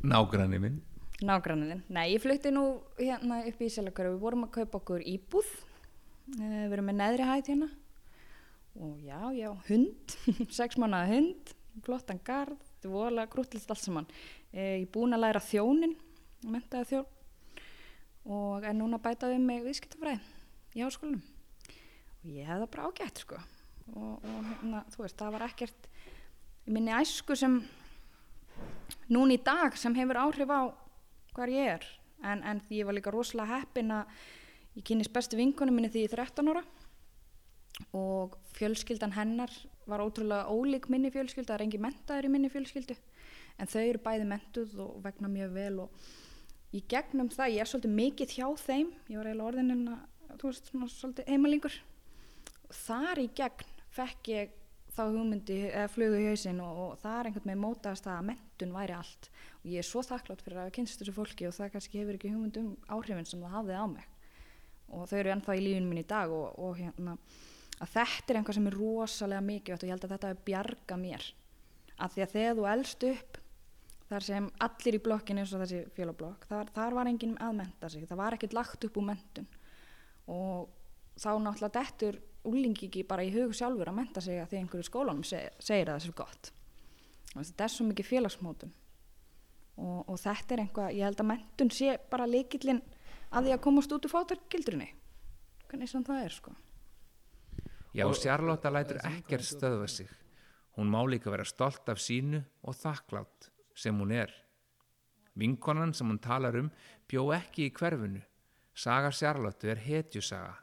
Nágranni 0.02 0.60
minn. 0.62 0.80
nágrannin, 1.20 1.82
nei 1.92 2.14
ég 2.14 2.22
flutti 2.22 2.52
nú 2.52 2.80
hérna 2.96 3.42
upp 3.44 3.60
í 3.60 3.68
seljakörunu, 3.68 4.16
við 4.16 4.24
vorum 4.24 4.46
að 4.46 4.54
kaupa 4.56 4.80
okkur 4.80 5.04
íbúð. 5.04 5.50
Eh, 6.38 6.64
við 6.64 6.76
erum 6.76 6.88
með 6.88 7.00
neðri 7.00 7.26
hæð 7.28 7.50
hérna. 7.52 7.70
Og 8.80 9.00
já, 9.04 9.20
já, 9.34 9.50
hund. 9.68 10.14
Sex 10.58 10.78
mánuða 10.80 11.10
hund, 11.10 11.54
flottan 11.84 12.20
garð. 12.24 12.60
Þetta 12.70 12.88
er 12.88 12.94
voðalega 12.94 13.32
grúttilegt 13.34 13.74
allt 13.74 13.82
saman. 13.84 14.08
Eh, 14.52 14.80
ég 14.80 14.86
er 14.86 14.92
búin 14.94 15.16
að 15.16 15.24
læra 15.26 15.42
þjónin 15.44 15.96
mentaði 16.48 16.94
þjón. 16.94 17.08
Og 18.30 18.64
er 18.64 18.76
núna 18.76 19.00
að 19.00 19.04
bæta 19.08 19.28
við 19.32 19.44
mig 19.44 19.64
viðskiptafræði 19.64 20.20
í 20.76 20.84
háskólanum. 20.84 21.22
Og 22.20 22.32
ég 22.32 22.48
hef 22.48 22.62
það 22.62 22.70
bara 22.74 22.88
ágætt 22.88 23.22
sko. 23.24 23.40
Og, 23.90 24.16
og 24.22 24.40
hérna, 24.46 24.82
þú 24.94 25.04
veist, 25.04 25.18
það 25.18 25.36
var 25.36 25.46
ekkert 25.48 25.88
minni 26.70 26.92
æsku 26.94 27.36
sem 27.36 27.58
núna 29.12 29.36
í 29.36 29.40
dag 29.44 29.76
sem 29.78 29.94
hefur 29.96 30.20
áhrif 30.20 30.52
á 30.52 30.60
hvar 31.36 31.52
ég 31.52 31.74
er. 31.78 31.88
En, 32.22 32.42
en 32.44 32.60
ég 32.68 32.86
var 32.86 32.96
líka 32.96 33.12
rosalega 33.14 33.60
heppin 33.60 33.92
að 33.94 34.14
ég 34.76 34.86
kynist 34.86 35.12
bestu 35.14 35.38
vinkunum 35.40 35.76
minni 35.76 35.90
því 35.92 36.06
ég 36.06 36.14
er 36.14 36.24
13 36.26 36.52
ára. 36.52 36.64
Og 37.96 38.36
fjölskyldan 38.58 39.16
hennar 39.16 39.52
var 39.88 40.02
ótrúlega 40.04 40.50
ólík 40.52 40.90
minni 40.92 41.10
fjölskyldu, 41.10 41.48
það 41.48 41.56
er 41.56 41.66
engi 41.66 41.80
mentaður 41.80 42.28
í 42.28 42.32
minni 42.34 42.50
fjölskyldu. 42.52 42.96
En 43.60 43.70
þau 43.70 43.82
eru 43.82 44.02
bæði 44.04 44.26
mentuð 44.28 44.76
og 44.84 44.98
vegna 45.04 45.30
mjög 45.32 45.54
vel 45.56 45.76
og 45.86 46.10
í 46.76 46.82
gegnum 46.88 47.30
það, 47.32 47.54
ég 47.56 47.64
er 47.64 47.70
svolítið 47.70 47.96
mikið 47.96 48.34
hjá 48.36 48.46
þeim, 48.62 48.92
ég 49.10 49.18
var 49.18 49.30
eiginlega 49.30 49.48
orðin 49.48 49.74
en 49.74 49.82
að, 49.94 50.04
þú 50.36 50.50
veist, 50.50 50.70
svona 50.70 50.90
svolítið 50.92 51.32
heimalingur 51.32 51.78
þar 52.70 53.20
í 53.20 53.26
gegn 53.40 53.72
fekk 53.90 54.30
ég 54.30 54.56
þá 54.94 55.02
hugmyndi 55.06 55.58
flugu 55.92 56.18
í 56.20 56.28
hausinn 56.30 56.62
og, 56.64 56.78
og 56.84 56.96
það 57.02 57.18
er 57.18 57.28
einhvern 57.28 57.50
veginn 57.50 57.62
mótaðast 57.64 58.08
að 58.10 58.24
mentun 58.30 58.74
væri 58.74 58.96
allt. 58.96 59.28
Og 59.60 59.68
ég 59.72 59.82
er 59.82 59.86
svo 59.86 60.02
þakklátt 60.06 60.42
fyrir 60.44 60.62
að 60.64 60.72
kynst 60.78 61.02
þessu 61.02 61.14
fólki 61.16 61.48
og 61.48 61.54
það 61.56 61.72
kannski 61.76 62.02
hefur 62.02 62.18
ekki 62.18 62.32
hugmynd 62.34 62.58
um 62.62 62.72
áhrifin 62.90 63.28
sem 63.28 63.44
það 63.44 63.56
hafði 63.58 63.78
á 63.78 63.84
mig. 63.92 64.08
Og 64.90 65.06
þau 65.06 65.18
eru 65.20 65.34
ennþá 65.36 65.56
í 65.56 65.64
lífinu 65.64 65.90
mín 65.90 66.02
í 66.02 66.08
dag 66.10 66.32
og, 66.34 66.56
og 66.58 66.80
hérna 66.80 67.16
þetta 67.80 68.32
er 68.32 68.40
einhvað 68.40 68.58
sem 68.58 68.66
er 68.68 68.76
rosalega 68.76 69.44
mikið 69.44 69.76
og 69.76 69.86
ég 69.86 69.94
held 69.94 70.08
að 70.08 70.16
þetta 70.16 70.32
er 70.32 70.42
bjarga 70.48 70.98
mér. 71.00 71.28
Að 72.00 72.16
því 72.16 72.24
að 72.24 72.34
þegar 72.34 72.58
þú 72.58 72.66
elst 72.74 73.06
upp 73.10 73.38
þar 74.10 74.26
sem 74.26 74.50
allir 74.66 74.96
í 74.96 75.02
blokkinu 75.04 75.42
eins 75.44 75.54
og 75.54 75.62
þessi 75.62 75.80
fjölablokk, 75.94 76.44
þar, 76.50 76.70
þar 76.74 76.96
var 76.98 77.10
enginn 77.10 77.36
að 77.38 77.56
menta 77.60 77.90
sig, 77.92 78.06
það 78.10 78.20
var 78.20 78.36
ekkert 78.36 78.56
lagt 78.56 78.86
upp 78.88 78.98
úr 78.98 79.06
mentun 79.06 79.46
og 80.30 80.72
þá 81.20 81.30
náttúrulega 81.38 81.76
dettur 81.78 82.18
úlingi 82.48 82.88
ekki 82.88 83.04
bara 83.08 83.26
í 83.26 83.32
hug 83.34 83.52
sjálfur 83.56 83.90
að 83.90 83.98
menta 83.98 84.22
sig 84.24 84.40
að 84.40 84.52
því 84.52 84.62
einhverju 84.62 84.88
skólanum 84.88 85.26
segir, 85.26 85.52
segir 85.58 85.90
að 85.90 85.92
það 85.92 86.00
er 86.00 86.06
svo 86.06 86.16
gott 86.22 86.52
þetta 87.34 87.66
er 87.66 87.74
svo 87.74 87.86
mikið 87.90 88.10
félagsmótun 88.10 88.72
og, 89.80 90.08
og 90.08 90.16
þetta 90.20 90.56
er 90.56 90.64
einhvað, 90.64 90.96
ég 90.96 91.06
held 91.08 91.20
að 91.20 91.30
mentun 91.34 91.74
sé 91.74 91.98
bara 92.10 92.28
leikillin 92.30 92.82
að 93.30 93.46
því 93.46 93.54
að 93.54 93.62
komast 93.68 93.92
út 93.94 94.08
úr 94.08 94.14
fátarkildrunni 94.14 94.90
hvernig 95.68 95.92
sem 95.92 96.04
það 96.06 96.24
er 96.24 96.36
sko 96.38 96.56
Já, 97.90 98.06
Charlotte 98.14 98.70
lætur 98.70 99.00
ekkert 99.02 99.42
stöðva 99.42 99.88
sig. 99.90 100.06
Hún 100.78 100.86
má 100.86 101.02
líka 101.10 101.30
vera 101.30 101.44
stolt 101.44 101.88
af 101.90 101.98
sínu 101.98 102.38
og 102.62 102.76
þakklátt 102.78 103.50
sem 103.74 103.96
hún 103.98 104.12
er. 104.14 104.30
Vinkonan 105.34 105.94
sem 105.94 106.06
hún 106.06 106.20
talar 106.22 106.54
um 106.54 106.70
bjó 107.10 107.32
ekki 107.34 107.66
í 107.66 107.72
hverfinu. 107.74 108.22
Saga 108.74 109.10
Charlotte 109.10 109.66
er 109.66 109.82
hetjusaga. 109.82 110.54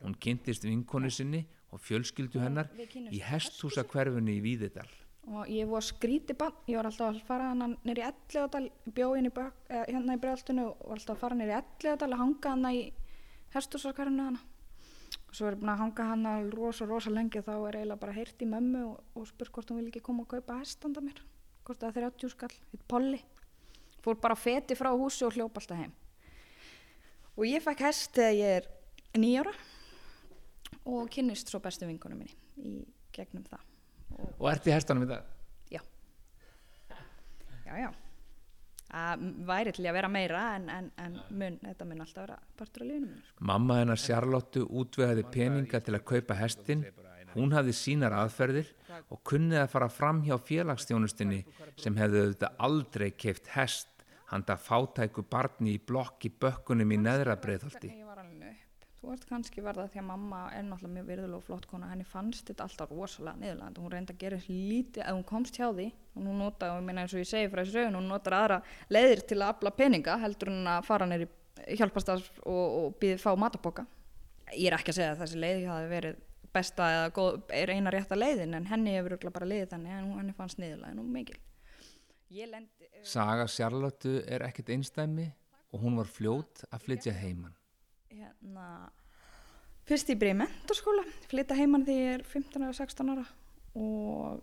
Hún 0.00 0.16
kynntist 0.16 0.64
vinkonu 0.64 1.10
sinni 1.10 1.44
og 1.70 1.82
fjölskyldu 1.84 2.40
hennar 2.40 2.70
í 3.10 3.20
hesthúsa 3.24 3.84
hverfinu 3.84 4.32
í 4.32 4.42
Víðidal. 4.44 4.88
og 5.30 5.46
ég 5.46 5.68
var 5.68 5.84
skríti 5.84 6.34
bann, 6.34 6.54
ég 6.66 6.76
var 6.76 6.86
alltaf 6.88 7.14
að 7.14 7.20
fara 7.26 7.50
hann 7.50 7.76
nýri 7.84 8.02
ellegadal, 8.02 8.70
bjóin 8.96 9.28
í 9.28 9.30
bök, 9.30 9.52
eh, 9.68 9.84
hérna 9.86 10.16
í 10.16 10.20
bregðaltinu 10.20 10.64
og 10.64 10.88
var 10.88 10.96
alltaf 10.96 11.16
að 11.16 11.20
fara 11.20 11.36
nýri 11.36 11.54
ellegadal 11.54 12.12
að 12.12 12.22
hanga 12.22 12.50
hann 12.50 12.64
í 12.72 12.92
hestúsarkarinu 13.54 14.24
hana 14.24 14.40
og 15.30 15.36
svo 15.38 15.46
er 15.46 15.54
ég 15.54 15.60
búin 15.62 15.70
að 15.70 15.82
hanga 15.84 16.06
hann 16.08 16.50
rosa 16.50 16.86
rosa 16.86 17.10
lengi 17.10 17.38
og 17.38 17.46
þá 17.46 17.52
er 17.54 17.76
eiginlega 17.78 18.02
bara 18.02 18.14
heyrt 18.16 18.42
í 18.42 18.48
mömmu 18.50 18.80
og, 18.88 18.96
og 19.14 19.28
spurt 19.30 19.52
hvort 19.54 19.70
hún 19.70 19.78
vil 19.78 19.90
ekki 19.92 20.02
koma 20.02 20.24
og 20.24 20.32
kaupa 20.32 20.58
hestanda 20.58 21.02
mér. 21.04 21.20
Hvort 21.66 21.78
það 21.78 22.00
er 22.00 22.06
30 22.10 22.32
skall, 22.32 22.56
eitt 22.74 22.84
polli. 22.90 23.20
Fór 24.02 24.18
bara 24.18 24.34
feti 24.34 24.74
frá 24.74 24.90
húsi 24.90 25.22
og 25.26 25.36
hljópa 25.36 25.62
alltaf 25.62 25.78
heim. 25.78 25.92
Og 27.36 27.46
ég 27.46 27.62
fekk 27.62 27.84
hest 27.86 28.16
þegar 28.16 28.38
ég 28.40 28.56
er 28.58 28.68
nýjára 29.18 29.52
og 30.90 31.08
kynnist 31.12 31.50
svo 31.50 31.60
bestu 31.62 31.86
vinkonum 31.88 32.22
minni 32.22 32.36
í 32.70 32.84
gegnum 33.14 33.44
það 33.48 33.66
Og 34.38 34.46
ert 34.50 34.66
í 34.66 34.72
hestanum 34.74 35.06
í 35.06 35.10
dag? 35.10 35.24
já 35.70 35.80
já 37.66 37.74
já 37.84 37.90
það 38.90 39.20
væri 39.46 39.72
til 39.72 39.86
að 39.86 39.94
vera 39.94 40.08
meira 40.10 40.40
en, 40.56 40.64
en, 40.74 40.88
en 40.98 41.18
mun, 41.30 41.58
þetta 41.62 41.86
mun 41.86 42.00
alltaf 42.04 42.24
vera 42.26 42.38
partur 42.58 42.82
af 42.82 42.88
lífinu 42.88 43.06
mínu 43.06 43.22
sko. 43.28 43.44
Mamma 43.50 43.76
hennar 43.78 44.00
Charlotte 44.02 44.64
útvegaði 44.66 45.24
peninga 45.30 45.80
til 45.86 45.94
að 45.94 46.06
kaupa 46.10 46.34
hestin. 46.40 46.82
Hún 47.36 47.54
hafði 47.54 47.76
sínar 47.78 48.16
aðferðir 48.18 48.72
og 49.14 49.20
kunnið 49.30 49.60
að 49.62 49.68
fara 49.70 49.88
fram 49.94 50.24
hjá 50.26 50.34
félagsstjónustinni 50.42 51.44
sem 51.78 51.94
hefði 52.00 52.24
auðvitað 52.24 52.64
aldrei 52.66 53.10
keift 53.14 53.52
hest 53.54 54.02
handa 54.32 54.56
fátæku 54.58 55.22
barni 55.30 55.76
í 55.76 55.82
blokk 55.86 56.26
í 56.26 56.32
bökkunum 56.42 56.90
í 56.90 56.98
neðra 56.98 57.38
breiðholti. 57.38 57.92
Ég 57.94 58.10
var 58.10 58.18
alveg 58.24 58.50
upp. 58.50 58.89
Þú 59.00 59.14
ert 59.14 59.22
kannski 59.30 59.62
verða 59.64 59.86
því 59.88 60.00
að 60.02 60.08
mamma 60.10 60.38
er 60.52 60.64
náttúrulega 60.66 60.94
mjög 60.98 61.06
virðulega 61.08 61.38
og 61.38 61.44
flott 61.46 61.66
kona, 61.70 61.86
henni 61.88 62.04
fannst 62.04 62.50
þetta 62.50 62.66
alltaf 62.66 62.90
rosalega 62.92 63.40
niðurlega, 63.40 63.80
hún 63.80 63.92
reyndi 63.94 64.12
að 64.12 64.18
gera 64.20 64.40
lítið 64.44 65.04
að 65.06 65.14
hún 65.16 65.26
komst 65.30 65.56
hjá 65.56 65.70
því 65.70 65.86
og 65.88 66.18
hún 66.20 66.42
nota, 66.42 66.68
og 66.74 66.82
ég 66.82 66.84
meina 66.84 67.04
eins 67.06 67.14
og 67.14 67.22
ég 67.22 67.30
segi 67.30 67.48
frá 67.48 67.62
þessu 67.62 67.78
raun, 67.78 67.96
hún 67.96 68.10
notar 68.12 68.36
aðra 68.36 68.58
leiðir 68.92 69.22
til 69.30 69.38
að 69.38 69.52
afla 69.54 69.72
peninga 69.78 70.18
heldur 70.20 70.52
hún 70.52 70.68
að 70.68 70.84
fara 70.90 71.08
neyri 71.08 71.28
hjálpastað 71.80 72.26
og, 72.44 72.66
og 72.82 72.98
býði 73.00 73.16
fá 73.22 73.30
mataboka. 73.40 73.86
Ég 74.52 74.68
er 74.68 74.76
ekki 74.76 74.92
að 74.92 74.98
segja 74.98 75.14
að 75.14 75.22
þessi 75.22 75.40
leið 75.46 75.64
hafi 75.70 75.88
verið 75.94 76.20
besta 76.52 76.88
eða 76.96 77.12
góð, 77.16 77.38
er 77.56 77.72
eina 77.72 77.94
rétta 77.94 78.18
leiðin 78.18 78.58
en 78.58 78.68
henni 78.68 78.98
hefur 78.98 79.16
bara 79.30 79.48
leiðið 79.48 79.72
þannig 79.72 79.96
en 79.96 80.12
henni 80.18 80.36
fannst 80.36 80.60
niðurlega 80.60 80.92
Saga 83.06 83.46
Charlotte 83.48 84.18
er 84.28 84.44
ekkert 84.44 84.74
einstæmi 84.74 85.30
og 85.72 85.86
hún 85.86 85.96
var 85.96 86.10
fljót 86.10 86.66
að 86.68 86.84
flytja 86.84 87.14
heiman. 87.16 87.54
Hérna 88.10 88.90
fyrst 89.86 90.10
ég 90.10 90.18
byrja 90.18 90.34
í 90.34 90.40
mentorskóla 90.40 91.04
flytta 91.30 91.56
heimann 91.58 91.86
þegar 91.86 92.00
ég 92.02 92.16
er 92.18 92.24
15 92.26 92.64
eða 92.66 92.76
16 92.80 93.12
ára 93.14 93.26
og 93.78 94.40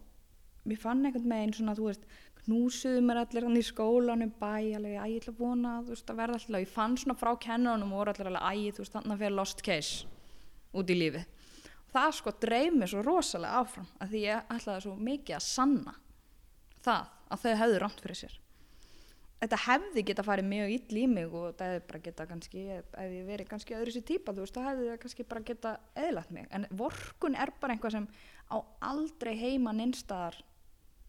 mér 0.67 0.79
fann 0.79 1.03
einhvern 1.05 1.31
veginn 1.31 1.55
svona, 1.55 1.75
þú 1.75 1.89
veist 1.89 2.05
knúsuðu 2.45 3.01
mér 3.03 3.21
allir 3.23 3.47
hann 3.47 3.59
í 3.59 3.63
skólanum 3.67 4.31
bæ, 4.39 4.53
alveg, 4.77 4.95
æ, 4.95 5.05
ég 5.11 5.19
ætla 5.19 5.33
að 5.33 5.41
vona 5.41 5.73
þú 5.83 5.95
veist, 5.95 6.11
að 6.11 6.21
verða 6.21 6.39
alltaf, 6.39 6.61
ég 6.63 6.71
fann 6.71 6.95
svona 6.99 7.17
frá 7.19 7.31
kennunum 7.43 7.91
og 7.91 8.01
voru 8.01 8.13
allir 8.13 8.31
alveg, 8.31 8.47
æ, 8.47 8.75
þú 8.75 8.83
veist, 8.83 8.95
þannig 8.95 9.15
að 9.15 9.23
fyrir 9.23 9.37
lost 9.41 9.63
case 9.67 10.07
út 10.77 10.91
í 10.93 10.99
lífi 11.01 11.23
það 11.91 12.17
sko 12.21 12.35
dreif 12.43 12.75
mér 12.75 12.91
svo 12.91 13.03
rosalega 13.03 13.61
áfram 13.61 13.87
að 13.99 14.13
því 14.13 14.25
ég 14.25 14.51
ætlaði 14.55 14.85
svo 14.87 14.95
mikið 15.09 15.39
að 15.39 15.47
sanna 15.47 15.95
það 16.87 17.15
að 17.27 17.43
þau 17.43 17.55
hefðu 17.63 17.83
rámt 17.83 18.03
fyrir 18.03 18.21
sér 18.23 18.39
þetta 19.41 19.59
hefði 19.67 20.03
geta 20.07 20.25
farið 20.25 20.47
mjög 20.49 20.71
ill 20.73 20.99
í 21.01 21.05
mig 21.11 21.33
og 21.35 21.57
það 21.57 21.71
hefði 21.71 21.81
bara 21.89 22.03
geta 22.07 22.25
kannski 22.29 22.61
ef 22.77 22.95
ég 23.13 23.25
verið 23.27 23.49
kannski 23.51 23.75
öðru 23.77 23.93
sér 23.93 24.05
típa 24.07 24.33
þú 24.33 24.43
veist, 24.43 24.55
það 24.55 24.69
hefði 24.71 24.87
það 24.89 25.01
kannski 25.03 25.25
bara 25.29 25.47
geta 25.49 25.73
eðlætt 26.05 26.31
mig. 26.33 26.47
En 26.49 26.67
vorkun 26.79 27.37
er 27.37 27.51
bara 27.61 27.75
einhvað 27.75 27.97
sem 27.97 28.07
á 28.49 28.57
aldrei 28.89 29.33
heima 29.37 29.73
neinstaðar 29.77 30.39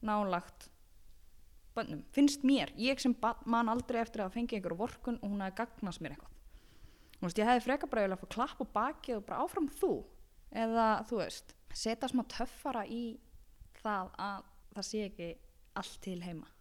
nálagt 0.04 0.68
bönnum, 1.78 2.02
finnst 2.12 2.44
mér, 2.46 2.72
ég 2.76 3.00
sem 3.00 3.14
man 3.46 3.70
aldrei 3.70 4.02
eftir 4.02 4.24
að 4.24 4.34
fengi 4.36 4.58
einhverju 4.58 4.80
vorkun 4.82 5.20
og 5.22 5.32
hún 5.32 5.44
hefði 5.44 5.60
gagnast 5.62 6.02
mér 6.02 6.16
eitthvað. 6.16 6.36
Þú 7.18 7.26
veist, 7.26 7.40
ég 7.40 7.50
hefði 7.50 7.64
freka 7.64 7.90
bara 7.90 8.04
að 8.10 8.20
fá 8.20 8.28
klapp 8.34 8.60
og 8.62 8.70
bakið 8.74 9.18
og 9.18 9.24
bara 9.26 9.40
áfram 9.46 9.72
þú. 9.80 9.92
Eða 10.58 10.86
þú 11.08 11.22
veist, 11.22 11.56
setja 11.74 12.10
smá 12.10 12.24
töffara 12.30 12.84
í 12.86 13.02
það 13.80 14.12
að 14.18 14.46
það 14.76 14.88
sé 14.90 15.02
ekki 15.08 15.32
allt 15.78 16.00
til 16.02 16.20
heima 16.24 16.57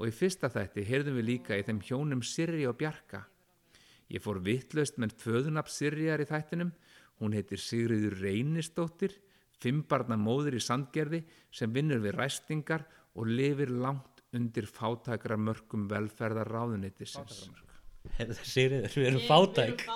Og 0.00 0.08
í 0.08 0.14
fyrsta 0.14 0.52
þætti 0.52 0.84
heyrðum 0.88 1.18
við 1.20 1.28
líka 1.28 1.56
í 1.56 1.64
þeim 1.64 1.80
hjónum 1.84 2.22
Sirri 2.24 2.68
og 2.68 2.76
Bjarka. 2.80 3.24
Ég 4.12 4.22
fór 4.24 4.40
vittlaust 4.44 5.00
með 5.00 5.16
föðunap 5.22 5.68
Sirjar 5.72 6.20
í 6.20 6.28
þættinum. 6.28 6.72
Hún 7.20 7.34
heitir 7.36 7.60
Sigriður 7.60 8.16
Reynistóttir, 8.22 9.12
fimmbarna 9.60 10.16
móður 10.20 10.56
í 10.58 10.62
Sandgerði 10.64 11.22
sem 11.54 11.72
vinnur 11.74 12.00
við 12.04 12.16
ræstingar 12.18 12.86
og 13.14 13.28
lifir 13.28 13.70
langt 13.70 14.22
undir 14.36 14.66
fátækra 14.70 15.36
mörgum 15.40 15.88
velferðar 15.90 16.48
ráðuneytisins. 16.50 17.48
Heyrðu, 18.16 18.36
Sigriður, 18.54 18.94
við 18.96 19.06
erum 19.10 19.24
fátæk. 19.28 19.78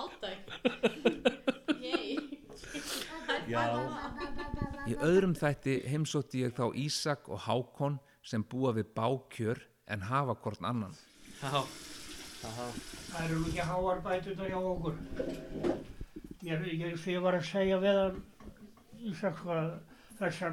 Já, 3.49 3.63
Í 4.91 4.95
öðrum 5.01 5.33
þætti 5.37 5.79
heimsótti 5.89 6.43
ég 6.45 6.53
þá 6.57 6.67
Ísak 6.77 7.29
og 7.33 7.41
Hákon 7.47 7.97
sem 8.25 8.45
búa 8.45 8.73
við 8.77 8.91
bákjör 8.97 9.61
en 9.93 10.05
hafa 10.11 10.35
hvort 10.45 10.61
annan. 10.65 10.93
já. 11.41 11.65
Það 12.45 13.25
eru 13.25 13.41
ekki 13.49 13.65
háar 13.65 14.01
bætunar 14.05 14.51
hjá 14.53 14.59
okkur. 14.61 14.97
Ég, 16.45 16.67
ég, 16.77 16.99
ég 17.09 17.23
var 17.25 17.39
að 17.39 17.47
segja 17.49 17.79
við 17.81 18.01
hann, 18.03 18.19
Ísak, 19.05 19.37
sko, 19.39 19.51
að 19.53 19.71
þessar 20.19 20.53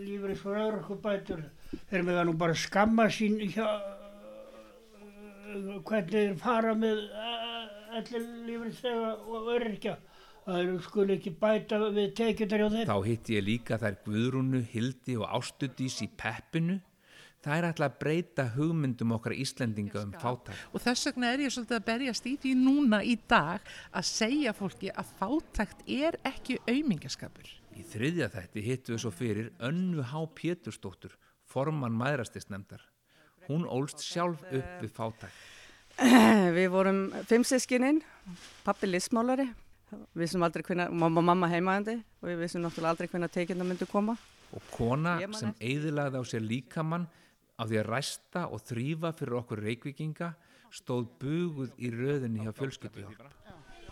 lífris 0.00 0.44
og 0.46 0.60
örkubætur, 0.64 1.42
þeir 1.90 2.06
með 2.06 2.20
það 2.20 2.28
nú 2.28 2.34
bara 2.40 2.56
skamma 2.56 3.06
sín 3.12 3.36
hjá, 3.42 3.66
uh, 4.96 5.80
hvernig 5.84 6.12
þeir 6.14 6.36
fara 6.40 6.72
með 6.78 7.02
allir 7.98 8.28
lífrisega 8.46 9.16
og 9.26 9.50
örkja. 9.56 9.96
Það 10.40 10.60
eru 10.62 10.76
skul 10.82 11.10
ekki 11.14 11.30
bæta 11.40 11.78
við 11.92 12.14
tekjundar 12.18 12.62
hjá 12.62 12.68
þeim. 12.72 12.86
Þá 12.88 12.98
hitti 13.06 13.36
ég 13.36 13.44
líka 13.46 13.78
þær 13.78 13.98
Guðrúnu, 14.06 14.62
Hildi 14.72 15.18
og 15.20 15.26
Ástudís 15.38 16.00
í 16.02 16.08
peppinu. 16.18 16.78
Það 17.40 17.56
er 17.56 17.66
alltaf 17.70 17.86
að 17.86 17.94
breyta 18.02 18.44
hugmyndum 18.52 19.14
okkar 19.16 19.32
Íslendinga 19.32 20.02
um 20.04 20.10
fátæk. 20.12 20.56
og 20.74 20.82
þess 20.84 21.06
vegna 21.08 21.30
er 21.32 21.42
ég 21.46 21.52
svolítið 21.54 21.76
að 21.78 21.86
berjast 21.86 22.26
í 22.28 22.34
því 22.36 22.50
núna 22.60 22.98
í 23.00 23.14
dag 23.28 23.60
að 23.96 24.04
segja 24.04 24.52
fólki 24.52 24.90
að 24.92 25.14
fátækt 25.20 25.86
er 25.88 26.18
ekki 26.28 26.58
aumingaskapur. 26.68 27.48
Í 27.80 27.84
þriðja 27.88 28.28
þætti 28.34 28.64
hittu 28.66 28.92
við 28.92 29.00
svo 29.00 29.12
fyrir 29.14 29.48
Önnu 29.56 30.04
Há 30.04 30.20
Pétursdóttur, 30.36 31.14
formann 31.48 31.96
maðrastisnefndar. 31.96 32.82
Hún 33.48 33.64
ólst 33.64 34.04
sjálf 34.04 34.42
upp 34.44 34.76
við 34.82 34.92
fátæk. 34.92 35.40
Við 36.56 36.68
vorum 36.72 37.00
fimm 37.28 37.42
sískininn, 37.44 37.98
pappi 38.64 38.88
listmálari, 38.88 39.48
við 39.90 40.22
vissum 40.22 40.44
aldrei 40.46 40.62
hvernig, 40.64 40.92
mamma 40.92 41.20
mamma 41.24 41.48
heimaðandi 41.50 41.96
og 42.22 42.28
við 42.30 42.44
vissum 42.44 42.62
náttúrulega 42.64 42.94
aldrei 42.94 43.08
hvernig 43.10 43.32
tekjurna 43.34 43.66
myndu 43.66 43.88
koma. 43.90 44.14
Og 44.54 44.68
kona 44.72 45.16
sem 45.36 45.52
eyðilagði 45.60 46.22
á 46.22 46.24
sér 46.30 46.46
líkamann 46.46 47.08
á 47.60 47.62
því 47.68 47.80
að 47.82 47.88
ræsta 47.90 48.46
og 48.48 48.62
þrýfa 48.64 49.12
fyrir 49.18 49.38
okkur 49.42 49.62
reykvikinga 49.66 50.30
stóð 50.72 51.08
buguð 51.20 51.74
í 51.76 51.90
röðinni 51.92 52.46
hjá 52.46 52.54
fjölskylduhjálp. 52.56 53.24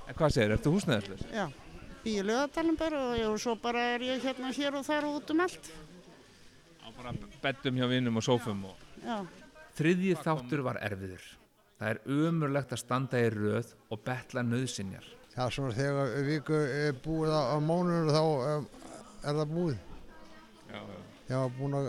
En 0.08 0.16
hvað 0.16 0.34
segir, 0.34 0.54
ertu 0.54 0.72
húsnæðislega? 0.72 1.28
Já, 1.34 1.44
býði 2.04 2.24
lögadalinn 2.30 2.78
bara 2.80 3.02
og, 3.28 3.34
svo 3.42 3.58
bara 3.60 3.82
er 3.96 4.06
ég 4.06 4.24
hérna 4.24 4.52
hér 4.56 4.78
og 4.78 4.86
þar 4.86 5.08
og 5.10 5.18
út 5.20 5.34
um 5.34 5.42
allt. 5.44 5.68
Á 6.80 6.88
bara 6.96 7.12
beddum 7.42 7.82
hjá 7.82 7.88
vinnum 7.90 8.22
og 8.22 8.24
sófum 8.24 8.64
og... 8.70 8.86
Já, 9.02 9.20
Þriðji 9.78 10.16
þáttur 10.24 10.64
var 10.66 10.80
erfiður. 10.82 11.26
Það 11.78 11.90
er 11.92 11.98
umurlegt 12.10 12.72
að 12.74 12.80
standa 12.80 13.20
í 13.22 13.28
röð 13.30 13.68
og 13.94 14.00
betla 14.02 14.42
nöðsinjar. 14.42 15.04
Það 15.34 15.44
er 15.44 15.54
svona 15.54 15.76
þegar 15.76 16.14
viku 16.26 16.56
er 16.58 16.96
búið 17.04 17.30
á, 17.30 17.42
á 17.54 17.56
mánuður 17.62 18.10
þá 18.16 18.22
um, 18.24 18.66
er 19.22 19.38
það 19.38 19.52
búið. 19.52 19.76
Já, 20.72 20.80
já. 20.80 20.98
Ég 21.28 21.44
var 21.44 21.54
búin 21.60 21.76
að 21.78 21.88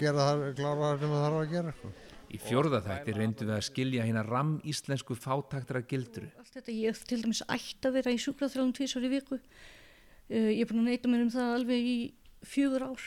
gera 0.00 0.26
það, 0.28 0.44
klára 0.58 0.82
það 0.82 1.00
sem 1.02 1.14
það 1.14 1.24
þarf 1.26 1.40
að 1.40 1.54
gera. 1.54 1.74
Sko. 1.78 1.92
Í 2.26 2.40
fjórða 2.42 2.80
þætti 2.82 3.14
reyndum 3.14 3.50
við 3.50 3.56
að 3.56 3.66
skilja 3.68 4.06
hérna 4.06 4.24
ram 4.26 4.56
íslensku 4.66 5.14
fátæktra 5.18 5.82
gildru. 5.86 6.26
allt 6.40 6.56
þetta, 6.56 6.74
ég 6.74 6.98
til 7.06 7.20
dæmis 7.22 7.42
ætti 7.46 7.86
að 7.86 7.98
vera 8.00 8.14
í 8.14 8.18
sjúkraþjálfum 8.22 8.74
tvísvar 8.76 9.06
í 9.06 9.12
viku 9.12 9.38
uh, 9.38 10.50
ég 10.50 10.64
er 10.64 10.70
búin 10.70 10.82
að 10.82 10.90
neyta 10.90 11.12
mér 11.12 11.22
um 11.26 11.32
það 11.32 11.54
alveg 11.60 11.86
í 11.86 11.98
fjögur 12.46 12.86
ár 12.88 13.06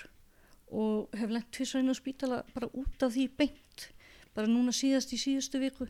og 0.79 1.19
hef 1.19 1.33
lent 1.33 1.51
tvísvar 1.51 1.83
inn 1.83 1.91
á 1.91 1.95
spítala 1.99 2.39
bara 2.55 2.71
út 2.71 3.03
af 3.03 3.11
því 3.15 3.27
beint 3.41 3.89
bara 4.37 4.49
núna 4.49 4.71
síðast 4.75 5.11
í 5.13 5.19
síðustu 5.19 5.59
viku 5.61 5.89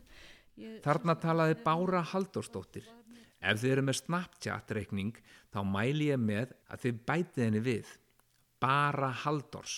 ég, 0.58 0.80
Þarna 0.84 1.14
talaði 1.20 1.58
Bára 1.64 2.02
Halldórsdóttir. 2.12 2.88
Ef 3.40 3.62
þið 3.62 3.72
eru 3.72 3.86
með 3.86 4.00
Snapchat 4.02 4.74
reikning 4.76 5.16
þá 5.54 5.62
mæli 5.64 6.10
ég 6.10 6.20
með 6.20 6.52
að 6.68 6.84
þið 6.84 7.00
bætið 7.08 7.44
henni 7.46 7.62
við. 7.64 7.94
Bara 8.60 9.08
Halldórs. 9.22 9.76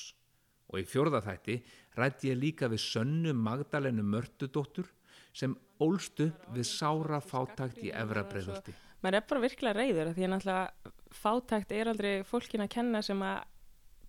Og 0.72 0.80
í 0.80 0.86
fjórða 0.88 1.20
þætti 1.24 1.58
rætti 1.98 2.32
ég 2.32 2.40
líka 2.40 2.70
við 2.72 2.80
Sönnu 2.86 3.34
Magdalenu 3.36 4.04
Mörtudóttur 4.06 4.88
sem 5.36 5.54
ólst 5.82 6.20
upp 6.24 6.48
við 6.56 6.68
sára 6.68 7.20
fátækt 7.20 7.82
í 7.84 7.92
Efra 7.92 8.24
Breiðholti. 8.28 8.74
maður 9.02 9.18
er 9.18 9.24
bara 9.28 9.42
virkilega 9.42 9.78
reyður 9.78 10.12
því 10.14 10.24
að 10.24 10.32
náttúrulega 10.32 10.92
fátækt 11.22 11.72
er 11.72 11.90
aldrei 11.90 12.12
fólkin 12.24 12.64
að 12.64 12.74
kenna 12.76 13.02
sem 13.02 13.22
að 13.26 13.40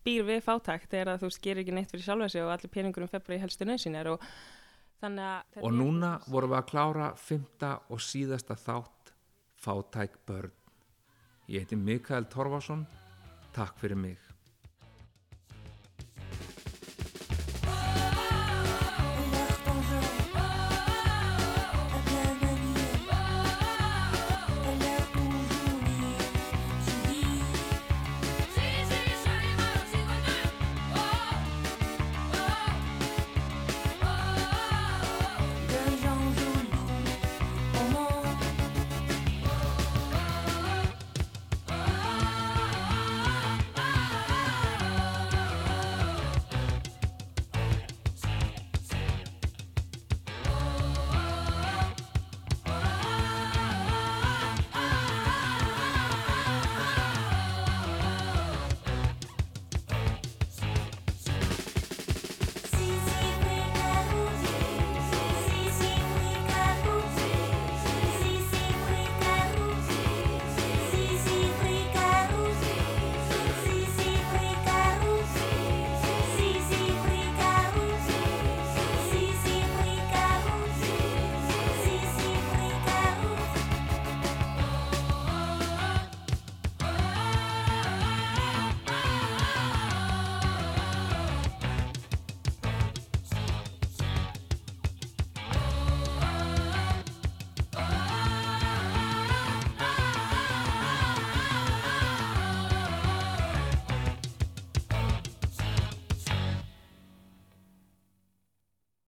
býr 0.03 0.25
við 0.27 0.43
fátækt 0.43 0.91
þegar 0.91 1.13
að 1.13 1.23
þú 1.23 1.29
gerir 1.41 1.63
ekki 1.63 1.75
neitt 1.77 1.91
fyrir 1.91 2.05
sjálfa 2.05 2.29
sig 2.29 2.43
og 2.43 2.51
allir 2.53 2.73
peningur 2.73 3.05
um 3.05 3.11
februar 3.11 3.37
í 3.37 3.43
helstu 3.43 3.67
nöðsinjar 3.67 4.13
og 4.15 4.27
Og 5.03 5.73
núna 5.75 6.13
vorum 6.31 6.53
við 6.53 6.61
að 6.61 6.67
klára 6.69 7.07
fymta 7.19 7.73
og 7.91 7.99
síðasta 7.99 8.55
þátt 8.55 9.11
Fátæk 9.59 10.15
börn. 10.27 10.51
Ég 11.47 11.63
heiti 11.63 11.75
Mikael 11.75 12.27
Torfason. 12.31 12.85
Takk 13.55 13.75
fyrir 13.79 13.99
mig. 13.99 14.22